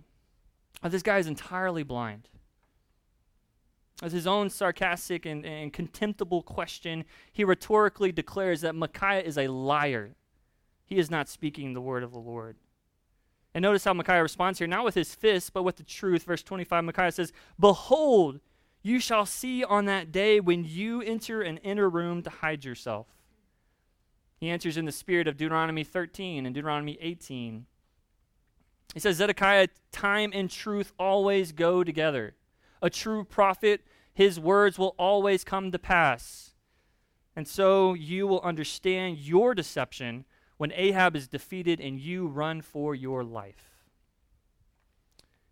This 0.83 1.03
guy 1.03 1.19
is 1.19 1.27
entirely 1.27 1.83
blind. 1.83 2.29
With 4.01 4.13
his 4.13 4.25
own 4.25 4.49
sarcastic 4.49 5.25
and, 5.25 5.45
and 5.45 5.71
contemptible 5.71 6.41
question, 6.41 7.05
he 7.31 7.43
rhetorically 7.43 8.11
declares 8.11 8.61
that 8.61 8.73
Micaiah 8.75 9.21
is 9.21 9.37
a 9.37 9.47
liar 9.47 10.15
he 10.91 10.99
is 10.99 11.09
not 11.09 11.29
speaking 11.29 11.73
the 11.73 11.79
word 11.79 12.03
of 12.03 12.11
the 12.11 12.19
Lord. 12.19 12.57
And 13.53 13.63
notice 13.63 13.85
how 13.85 13.93
Micaiah 13.93 14.23
responds 14.23 14.59
here, 14.59 14.67
not 14.67 14.83
with 14.83 14.93
his 14.93 15.15
fists, 15.15 15.49
but 15.49 15.63
with 15.63 15.77
the 15.77 15.83
truth. 15.83 16.23
Verse 16.23 16.43
25, 16.43 16.83
Micaiah 16.83 17.13
says, 17.13 17.31
Behold, 17.57 18.41
you 18.83 18.99
shall 18.99 19.25
see 19.25 19.63
on 19.63 19.85
that 19.85 20.11
day 20.11 20.41
when 20.41 20.65
you 20.65 21.01
enter 21.01 21.41
an 21.41 21.59
inner 21.59 21.89
room 21.89 22.21
to 22.23 22.29
hide 22.29 22.65
yourself. 22.65 23.07
He 24.37 24.49
answers 24.49 24.75
in 24.75 24.83
the 24.83 24.91
spirit 24.91 25.29
of 25.29 25.37
Deuteronomy 25.37 25.85
13 25.85 26.45
and 26.45 26.53
Deuteronomy 26.53 26.97
18. 26.99 27.65
He 28.93 28.99
says, 28.99 29.15
Zedekiah, 29.15 29.69
time 29.93 30.31
and 30.33 30.49
truth 30.49 30.91
always 30.99 31.53
go 31.53 31.85
together. 31.85 32.35
A 32.81 32.89
true 32.89 33.23
prophet, 33.23 33.79
his 34.13 34.39
words 34.39 34.77
will 34.77 34.95
always 34.97 35.43
come 35.43 35.71
to 35.71 35.79
pass. 35.79 36.53
And 37.35 37.47
so 37.47 37.93
you 37.93 38.27
will 38.27 38.41
understand 38.41 39.17
your 39.17 39.55
deception 39.55 40.25
when 40.57 40.73
Ahab 40.75 41.15
is 41.15 41.27
defeated 41.27 41.79
and 41.79 41.99
you 41.99 42.27
run 42.27 42.61
for 42.61 42.93
your 42.93 43.23
life. 43.23 43.71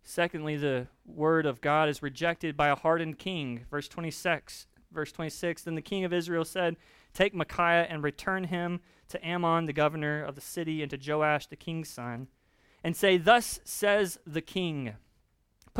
Secondly, 0.02 0.56
the 0.56 0.88
word 1.06 1.46
of 1.46 1.60
God 1.60 1.88
is 1.88 2.02
rejected 2.02 2.56
by 2.56 2.68
a 2.68 2.76
hardened 2.76 3.18
king. 3.18 3.64
Verse 3.70 3.88
26. 3.88 4.66
Verse 4.92 5.12
26 5.12 5.62
Then 5.62 5.74
the 5.74 5.82
king 5.82 6.04
of 6.04 6.12
Israel 6.12 6.44
said, 6.44 6.76
Take 7.14 7.34
Micaiah 7.34 7.86
and 7.88 8.02
return 8.02 8.44
him 8.44 8.80
to 9.08 9.28
Amon, 9.28 9.66
the 9.66 9.72
governor 9.72 10.22
of 10.22 10.34
the 10.34 10.40
city, 10.40 10.82
and 10.82 10.90
to 10.90 10.98
Joash, 10.98 11.46
the 11.46 11.56
king's 11.56 11.88
son, 11.88 12.28
and 12.84 12.96
say, 12.96 13.16
Thus 13.16 13.60
says 13.64 14.18
the 14.26 14.40
king 14.40 14.94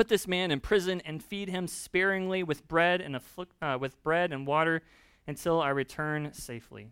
Put 0.01 0.09
this 0.09 0.27
man 0.27 0.51
in 0.51 0.61
prison 0.61 1.03
and 1.05 1.23
feed 1.23 1.51
him 1.51 1.69
sparingly 1.69 2.43
with 2.43 2.67
bread 2.67 3.03
and, 3.03 3.21
uh, 3.61 3.77
with 3.79 4.03
bread 4.03 4.33
and 4.33 4.47
water 4.47 4.81
until 5.27 5.61
I 5.61 5.69
return 5.69 6.33
safely 6.33 6.89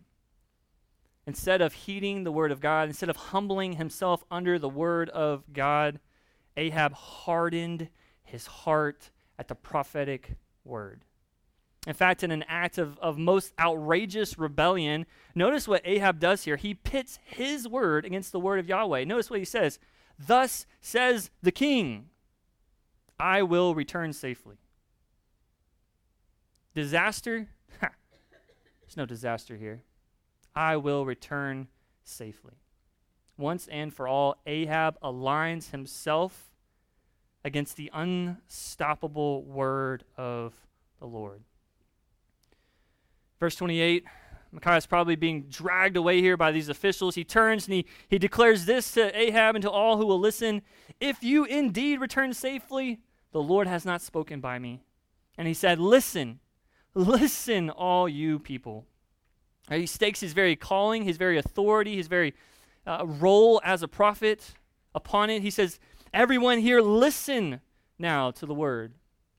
instead 1.25 1.59
of 1.59 1.73
heeding 1.73 2.23
the 2.23 2.31
word 2.31 2.51
of 2.51 2.61
God, 2.61 2.87
instead 2.87 3.09
of 3.09 3.15
humbling 3.15 3.73
himself 3.73 4.23
under 4.29 4.59
the 4.59 4.69
word 4.69 5.09
of 5.09 5.43
God, 5.51 5.99
Ahab 6.55 6.93
hardened 6.93 7.89
his 8.21 8.45
heart 8.45 9.09
at 9.39 9.47
the 9.47 9.55
prophetic 9.55 10.35
word. 10.63 11.03
In 11.87 11.95
fact, 11.95 12.21
in 12.21 12.29
an 12.29 12.45
act 12.47 12.77
of, 12.77 12.99
of 12.99 13.17
most 13.17 13.53
outrageous 13.59 14.37
rebellion, 14.37 15.07
notice 15.33 15.67
what 15.67 15.81
Ahab 15.83 16.19
does 16.19 16.43
here. 16.43 16.57
He 16.57 16.75
pits 16.75 17.17
his 17.23 17.67
word 17.67 18.05
against 18.05 18.31
the 18.31 18.39
word 18.39 18.59
of 18.59 18.69
Yahweh. 18.69 19.05
Notice 19.05 19.31
what 19.31 19.39
he 19.39 19.45
says 19.45 19.79
Thus 20.19 20.67
says 20.79 21.31
the 21.41 21.51
king, 21.51 22.11
I 23.19 23.41
will 23.41 23.75
return 23.75 24.13
safely. 24.13 24.57
Disaster? 26.73 27.49
There's 27.81 28.95
no 28.95 29.05
disaster 29.05 29.57
here. 29.57 29.81
I 30.55 30.77
will 30.77 31.05
return 31.05 31.67
safely. 32.03 32.53
Once 33.37 33.67
and 33.67 33.93
for 33.93 34.07
all, 34.07 34.35
Ahab 34.45 34.99
aligns 35.01 35.71
himself 35.71 36.51
against 37.43 37.77
the 37.77 37.89
unstoppable 37.93 39.43
word 39.43 40.03
of 40.17 40.53
the 40.99 41.05
Lord. 41.05 41.41
Verse 43.39 43.55
28 43.55 44.05
Micaiah 44.51 44.77
is 44.77 44.87
probably 44.87 45.15
being 45.15 45.43
dragged 45.43 45.95
away 45.95 46.21
here 46.21 46.35
by 46.35 46.51
these 46.51 46.69
officials. 46.69 47.13
He 47.13 47.23
turns 47.23 47.67
and 47.67 47.75
he, 47.75 47.85
he 48.07 48.17
declares 48.17 48.65
this 48.65 48.91
to 48.93 49.15
Ahab 49.17 49.55
and 49.55 49.61
to 49.61 49.69
all 49.69 49.97
who 49.97 50.05
will 50.05 50.19
listen 50.19 50.63
If 50.99 51.23
you 51.23 51.45
indeed 51.45 52.01
return 52.01 52.33
safely, 52.33 52.99
the 53.31 53.41
Lord 53.41 53.67
has 53.67 53.85
not 53.85 54.01
spoken 54.01 54.39
by 54.39 54.59
me. 54.59 54.81
And 55.37 55.47
he 55.47 55.53
said, 55.53 55.79
Listen, 55.79 56.39
listen, 56.93 57.69
all 57.69 58.09
you 58.09 58.39
people. 58.39 58.85
He 59.69 59.85
stakes 59.85 60.19
his 60.19 60.33
very 60.33 60.55
calling, 60.55 61.03
his 61.03 61.17
very 61.17 61.37
authority, 61.37 61.97
his 61.97 62.07
very 62.07 62.33
uh, 62.87 63.05
role 63.05 63.61
as 63.63 63.83
a 63.83 63.87
prophet 63.87 64.53
upon 64.95 65.29
it. 65.29 65.41
He 65.41 65.51
says, 65.51 65.79
Everyone 66.13 66.59
here, 66.59 66.81
listen 66.81 67.61
now 67.99 68.31
to 68.31 68.45
the 68.45 68.53
word. 68.53 68.93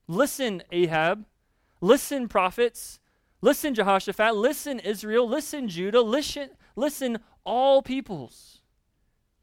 Listen, 0.07 0.63
Ahab. 0.71 1.25
Listen, 1.81 2.27
prophets. 2.27 2.99
Listen, 3.41 3.73
Jehoshaphat. 3.73 4.35
Listen, 4.35 4.79
Israel. 4.79 5.27
Listen, 5.27 5.67
Judah. 5.67 6.01
Listen, 6.01 6.51
listen, 6.75 7.19
all 7.43 7.81
peoples. 7.81 8.61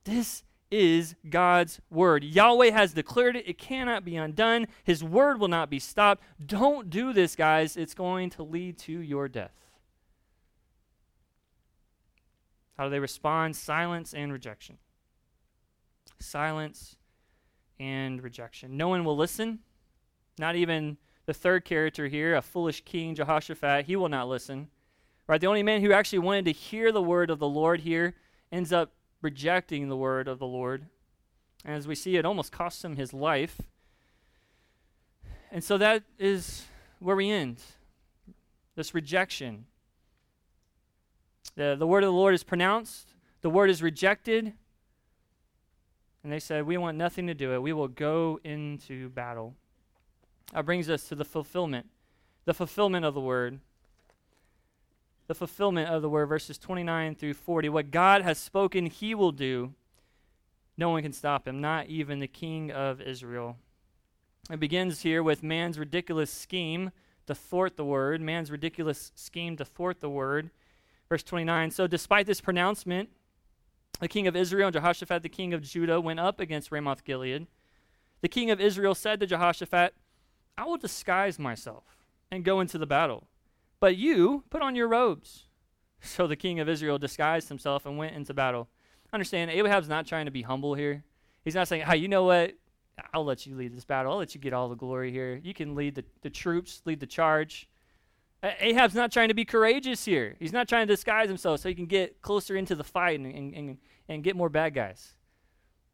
This 0.04 0.42
is 0.70 1.14
God's 1.28 1.80
word. 1.90 2.24
Yahweh 2.24 2.70
has 2.70 2.92
declared 2.92 3.36
it. 3.36 3.48
It 3.48 3.58
cannot 3.58 4.04
be 4.04 4.16
undone. 4.16 4.66
His 4.84 5.02
word 5.02 5.40
will 5.40 5.48
not 5.48 5.70
be 5.70 5.78
stopped. 5.78 6.22
Don't 6.44 6.90
do 6.90 7.12
this, 7.12 7.34
guys. 7.34 7.76
It's 7.76 7.94
going 7.94 8.30
to 8.30 8.42
lead 8.42 8.78
to 8.80 8.92
your 9.00 9.28
death. 9.28 9.52
How 12.76 12.84
do 12.84 12.90
they 12.90 13.00
respond? 13.00 13.56
Silence 13.56 14.14
and 14.14 14.32
rejection. 14.32 14.78
Silence 16.20 16.96
and 17.80 18.22
rejection. 18.22 18.76
No 18.76 18.88
one 18.88 19.04
will 19.04 19.16
listen, 19.16 19.60
not 20.38 20.56
even 20.56 20.96
the 21.26 21.34
third 21.34 21.64
character 21.64 22.06
here, 22.06 22.34
a 22.34 22.42
foolish 22.42 22.84
king, 22.84 23.14
Jehoshaphat, 23.14 23.86
he 23.86 23.96
will 23.96 24.08
not 24.08 24.28
listen. 24.28 24.68
Right? 25.26 25.40
The 25.40 25.46
only 25.46 25.62
man 25.62 25.82
who 25.82 25.92
actually 25.92 26.20
wanted 26.20 26.46
to 26.46 26.52
hear 26.52 26.90
the 26.90 27.02
word 27.02 27.30
of 27.30 27.38
the 27.38 27.48
Lord 27.48 27.80
here 27.80 28.14
ends 28.50 28.72
up 28.72 28.92
rejecting 29.22 29.88
the 29.88 29.96
word 29.96 30.28
of 30.28 30.38
the 30.38 30.46
Lord. 30.46 30.86
And 31.64 31.74
as 31.74 31.88
we 31.88 31.94
see, 31.94 32.16
it 32.16 32.24
almost 32.24 32.52
costs 32.52 32.84
him 32.84 32.96
his 32.96 33.12
life. 33.12 33.62
And 35.50 35.64
so 35.64 35.78
that 35.78 36.02
is 36.18 36.64
where 37.00 37.16
we 37.16 37.30
end 37.30 37.60
this 38.76 38.94
rejection. 38.94 39.66
The, 41.56 41.74
the 41.76 41.86
word 41.86 42.04
of 42.04 42.08
the 42.08 42.16
Lord 42.16 42.34
is 42.34 42.44
pronounced, 42.44 43.14
the 43.40 43.50
word 43.50 43.70
is 43.70 43.82
rejected. 43.82 44.52
And 46.22 46.32
they 46.32 46.40
said, 46.40 46.66
We 46.66 46.76
want 46.76 46.96
nothing 46.96 47.26
to 47.28 47.34
do 47.34 47.54
it. 47.54 47.62
We 47.62 47.72
will 47.72 47.88
go 47.88 48.40
into 48.44 49.08
battle. 49.10 49.54
That 50.52 50.66
brings 50.66 50.88
us 50.88 51.04
to 51.08 51.14
the 51.14 51.24
fulfillment, 51.24 51.86
the 52.44 52.54
fulfillment 52.54 53.04
of 53.04 53.14
the 53.14 53.20
word. 53.20 53.60
The 55.28 55.34
fulfillment 55.34 55.90
of 55.90 56.00
the 56.00 56.08
word, 56.08 56.26
verses 56.26 56.56
29 56.58 57.14
through 57.14 57.34
40. 57.34 57.68
What 57.68 57.90
God 57.90 58.22
has 58.22 58.38
spoken, 58.38 58.86
he 58.86 59.14
will 59.14 59.30
do. 59.30 59.74
No 60.78 60.88
one 60.88 61.02
can 61.02 61.12
stop 61.12 61.46
him, 61.46 61.60
not 61.60 61.86
even 61.86 62.18
the 62.18 62.26
king 62.26 62.70
of 62.72 63.00
Israel. 63.02 63.56
It 64.50 64.58
begins 64.58 65.02
here 65.02 65.22
with 65.22 65.42
man's 65.42 65.78
ridiculous 65.78 66.32
scheme 66.32 66.92
to 67.26 67.34
thwart 67.34 67.76
the 67.76 67.84
word, 67.84 68.22
man's 68.22 68.50
ridiculous 68.50 69.12
scheme 69.14 69.56
to 69.58 69.64
thwart 69.66 70.00
the 70.00 70.08
word. 70.08 70.50
Verse 71.10 71.22
29 71.22 71.72
So, 71.72 71.86
despite 71.86 72.26
this 72.26 72.40
pronouncement, 72.40 73.10
the 74.00 74.08
king 74.08 74.26
of 74.26 74.34
Israel 74.34 74.68
and 74.68 74.74
Jehoshaphat, 74.74 75.22
the 75.22 75.28
king 75.28 75.52
of 75.52 75.62
Judah, 75.62 76.00
went 76.00 76.20
up 76.20 76.40
against 76.40 76.72
Ramoth 76.72 77.04
Gilead. 77.04 77.46
The 78.22 78.28
king 78.28 78.50
of 78.50 78.62
Israel 78.62 78.94
said 78.94 79.20
to 79.20 79.26
Jehoshaphat, 79.26 79.94
I 80.56 80.64
will 80.64 80.78
disguise 80.78 81.38
myself 81.38 81.84
and 82.30 82.44
go 82.44 82.60
into 82.60 82.78
the 82.78 82.86
battle. 82.86 83.24
But 83.80 83.96
you 83.96 84.44
put 84.50 84.62
on 84.62 84.74
your 84.74 84.88
robes. 84.88 85.44
So 86.00 86.28
the 86.28 86.36
king 86.36 86.60
of 86.60 86.68
Israel 86.68 86.96
disguised 86.96 87.48
himself 87.48 87.84
and 87.84 87.98
went 87.98 88.14
into 88.14 88.32
battle. 88.32 88.68
Understand, 89.12 89.50
Ahab's 89.50 89.88
not 89.88 90.06
trying 90.06 90.26
to 90.26 90.30
be 90.30 90.42
humble 90.42 90.74
here. 90.74 91.02
He's 91.44 91.56
not 91.56 91.66
saying, 91.66 91.86
hey, 91.86 91.96
you 91.96 92.06
know 92.06 92.22
what? 92.22 92.54
I'll 93.12 93.24
let 93.24 93.46
you 93.46 93.56
lead 93.56 93.76
this 93.76 93.84
battle. 93.84 94.12
I'll 94.12 94.18
let 94.18 94.32
you 94.32 94.40
get 94.40 94.52
all 94.52 94.68
the 94.68 94.76
glory 94.76 95.10
here. 95.10 95.40
You 95.42 95.54
can 95.54 95.74
lead 95.74 95.96
the, 95.96 96.04
the 96.22 96.30
troops, 96.30 96.82
lead 96.84 97.00
the 97.00 97.06
charge. 97.06 97.68
Ahab's 98.42 98.94
not 98.94 99.10
trying 99.10 99.26
to 99.28 99.34
be 99.34 99.44
courageous 99.44 100.04
here. 100.04 100.36
He's 100.38 100.52
not 100.52 100.68
trying 100.68 100.86
to 100.86 100.92
disguise 100.92 101.28
himself 101.28 101.60
so 101.60 101.68
he 101.68 101.74
can 101.74 101.86
get 101.86 102.22
closer 102.22 102.56
into 102.56 102.76
the 102.76 102.84
fight 102.84 103.18
and, 103.18 103.26
and, 103.26 103.54
and, 103.54 103.78
and 104.08 104.22
get 104.22 104.36
more 104.36 104.48
bad 104.48 104.74
guys. 104.74 105.14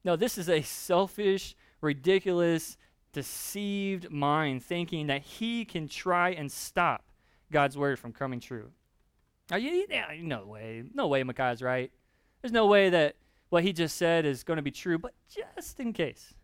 No, 0.04 0.16
this 0.16 0.36
is 0.36 0.50
a 0.50 0.60
selfish, 0.60 1.56
ridiculous, 1.80 2.76
deceived 3.12 4.10
mind 4.10 4.62
thinking 4.62 5.06
that 5.06 5.22
he 5.22 5.64
can 5.64 5.88
try 5.88 6.30
and 6.30 6.52
stop 6.52 7.04
God's 7.52 7.76
word 7.76 7.98
from 7.98 8.12
coming 8.12 8.40
true. 8.40 8.70
Are 9.50 9.58
you, 9.58 9.86
yeah, 9.90 10.06
no 10.20 10.46
way. 10.46 10.84
No 10.94 11.06
way 11.06 11.22
Micaiah's 11.22 11.62
right. 11.62 11.90
There's 12.40 12.52
no 12.52 12.66
way 12.66 12.90
that 12.90 13.16
what 13.50 13.62
he 13.62 13.72
just 13.72 13.96
said 13.96 14.24
is 14.26 14.42
going 14.42 14.56
to 14.56 14.62
be 14.62 14.70
true, 14.70 14.98
but 14.98 15.14
just 15.28 15.78
in 15.80 15.92
case, 15.92 16.34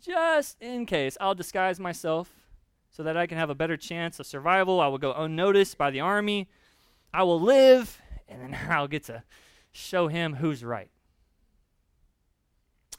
just 0.00 0.60
in 0.60 0.86
case, 0.86 1.16
I'll 1.20 1.34
disguise 1.34 1.80
myself 1.80 2.30
so 2.90 3.02
that 3.02 3.16
I 3.16 3.26
can 3.26 3.38
have 3.38 3.50
a 3.50 3.54
better 3.54 3.76
chance 3.76 4.20
of 4.20 4.26
survival. 4.26 4.80
I 4.80 4.88
will 4.88 4.98
go 4.98 5.12
unnoticed 5.12 5.78
by 5.78 5.90
the 5.90 6.00
army. 6.00 6.48
I 7.12 7.22
will 7.22 7.40
live, 7.40 8.00
and 8.28 8.42
then 8.42 8.58
I'll 8.70 8.88
get 8.88 9.04
to 9.04 9.22
show 9.72 10.08
him 10.08 10.34
who's 10.34 10.64
right. 10.64 10.90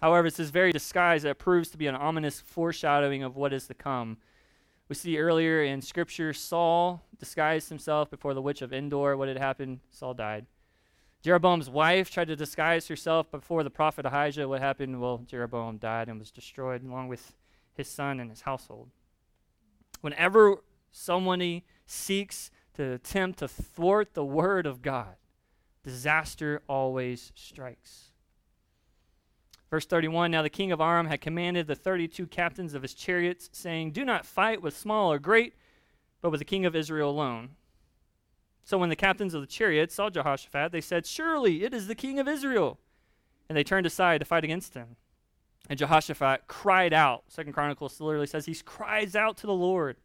However, 0.01 0.27
it's 0.27 0.37
this 0.37 0.49
very 0.49 0.71
disguise 0.71 1.23
that 1.23 1.39
proves 1.39 1.69
to 1.69 1.77
be 1.77 1.87
an 1.87 1.95
ominous 1.95 2.39
foreshadowing 2.39 3.23
of 3.23 3.35
what 3.35 3.53
is 3.53 3.67
to 3.67 3.73
come. 3.73 4.17
We 4.89 4.95
see 4.95 5.17
earlier 5.17 5.63
in 5.63 5.81
Scripture, 5.81 6.31
Saul 6.33 7.03
disguised 7.19 7.69
himself 7.69 8.09
before 8.09 8.33
the 8.33 8.41
witch 8.41 8.61
of 8.61 8.71
Endor. 8.71 9.17
What 9.17 9.27
had 9.27 9.37
happened? 9.37 9.81
Saul 9.89 10.13
died. 10.13 10.45
Jeroboam's 11.23 11.69
wife 11.69 12.09
tried 12.09 12.29
to 12.29 12.35
disguise 12.35 12.87
herself 12.87 13.29
before 13.29 13.63
the 13.63 13.69
prophet 13.69 14.05
Ahijah. 14.05 14.47
What 14.47 14.61
happened? 14.61 15.01
Well, 15.01 15.23
Jeroboam 15.27 15.77
died 15.77 16.07
and 16.07 16.19
was 16.19 16.31
destroyed 16.31 16.85
along 16.85 17.09
with 17.09 17.35
his 17.73 17.89
son 17.89 18.19
and 18.19 18.29
his 18.29 18.41
household. 18.41 18.89
Whenever 19.99 20.57
somebody 20.89 21.65
seeks 21.85 22.49
to 22.75 22.93
attempt 22.93 23.39
to 23.39 23.47
thwart 23.47 24.13
the 24.13 24.23
word 24.23 24.65
of 24.65 24.81
God, 24.81 25.15
disaster 25.83 26.61
always 26.69 27.31
strikes. 27.35 28.11
Verse 29.69 29.85
31 29.85 30.31
Now 30.31 30.41
the 30.41 30.49
king 30.49 30.71
of 30.71 30.81
Aram 30.81 31.07
had 31.07 31.21
commanded 31.21 31.67
the 31.67 31.75
32 31.75 32.27
captains 32.27 32.73
of 32.73 32.81
his 32.81 32.93
chariots, 32.93 33.49
saying, 33.51 33.91
Do 33.91 34.05
not 34.05 34.25
fight 34.25 34.61
with 34.61 34.77
small 34.77 35.11
or 35.11 35.19
great, 35.19 35.53
but 36.21 36.29
with 36.29 36.39
the 36.39 36.45
king 36.45 36.65
of 36.65 36.75
Israel 36.75 37.09
alone. 37.09 37.51
So 38.63 38.77
when 38.77 38.89
the 38.89 38.95
captains 38.95 39.33
of 39.33 39.41
the 39.41 39.47
chariots 39.47 39.95
saw 39.95 40.09
Jehoshaphat, 40.09 40.71
they 40.71 40.81
said, 40.81 41.05
Surely 41.05 41.63
it 41.63 41.73
is 41.73 41.87
the 41.87 41.95
king 41.95 42.19
of 42.19 42.27
Israel. 42.27 42.79
And 43.47 43.57
they 43.57 43.63
turned 43.63 43.85
aside 43.85 44.19
to 44.19 44.25
fight 44.25 44.43
against 44.43 44.73
him. 44.73 44.97
And 45.69 45.79
Jehoshaphat 45.79 46.47
cried 46.47 46.93
out. 46.93 47.23
Second 47.27 47.53
Chronicles 47.53 47.99
literally 48.01 48.27
says 48.27 48.45
he 48.45 48.55
cries 48.55 49.15
out 49.15 49.37
to 49.37 49.47
the 49.47 49.53
Lord. 49.53 49.97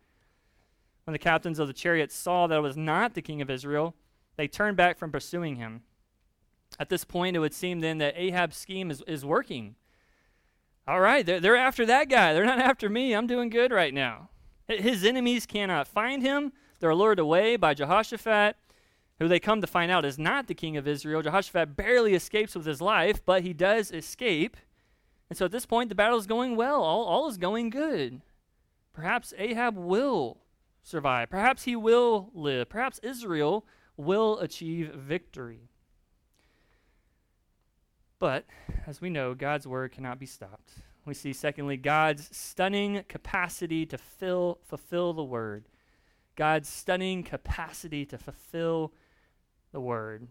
When 1.04 1.12
the 1.12 1.18
captains 1.18 1.58
of 1.58 1.66
the 1.66 1.72
chariots 1.72 2.14
saw 2.14 2.46
that 2.46 2.58
it 2.58 2.62
was 2.62 2.76
not 2.76 3.14
the 3.14 3.22
king 3.22 3.42
of 3.42 3.50
Israel, 3.50 3.96
they 4.36 4.46
turned 4.46 4.76
back 4.76 4.96
from 4.96 5.10
pursuing 5.10 5.56
him. 5.56 5.82
At 6.78 6.88
this 6.88 7.04
point, 7.04 7.36
it 7.36 7.40
would 7.40 7.54
seem 7.54 7.80
then 7.80 7.98
that 7.98 8.14
Ahab's 8.16 8.56
scheme 8.56 8.90
is, 8.90 9.02
is 9.06 9.24
working. 9.24 9.76
All 10.86 11.00
right, 11.00 11.24
they're, 11.24 11.40
they're 11.40 11.56
after 11.56 11.86
that 11.86 12.08
guy. 12.08 12.32
They're 12.32 12.44
not 12.44 12.58
after 12.70 12.88
me. 12.88 13.12
I'm 13.14 13.26
doing 13.26 13.50
good 13.50 13.72
right 13.72 13.94
now. 13.94 14.30
His 14.68 15.04
enemies 15.04 15.46
cannot 15.46 15.86
find 15.86 16.22
him. 16.22 16.52
They're 16.80 16.94
lured 16.94 17.18
away 17.18 17.56
by 17.56 17.74
Jehoshaphat, 17.74 18.56
who 19.18 19.28
they 19.28 19.38
come 19.38 19.60
to 19.60 19.66
find 19.66 19.90
out 19.90 20.04
is 20.04 20.18
not 20.18 20.46
the 20.46 20.54
king 20.54 20.76
of 20.76 20.88
Israel. 20.88 21.22
Jehoshaphat 21.22 21.76
barely 21.76 22.14
escapes 22.14 22.54
with 22.54 22.66
his 22.66 22.80
life, 22.80 23.24
but 23.24 23.42
he 23.42 23.52
does 23.52 23.92
escape. 23.92 24.56
And 25.30 25.36
so 25.36 25.44
at 25.44 25.52
this 25.52 25.66
point, 25.66 25.88
the 25.88 25.94
battle 25.94 26.18
is 26.18 26.26
going 26.26 26.56
well. 26.56 26.82
All, 26.82 27.04
all 27.04 27.28
is 27.28 27.38
going 27.38 27.70
good. 27.70 28.22
Perhaps 28.92 29.32
Ahab 29.38 29.76
will 29.76 30.38
survive. 30.82 31.30
Perhaps 31.30 31.64
he 31.64 31.76
will 31.76 32.30
live. 32.34 32.68
Perhaps 32.68 33.00
Israel 33.02 33.64
will 33.96 34.38
achieve 34.40 34.92
victory. 34.94 35.70
But 38.22 38.44
as 38.86 39.00
we 39.00 39.10
know, 39.10 39.34
God's 39.34 39.66
word 39.66 39.90
cannot 39.90 40.20
be 40.20 40.26
stopped. 40.26 40.74
we 41.04 41.12
see, 41.12 41.32
secondly, 41.32 41.76
God's 41.76 42.28
stunning 42.30 43.02
capacity 43.08 43.84
to 43.86 43.98
fill, 43.98 44.60
fulfill 44.62 45.12
the 45.12 45.24
word. 45.24 45.64
God's 46.36 46.68
stunning 46.68 47.24
capacity 47.24 48.06
to 48.06 48.16
fulfill 48.16 48.92
the 49.72 49.80
word. 49.80 50.28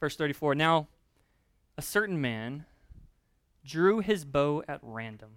Verse 0.00 0.16
34 0.16 0.54
Now, 0.54 0.88
a 1.76 1.82
certain 1.82 2.18
man 2.18 2.64
drew 3.62 3.98
his 3.98 4.24
bow 4.24 4.64
at 4.66 4.80
random 4.82 5.32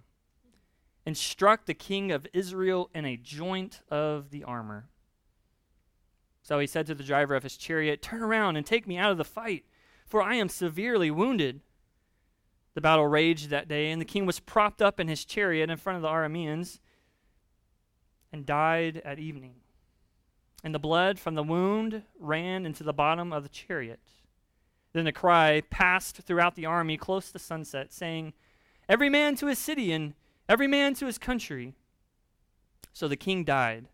and 1.04 1.14
struck 1.14 1.66
the 1.66 1.74
king 1.74 2.10
of 2.10 2.26
Israel 2.32 2.88
in 2.94 3.04
a 3.04 3.18
joint 3.18 3.82
of 3.90 4.30
the 4.30 4.44
armor. 4.44 4.88
So 6.40 6.58
he 6.58 6.66
said 6.66 6.86
to 6.86 6.94
the 6.94 7.04
driver 7.04 7.34
of 7.34 7.42
his 7.42 7.58
chariot, 7.58 8.00
Turn 8.00 8.22
around 8.22 8.56
and 8.56 8.64
take 8.64 8.86
me 8.86 8.96
out 8.96 9.10
of 9.10 9.18
the 9.18 9.24
fight, 9.24 9.66
for 10.06 10.22
I 10.22 10.36
am 10.36 10.48
severely 10.48 11.10
wounded. 11.10 11.60
The 12.74 12.80
battle 12.80 13.06
raged 13.06 13.50
that 13.50 13.68
day, 13.68 13.90
and 13.90 14.00
the 14.00 14.06
king 14.06 14.26
was 14.26 14.40
propped 14.40 14.80
up 14.80 15.00
in 15.00 15.08
his 15.08 15.24
chariot 15.24 15.70
in 15.70 15.76
front 15.76 15.96
of 15.96 16.02
the 16.02 16.08
Arameans 16.08 16.78
and 18.32 18.46
died 18.46 19.02
at 19.04 19.18
evening. 19.18 19.56
And 20.62 20.74
the 20.74 20.78
blood 20.78 21.18
from 21.18 21.34
the 21.34 21.42
wound 21.42 22.02
ran 22.18 22.66
into 22.66 22.84
the 22.84 22.92
bottom 22.92 23.32
of 23.32 23.42
the 23.42 23.48
chariot. 23.48 24.00
Then 24.92 25.04
the 25.04 25.12
cry 25.12 25.62
passed 25.70 26.16
throughout 26.16 26.54
the 26.54 26.66
army 26.66 26.96
close 26.96 27.30
to 27.30 27.38
sunset, 27.38 27.92
saying, 27.92 28.32
Every 28.88 29.08
man 29.08 29.34
to 29.36 29.46
his 29.46 29.58
city 29.58 29.92
and 29.92 30.14
every 30.48 30.66
man 30.66 30.94
to 30.94 31.06
his 31.06 31.18
country. 31.18 31.74
So 32.92 33.08
the 33.08 33.16
king 33.16 33.44
died 33.44 33.88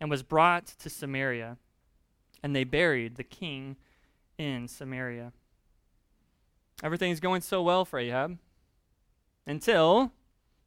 and 0.00 0.10
was 0.10 0.22
brought 0.22 0.66
to 0.66 0.90
Samaria, 0.90 1.58
and 2.42 2.56
they 2.56 2.64
buried 2.64 3.16
the 3.16 3.24
king 3.24 3.76
in 4.36 4.66
Samaria. 4.66 5.32
Everything's 6.82 7.20
going 7.20 7.42
so 7.42 7.62
well 7.62 7.84
for 7.84 7.98
Ahab 7.98 8.38
until 9.46 10.12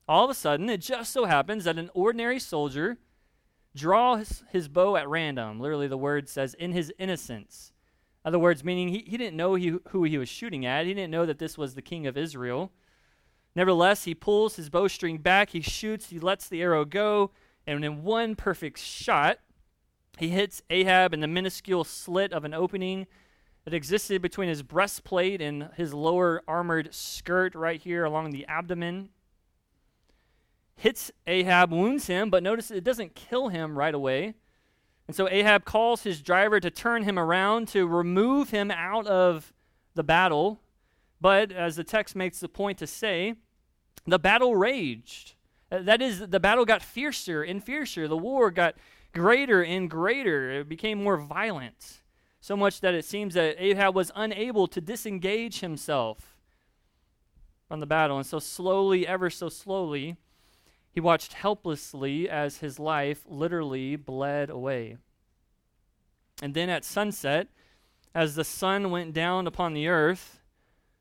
all 0.08 0.26
of 0.26 0.30
a 0.30 0.34
sudden 0.34 0.70
it 0.70 0.82
just 0.82 1.12
so 1.12 1.26
happens 1.26 1.66
that 1.66 1.78
an 1.78 1.90
ordinary 1.94 2.40
soldier 2.40 2.98
draws 3.76 4.44
his 4.52 4.68
bow 4.68 4.96
at 4.96 5.10
random. 5.10 5.60
Literally, 5.60 5.88
the 5.88 5.98
word 5.98 6.30
says, 6.30 6.54
in 6.54 6.72
his 6.72 6.94
innocence. 6.98 7.74
Other 8.24 8.40
words, 8.40 8.64
meaning 8.64 8.88
he, 8.90 9.00
he 9.06 9.18
didn't 9.18 9.38
know 9.38 9.56
he, 9.56 9.78
who 9.90 10.04
he 10.04 10.18
was 10.18 10.30
shooting 10.30 10.66
at. 10.66 10.86
He 10.86 10.94
didn't 10.94 11.12
know 11.12 11.26
that 11.26 11.40
this 11.40 11.58
was 11.58 11.76
the 11.76 11.82
king 11.82 12.08
of 12.08 12.18
Israel. 12.18 12.72
Nevertheless, 13.56 14.06
he 14.06 14.16
pulls 14.16 14.56
his 14.56 14.70
bowstring 14.70 15.18
back, 15.18 15.52
he 15.52 15.62
shoots, 15.62 16.10
he 16.10 16.20
lets 16.20 16.50
the 16.50 16.62
arrow 16.62 16.84
go, 16.84 17.32
and 17.66 17.86
in 17.86 18.04
one 18.04 18.36
perfect 18.36 18.80
shot, 18.80 19.40
he 20.18 20.30
hits 20.30 20.62
Ahab 20.70 21.14
in 21.14 21.20
the 21.20 21.28
minuscule 21.28 21.84
slit 21.84 22.34
of 22.34 22.44
an 22.44 22.54
opening 22.54 23.08
that 23.66 23.74
existed 23.74 24.22
between 24.22 24.48
his 24.48 24.62
breastplate 24.62 25.42
and 25.42 25.70
his 25.76 25.94
lower 25.94 26.44
armored 26.48 26.94
skirt 26.94 27.56
right 27.56 27.82
here 27.82 28.06
along 28.06 28.32
the 28.32 28.46
abdomen. 28.46 29.10
Hits 30.78 31.12
Ahab, 31.26 31.72
wounds 31.72 32.08
him, 32.08 32.30
but 32.30 32.44
notice 32.44 32.70
it 32.70 32.84
doesn't 32.84 33.16
kill 33.16 33.50
him 33.50 33.78
right 33.78 33.94
away. 33.94 34.36
And 35.08 35.16
so 35.16 35.28
Ahab 35.30 35.66
calls 35.66 36.04
his 36.04 36.22
driver 36.22 36.60
to 36.60 36.70
turn 36.70 37.04
him 37.04 37.18
around 37.18 37.68
to 37.70 37.88
remove 37.88 38.52
him 38.52 38.70
out 38.70 39.08
of 39.08 39.52
the 39.96 40.04
battle. 40.04 40.62
But 41.20 41.52
as 41.52 41.76
the 41.76 41.84
text 41.84 42.16
makes 42.16 42.40
the 42.40 42.50
point 42.50 42.78
to 42.80 42.88
say, 42.88 43.36
the 44.06 44.20
battle 44.20 44.56
raged. 44.56 45.34
That 45.72 46.02
is, 46.02 46.28
the 46.28 46.40
battle 46.40 46.66
got 46.66 46.84
fiercer 46.84 47.42
and 47.42 47.64
fiercer. 47.64 48.08
The 48.08 48.18
war 48.18 48.52
got 48.52 48.76
greater 49.12 49.64
and 49.64 49.90
greater. 49.90 50.52
It 50.52 50.70
became 50.70 51.04
more 51.04 51.18
violent 51.18 52.02
so 52.46 52.56
much 52.56 52.82
that 52.82 52.94
it 52.94 53.04
seems 53.04 53.34
that 53.34 53.56
Ahab 53.58 53.96
was 53.96 54.12
unable 54.16 54.68
to 54.68 54.80
disengage 54.80 55.62
himself 55.62 56.38
from 57.68 57.80
the 57.80 57.88
battle. 57.88 58.18
And 58.18 58.26
so, 58.26 58.38
slowly, 58.38 59.08
ever 59.08 59.32
so 59.32 59.50
slowly, 59.50 60.18
he 60.92 61.00
watched 61.00 61.34
helplessly 61.34 62.30
as 62.30 62.60
his 62.60 62.78
life 62.78 63.26
literally 63.28 63.96
bled 63.96 64.52
away. 64.52 64.98
And 66.40 66.54
then 66.54 66.70
at 66.70 66.86
sunset, 66.86 67.48
as 68.14 68.36
the 68.36 68.44
sun 68.44 68.92
went 68.92 69.12
down 69.12 69.48
upon 69.48 69.74
the 69.74 69.88
earth, 69.88 70.40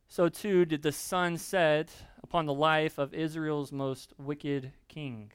so 0.09 0.31
too 0.31 0.65
did 0.65 0.81
the 0.81 0.93
sun 0.93 1.37
set 1.37 1.91
upon 2.23 2.47
the 2.47 2.55
life 2.55 2.97
of 2.97 3.13
Israel's 3.13 3.71
most 3.71 4.15
wicked 4.17 4.73
king. 4.89 5.31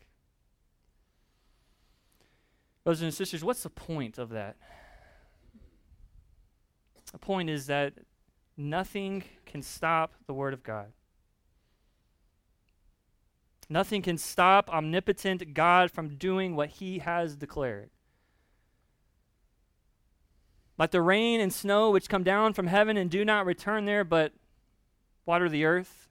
Brothers 2.84 3.03
and 3.03 3.14
sisters, 3.14 3.43
what's 3.43 3.62
the 3.62 3.70
point 3.70 4.18
of 4.18 4.30
that? 4.30 4.57
The 7.12 7.18
point 7.18 7.49
is 7.49 7.68
that 7.68 7.93
nothing 8.55 9.24
can 9.45 9.62
stop 9.62 10.14
the 10.28 10.34
Word 10.34 10.53
of 10.53 10.64
God. 10.64 10.93
Nothing 13.70 14.01
can 14.01 14.18
stop 14.18 14.70
omnipotent 14.70 15.53
God 15.53 15.91
from 15.91 16.16
doing 16.16 16.55
what 16.55 16.70
He 16.70 16.99
has 16.99 17.36
declared. 17.36 17.89
Like 20.78 20.91
the 20.91 21.01
rain 21.01 21.41
and 21.41 21.53
snow 21.53 21.91
which 21.91 22.10
come 22.10 22.24
down 22.24 22.53
from 22.53 22.68
heaven 22.68 22.95
and 22.95 23.12
do 23.12 23.26
not 23.26 23.45
return 23.45 23.86
there, 23.86 24.03
but 24.03 24.34
water 25.26 25.49
the 25.49 25.66
earth, 25.66 26.10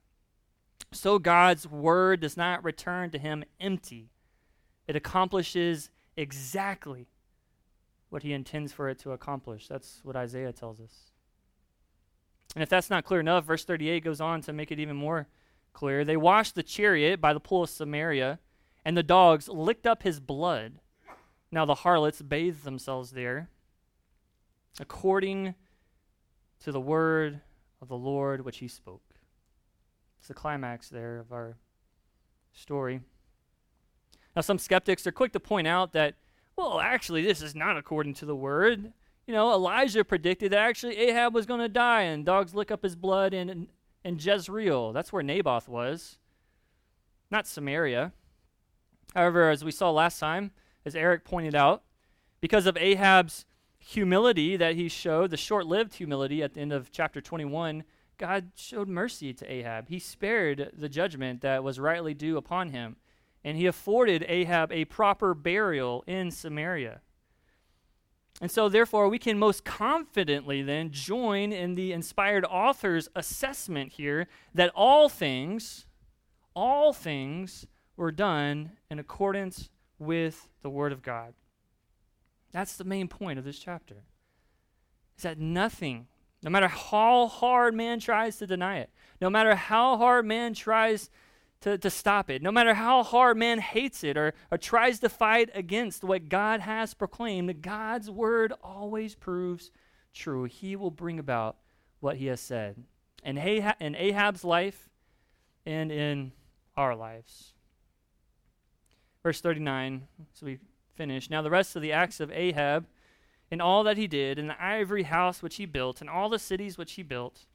so 0.93 1.19
God's 1.19 1.67
word 1.67 2.21
does 2.21 2.37
not 2.37 2.63
return 2.65 3.11
to 3.11 3.19
him 3.19 3.45
empty. 3.61 4.11
It 4.87 4.95
accomplishes 4.95 5.91
exactly 6.17 7.09
what 8.11 8.23
he 8.23 8.33
intends 8.33 8.73
for 8.73 8.89
it 8.89 8.99
to 9.01 9.13
accomplish. 9.13 9.69
That's 9.69 10.01
what 10.03 10.17
Isaiah 10.17 10.53
tells 10.53 10.81
us. 10.81 11.11
And 12.55 12.63
if 12.63 12.69
that's 12.69 12.91
not 12.91 13.05
clear 13.05 13.21
enough, 13.21 13.45
verse 13.45 13.65
38 13.65 14.05
goes 14.05 14.21
on 14.21 14.41
to 14.43 14.53
make 14.53 14.73
it 14.73 14.81
even 14.81 14.97
more 14.97 15.29
clear. 15.73 16.05
They 16.05 16.17
washed 16.17 16.55
the 16.55 16.63
chariot 16.63 17.21
by 17.21 17.33
the 17.33 17.41
pool 17.41 17.65
of 17.65 17.71
Samaria, 17.71 18.39
and 18.85 18.97
the 18.97 19.03
dogs 19.03 19.49
licked 19.49 19.87
up 19.87 20.03
his 20.03 20.21
blood. 20.21 20.81
Now 21.51 21.65
the 21.65 21.77
harlots 21.77 22.23
bathed 22.23 22.65
themselves 22.65 23.13
there, 23.13 23.49
according 24.81 25.55
to 26.61 26.73
the 26.73 26.81
word 26.81 27.41
of 27.81 27.89
the 27.89 27.97
Lord 27.97 28.45
which 28.45 28.59
he 28.59 28.69
spoke. 28.69 29.03
It's 30.19 30.29
the 30.29 30.35
climax 30.35 30.89
there 30.89 31.19
of 31.19 31.33
our 31.33 31.57
story. 32.53 33.01
Now, 34.35 34.43
some 34.43 34.59
skeptics 34.59 35.07
are 35.07 35.13
quick 35.13 35.33
to 35.33 35.41
point 35.41 35.67
out 35.67 35.93
that 35.93 36.15
well, 36.59 36.81
actually, 36.81 37.23
this 37.23 37.41
is 37.41 37.55
not 37.55 37.79
according 37.79 38.15
to 38.15 38.27
the 38.27 38.35
word. 38.35 38.93
You 39.29 39.35
know, 39.35 39.53
Elijah 39.53 40.05
predicted 40.05 40.51
that 40.51 40.59
actually 40.59 40.99
Ahab 40.99 41.33
was 41.33 41.47
going 41.47 41.61
to 41.61 41.69
die 41.69 42.03
and 42.03 42.27
dogs 42.27 42.53
lick 42.53 42.73
up 42.73 42.83
his 42.83 42.97
blood 42.97 43.33
in, 43.33 43.69
in 44.05 44.19
Jezreel. 44.19 44.93
That's 44.93 45.13
where 45.13 45.23
Naboth 45.23 45.69
was, 45.69 46.19
not 47.31 47.47
Samaria. 47.47 48.13
However, 49.15 49.51
as 49.51 49.65
we 49.65 49.71
saw 49.71 49.93
last 49.93 50.19
time, 50.19 50.51
as 50.85 50.97
Eric 50.97 51.25
pointed 51.25 51.55
out, 51.55 51.85
because 52.41 52.67
of 52.67 52.77
Ahab's 52.77 53.47
humility 53.79 54.57
that 54.57 54.75
he 54.75 54.89
showed, 54.89 55.31
the 55.31 55.37
short 55.37 55.65
lived 55.65 55.95
humility 55.95 56.43
at 56.43 56.55
the 56.55 56.61
end 56.61 56.73
of 56.73 56.91
chapter 56.91 57.21
21, 57.21 57.85
God 58.19 58.51
showed 58.57 58.89
mercy 58.89 59.33
to 59.33 59.53
Ahab. 59.53 59.89
He 59.89 60.01
spared 60.01 60.73
the 60.77 60.89
judgment 60.89 61.41
that 61.43 61.63
was 61.63 61.79
rightly 61.79 62.15
due 62.15 62.37
upon 62.37 62.71
him 62.71 62.97
and 63.45 63.57
he 63.57 63.67
afforded 63.67 64.25
Ahab 64.29 64.73
a 64.73 64.85
proper 64.87 65.35
burial 65.35 66.05
in 66.07 66.31
Samaria. 66.31 67.01
And 68.41 68.51
so, 68.51 68.69
therefore, 68.69 69.09
we 69.09 69.19
can 69.19 69.39
most 69.39 69.65
confidently 69.65 70.63
then 70.63 70.91
join 70.93 71.53
in 71.53 71.75
the 71.75 71.93
inspired 71.93 72.45
author's 72.45 73.09
assessment 73.17 73.93
here 73.93 74.29
that 74.55 74.71
all 74.77 75.09
things, 75.09 75.87
all 76.55 76.93
things 76.93 77.67
were 77.97 78.13
done 78.13 78.73
in 78.91 79.01
accordance 79.01 79.71
with 79.99 80.49
the 80.63 80.71
Word 80.71 80.93
of 80.93 81.03
God. 81.03 81.35
That's 82.53 82.77
the 82.77 82.85
main 82.85 83.09
point 83.09 83.41
of 83.41 83.45
this 83.45 83.59
chapter. 83.59 84.05
Is 85.17 85.25
that 85.25 85.41
nothing, 85.41 86.07
no 86.43 86.51
matter 86.51 86.69
how 86.69 87.27
hard 87.27 87.75
man 87.75 87.99
tries 87.99 88.37
to 88.37 88.47
deny 88.47 88.79
it, 88.79 88.91
no 89.21 89.29
matter 89.29 89.57
how 89.57 89.97
hard 89.97 90.25
man 90.25 90.55
tries 90.55 91.11
to, 91.61 91.77
to 91.77 91.91
stop 91.91 92.31
it. 92.31 92.43
No 92.43 92.53
matter 92.53 92.75
how 92.75 93.03
hard 93.03 93.37
man 93.37 93.59
hates 93.59 94.05
it 94.05 94.17
or, 94.17 94.35
or 94.51 94.59
tries 94.59 95.01
to 95.01 95.09
fight 95.09 95.51
against 95.55 96.05
what 96.05 96.29
God 96.29 96.61
has 96.61 96.95
proclaimed, 96.95 97.63
God's 97.63 98.11
word 98.11 98.53
always 98.63 99.15
proves 99.15 99.71
true. 100.15 100.45
He 100.45 100.77
will 100.77 100.91
bring 100.91 101.19
about 101.19 101.57
what 102.01 102.17
he 102.17 102.27
has 102.27 102.41
said. 102.41 102.85
In, 103.25 103.39
Ahab, 103.39 103.77
in 103.81 103.97
Ahab's 103.97 104.45
life 104.45 104.89
and 105.67 105.91
in 105.91 106.33
our 106.77 106.95
lives. 106.95 107.53
Verse 109.23 109.41
39, 109.41 110.07
so 110.33 110.47
we 110.47 110.59
finish. 110.95 111.29
Now 111.29 111.43
the 111.43 111.51
rest 111.51 111.75
of 111.75 111.83
the 111.83 111.93
acts 111.93 112.21
of 112.21 112.31
Ahab 112.31 112.87
and 113.51 113.61
all 113.61 113.83
that 113.85 113.97
he 113.97 114.07
did, 114.07 114.39
and 114.39 114.51
the 114.51 114.63
ivory 114.63 115.05
house 115.05 115.43
which 115.43 115.57
he 115.57 115.65
built, 115.65 116.01
and 116.01 116.11
all 116.11 116.29
the 116.29 116.39
cities 116.39 116.77
which 116.77 116.93
he 116.93 117.03
built, 117.03 117.47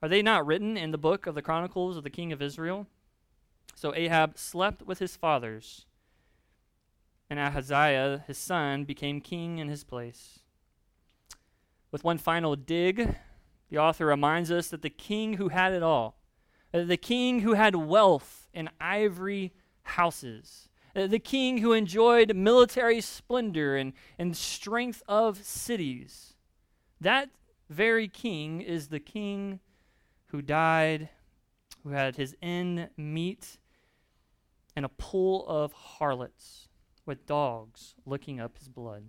are 0.00 0.08
they 0.08 0.22
not 0.22 0.46
written 0.46 0.76
in 0.76 0.92
the 0.92 0.98
book 0.98 1.26
of 1.26 1.34
the 1.34 1.42
Chronicles 1.42 1.96
of 1.96 2.04
the 2.04 2.10
king 2.10 2.32
of 2.32 2.40
Israel? 2.40 2.86
So 3.74 3.94
Ahab 3.94 4.38
slept 4.38 4.82
with 4.82 4.98
his 4.98 5.16
fathers, 5.16 5.86
and 7.28 7.38
Ahaziah, 7.38 8.24
his 8.26 8.38
son, 8.38 8.84
became 8.84 9.20
king 9.20 9.58
in 9.58 9.68
his 9.68 9.84
place. 9.84 10.40
With 11.90 12.04
one 12.04 12.18
final 12.18 12.56
dig, 12.56 13.16
the 13.70 13.78
author 13.78 14.06
reminds 14.06 14.50
us 14.50 14.68
that 14.68 14.82
the 14.82 14.90
king 14.90 15.34
who 15.34 15.48
had 15.48 15.72
it 15.72 15.82
all, 15.82 16.16
uh, 16.74 16.84
the 16.84 16.96
king 16.96 17.40
who 17.40 17.54
had 17.54 17.74
wealth 17.74 18.48
and 18.54 18.70
ivory 18.80 19.52
houses, 19.82 20.68
uh, 20.94 21.06
the 21.06 21.18
king 21.18 21.58
who 21.58 21.72
enjoyed 21.72 22.36
military 22.36 23.00
splendor 23.00 23.76
and, 23.76 23.94
and 24.18 24.36
strength 24.36 25.02
of 25.08 25.42
cities. 25.44 26.34
That 27.00 27.30
very 27.68 28.08
king 28.08 28.60
is 28.60 28.88
the 28.88 29.00
king 29.00 29.60
who 30.26 30.42
died, 30.42 31.08
who 31.82 31.90
had 31.90 32.16
his 32.16 32.36
end 32.42 32.90
meet 32.96 33.58
in 34.76 34.84
a 34.84 34.88
pool 34.88 35.46
of 35.46 35.72
harlots 35.72 36.68
with 37.04 37.26
dogs 37.26 37.94
licking 38.06 38.40
up 38.40 38.58
his 38.58 38.68
blood. 38.68 39.04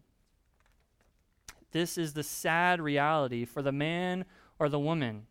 This 1.72 1.98
is 1.98 2.14
the 2.14 2.24
sad 2.24 2.82
reality 2.82 3.46
for 3.46 3.62
the 3.62 3.72
man 3.72 4.26
or 4.60 4.70
the 4.70 4.80
woman 4.80 5.28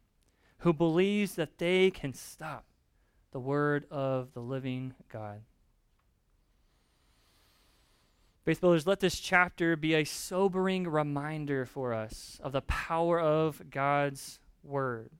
who 0.58 0.72
believes 0.72 1.34
that 1.34 1.58
they 1.58 1.90
can 1.90 2.12
stop 2.14 2.64
the 3.32 3.40
word 3.40 3.86
of 3.90 4.32
the 4.32 4.40
living 4.40 4.94
God. 5.10 5.42
Faith 8.44 8.60
builders, 8.60 8.86
let 8.86 9.00
this 9.00 9.20
chapter 9.20 9.76
be 9.76 9.94
a 9.94 10.04
sobering 10.04 10.88
reminder 10.88 11.64
for 11.64 11.94
us 11.94 12.40
of 12.42 12.52
the 12.52 12.62
power 12.62 13.20
of 13.20 13.70
God's 13.70 14.40
word. 14.64 15.10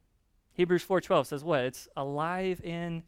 Hebrews 0.55 0.85
4:12 0.85 1.27
says 1.27 1.45
what? 1.45 1.65
It's 1.65 1.89
alive 1.97 2.61
and 2.65 3.05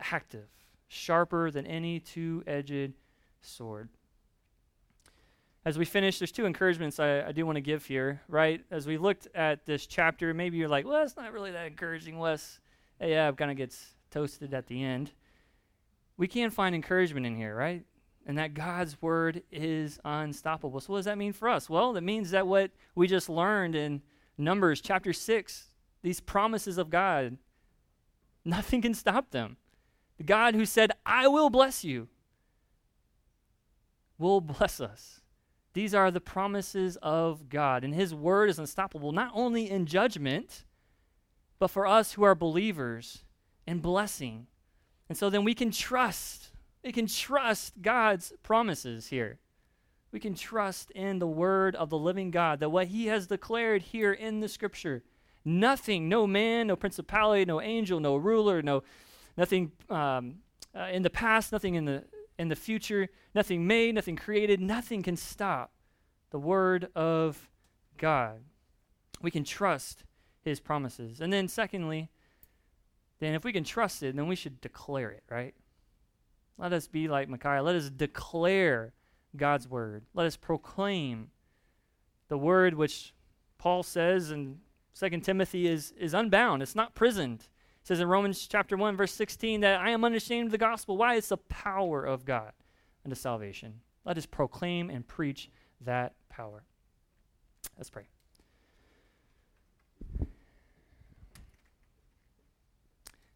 active, 0.00 0.48
sharper 0.88 1.50
than 1.50 1.66
any 1.66 2.00
two-edged 2.00 2.94
sword. 3.40 3.88
As 5.64 5.78
we 5.78 5.84
finish, 5.84 6.18
there's 6.18 6.32
two 6.32 6.46
encouragements 6.46 6.98
I, 6.98 7.22
I 7.26 7.32
do 7.32 7.44
want 7.44 7.56
to 7.56 7.60
give 7.60 7.84
here, 7.84 8.22
right? 8.28 8.64
As 8.70 8.86
we 8.86 8.96
looked 8.96 9.28
at 9.34 9.66
this 9.66 9.86
chapter, 9.86 10.32
maybe 10.32 10.56
you're 10.56 10.68
like, 10.68 10.86
well, 10.86 11.02
it's 11.02 11.16
not 11.16 11.32
really 11.32 11.50
that 11.50 11.66
encouraging, 11.66 12.18
Wes. 12.18 12.58
Yeah, 13.00 13.28
it 13.28 13.36
kind 13.36 13.50
of 13.50 13.56
gets 13.56 13.94
toasted 14.10 14.54
at 14.54 14.66
the 14.66 14.82
end. 14.82 15.12
We 16.16 16.26
can 16.26 16.50
find 16.50 16.74
encouragement 16.74 17.26
in 17.26 17.36
here, 17.36 17.54
right? 17.54 17.84
and 18.28 18.36
that 18.36 18.52
God's 18.52 19.00
word 19.00 19.42
is 19.50 19.98
unstoppable. 20.04 20.80
So, 20.80 20.92
what 20.92 20.98
does 20.98 21.06
that 21.06 21.16
mean 21.16 21.32
for 21.32 21.48
us? 21.48 21.68
Well, 21.68 21.94
that 21.94 22.02
means 22.02 22.30
that 22.30 22.46
what 22.46 22.70
we 22.94 23.08
just 23.08 23.30
learned 23.30 23.74
in 23.74 24.02
Numbers 24.36 24.82
chapter 24.82 25.14
6, 25.14 25.68
these 26.02 26.20
promises 26.20 26.76
of 26.76 26.90
God, 26.90 27.38
nothing 28.44 28.82
can 28.82 28.92
stop 28.92 29.30
them. 29.30 29.56
The 30.18 30.24
God 30.24 30.54
who 30.54 30.66
said, 30.66 30.92
I 31.06 31.28
will 31.28 31.48
bless 31.48 31.84
you, 31.84 32.08
will 34.18 34.40
bless 34.40 34.80
us. 34.80 35.20
These 35.72 35.94
are 35.94 36.10
the 36.10 36.20
promises 36.20 36.96
of 37.02 37.48
God, 37.48 37.84
and 37.84 37.94
His 37.94 38.14
word 38.14 38.50
is 38.50 38.58
unstoppable, 38.58 39.12
not 39.12 39.30
only 39.32 39.70
in 39.70 39.86
judgment, 39.86 40.64
but 41.58 41.68
for 41.68 41.86
us 41.86 42.12
who 42.12 42.24
are 42.24 42.34
believers 42.34 43.24
in 43.66 43.78
blessing. 43.78 44.46
And 45.08 45.16
so 45.16 45.30
then 45.30 45.44
we 45.44 45.54
can 45.54 45.70
trust 45.70 46.50
we 46.84 46.92
can 46.92 47.06
trust 47.06 47.82
God's 47.82 48.32
promises 48.42 49.08
here. 49.08 49.38
We 50.12 50.20
can 50.20 50.34
trust 50.34 50.90
in 50.92 51.18
the 51.18 51.26
word 51.26 51.76
of 51.76 51.90
the 51.90 51.98
living 51.98 52.30
God, 52.30 52.60
that 52.60 52.70
what 52.70 52.88
he 52.88 53.06
has 53.06 53.26
declared 53.26 53.82
here 53.82 54.12
in 54.12 54.40
the 54.40 54.48
scripture, 54.48 55.02
nothing, 55.44 56.08
no 56.08 56.26
man, 56.26 56.68
no 56.68 56.76
principality, 56.76 57.44
no 57.44 57.60
angel, 57.60 58.00
no 58.00 58.16
ruler, 58.16 58.62
no 58.62 58.82
nothing 59.38 59.72
um, 59.88 60.40
uh, 60.76 60.88
in 60.92 61.02
the 61.02 61.10
past, 61.10 61.52
nothing 61.52 61.76
in 61.76 61.86
the 61.86 62.04
in 62.38 62.48
the 62.48 62.56
future, 62.56 63.08
nothing 63.34 63.66
made, 63.66 63.94
nothing 63.94 64.14
created, 64.14 64.60
nothing 64.60 65.02
can 65.02 65.16
stop 65.16 65.72
the 66.30 66.38
word 66.38 66.88
of 66.94 67.48
God. 67.96 68.40
We 69.20 69.30
can 69.30 69.42
trust 69.42 70.04
his 70.42 70.60
promises. 70.60 71.20
And 71.20 71.32
then 71.32 71.48
secondly, 71.48 72.10
then 73.18 73.34
if 73.34 73.44
we 73.44 73.52
can 73.52 73.64
trust 73.64 74.04
it, 74.04 74.14
then 74.14 74.28
we 74.28 74.36
should 74.36 74.60
declare 74.60 75.10
it, 75.10 75.24
right? 75.28 75.54
Let 76.56 76.72
us 76.72 76.86
be 76.86 77.08
like 77.08 77.28
Micaiah. 77.28 77.62
Let 77.62 77.74
us 77.74 77.90
declare 77.90 78.92
God's 79.36 79.68
word. 79.68 80.04
Let 80.14 80.26
us 80.26 80.36
proclaim 80.36 81.30
the 82.28 82.38
word 82.38 82.74
which 82.74 83.14
Paul 83.58 83.82
says 83.82 84.30
in 84.30 84.58
2 84.98 85.08
Timothy 85.20 85.66
is, 85.66 85.92
is 85.98 86.14
unbound. 86.14 86.62
It's 86.62 86.76
not 86.76 86.94
prisoned. 86.94 87.48
Says 87.88 88.00
in 88.00 88.08
Romans 88.08 88.46
chapter 88.46 88.76
1, 88.76 88.98
verse 88.98 89.12
16, 89.12 89.62
that 89.62 89.80
I 89.80 89.88
am 89.92 90.04
unashamed 90.04 90.48
of 90.48 90.52
the 90.52 90.58
gospel. 90.58 90.98
Why? 90.98 91.14
It's 91.14 91.30
the 91.30 91.38
power 91.38 92.04
of 92.04 92.26
God 92.26 92.52
unto 93.02 93.14
salvation. 93.14 93.80
Let 94.04 94.18
us 94.18 94.26
proclaim 94.26 94.90
and 94.90 95.08
preach 95.08 95.48
that 95.80 96.12
power. 96.28 96.64
Let's 97.78 97.88
pray. 97.88 98.08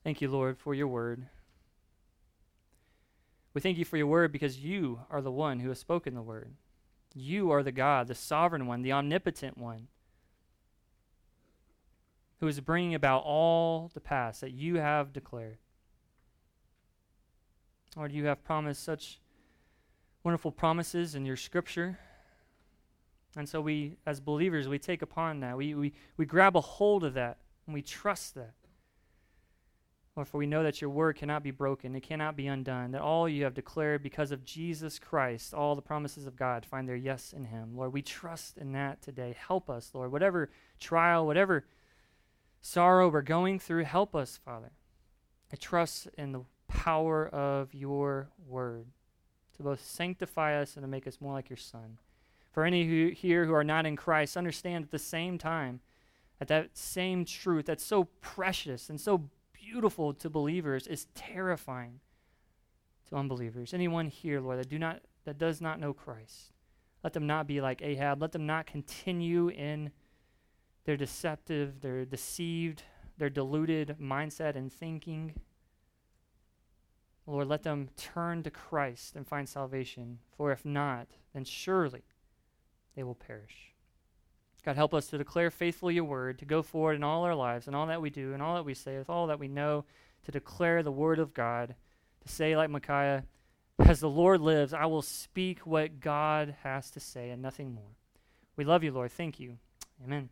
Thank 0.05 0.20
you, 0.20 0.28
Lord, 0.28 0.59
for 0.59 0.74
your 0.74 0.88
word. 0.88 1.24
We 3.55 3.62
thank 3.62 3.78
you 3.78 3.86
for 3.86 3.96
your 3.96 4.07
word 4.07 4.32
because 4.32 4.59
you 4.59 5.00
are 5.09 5.22
the 5.22 5.32
one 5.32 5.61
who 5.61 5.70
has 5.70 5.78
spoken 5.78 6.14
the 6.14 6.20
word. 6.20 6.53
You 7.14 7.50
are 7.53 7.62
the 7.62 7.72
God, 7.72 8.07
the 8.07 8.14
sovereign 8.14 8.66
one, 8.66 8.82
the 8.82 8.92
omnipotent 8.92 9.57
one, 9.57 9.88
who 12.43 12.49
is 12.49 12.59
bringing 12.59 12.93
about 12.93 13.22
all 13.24 13.88
the 13.95 14.01
past 14.01 14.40
that 14.40 14.51
you 14.51 14.74
have 14.74 15.12
declared. 15.12 15.59
Lord, 17.95 18.11
you 18.11 18.24
have 18.24 18.43
promised 18.43 18.82
such 18.82 19.20
wonderful 20.24 20.51
promises 20.51 21.14
in 21.14 21.24
your 21.24 21.36
scripture. 21.36 22.01
And 23.36 23.49
so 23.49 23.61
we, 23.61 23.97
as 24.05 24.18
believers, 24.18 24.66
we 24.66 24.80
take 24.80 25.03
upon 25.03 25.38
that. 25.38 25.57
We, 25.57 25.76
we, 25.76 25.93
we 26.16 26.26
grab 26.26 26.57
a 26.57 26.61
hold 26.61 27.05
of 27.05 27.14
that 27.14 27.38
and 27.68 27.74
we 27.74 27.80
trust 27.80 28.34
that. 28.34 28.55
Lord, 30.16 30.26
for 30.26 30.38
we 30.38 30.47
know 30.47 30.64
that 30.64 30.80
your 30.80 30.90
word 30.90 31.14
cannot 31.14 31.45
be 31.45 31.53
broken, 31.53 31.95
it 31.95 32.03
cannot 32.03 32.36
be 32.36 32.49
undone, 32.49 32.90
that 32.90 33.03
all 33.03 33.28
you 33.28 33.45
have 33.45 33.55
declared 33.55 34.03
because 34.03 34.32
of 34.32 34.45
Jesus 34.45 34.99
Christ, 34.99 35.55
all 35.55 35.76
the 35.76 35.80
promises 35.80 36.26
of 36.26 36.34
God 36.34 36.66
find 36.66 36.88
their 36.88 36.97
yes 36.97 37.32
in 37.32 37.45
him. 37.45 37.76
Lord, 37.76 37.93
we 37.93 38.03
trust 38.03 38.59
in 38.59 38.72
that 38.72 39.01
today. 39.01 39.36
Help 39.47 39.70
us, 39.70 39.93
Lord. 39.95 40.11
Whatever 40.11 40.51
trial, 40.80 41.24
whatever 41.24 41.64
sorrow 42.62 43.10
we're 43.10 43.20
going 43.20 43.58
through, 43.58 43.84
help 43.84 44.14
us, 44.14 44.38
Father. 44.42 44.72
I 45.52 45.56
trust 45.56 46.08
in 46.16 46.32
the 46.32 46.44
power 46.68 47.28
of 47.28 47.74
your 47.74 48.30
word 48.46 48.86
to 49.56 49.62
both 49.62 49.84
sanctify 49.84 50.58
us 50.58 50.76
and 50.76 50.82
to 50.82 50.88
make 50.88 51.06
us 51.06 51.20
more 51.20 51.34
like 51.34 51.50
your 51.50 51.58
Son. 51.58 51.98
For 52.50 52.64
any 52.64 52.86
who 52.86 53.10
here 53.14 53.44
who 53.44 53.52
are 53.52 53.64
not 53.64 53.84
in 53.84 53.96
Christ, 53.96 54.36
understand 54.36 54.84
at 54.84 54.90
the 54.90 54.98
same 54.98 55.36
time 55.36 55.80
that 56.38 56.48
that 56.48 56.76
same 56.76 57.24
truth 57.24 57.66
that's 57.66 57.84
so 57.84 58.04
precious 58.20 58.88
and 58.88 59.00
so 59.00 59.28
beautiful 59.52 60.14
to 60.14 60.30
believers 60.30 60.86
is 60.86 61.06
terrifying 61.14 62.00
to 63.08 63.16
unbelievers. 63.16 63.74
Anyone 63.74 64.06
here, 64.06 64.40
Lord, 64.40 64.58
that 64.58 64.68
do 64.68 64.78
not 64.78 65.00
that 65.24 65.38
does 65.38 65.60
not 65.60 65.78
know 65.78 65.92
Christ, 65.92 66.52
let 67.04 67.12
them 67.12 67.26
not 67.26 67.46
be 67.46 67.60
like 67.60 67.82
Ahab. 67.82 68.20
Let 68.20 68.32
them 68.32 68.46
not 68.46 68.66
continue 68.66 69.48
in 69.48 69.92
their 70.85 70.97
deceptive, 70.97 71.80
their 71.80 72.05
deceived, 72.05 72.83
their 73.18 73.30
deluded 73.30 73.97
mindset 74.01 74.57
and 74.57 74.72
thinking. 74.72 75.35
Lord, 77.26 77.49
let 77.49 77.62
them 77.62 77.89
turn 77.97 78.43
to 78.43 78.51
Christ 78.51 79.14
and 79.14 79.26
find 79.26 79.49
salvation. 79.49 80.18
For 80.37 80.51
if 80.51 80.64
not, 80.64 81.07
then 81.33 81.45
surely 81.45 82.03
they 82.97 83.03
will 83.03 83.14
perish. 83.14 83.72
God, 84.64 84.76
help 84.76 84.95
us 84.95 85.09
to 85.09 85.18
declare 85.18 85.51
faithfully 85.51 85.95
your 85.95 86.05
word, 86.05 86.39
to 86.39 86.45
go 86.45 86.62
forward 86.62 86.95
in 86.95 87.03
all 87.03 87.24
our 87.24 87.35
lives 87.35 87.66
and 87.66 87.74
all 87.74 87.87
that 87.87 88.03
we 88.03 88.11
do 88.11 88.33
and 88.33 88.43
all 88.43 88.55
that 88.55 88.64
we 88.64 88.74
say, 88.74 88.97
with 88.97 89.11
all 89.11 89.26
that 89.26 89.41
we 89.41 89.49
know, 89.49 89.85
to 90.24 90.30
declare 90.30 90.83
the 90.83 90.93
word 90.93 91.18
of 91.18 91.35
God, 91.35 91.74
to 92.20 92.33
say, 92.33 92.57
like 92.57 92.70
Micaiah, 92.70 93.24
as 93.80 93.99
the 93.99 94.11
Lord 94.11 94.41
lives, 94.41 94.72
I 94.72 94.87
will 94.87 95.03
speak 95.03 95.66
what 95.66 95.99
God 95.99 96.55
has 96.62 96.91
to 96.93 97.01
say 97.01 97.30
and 97.30 97.43
nothing 97.43 97.74
more. 97.74 97.97
We 98.57 98.64
love 98.64 98.85
you, 98.85 98.93
Lord. 98.93 99.11
Thank 99.11 99.41
you. 99.41 99.59
Amen. 100.05 100.28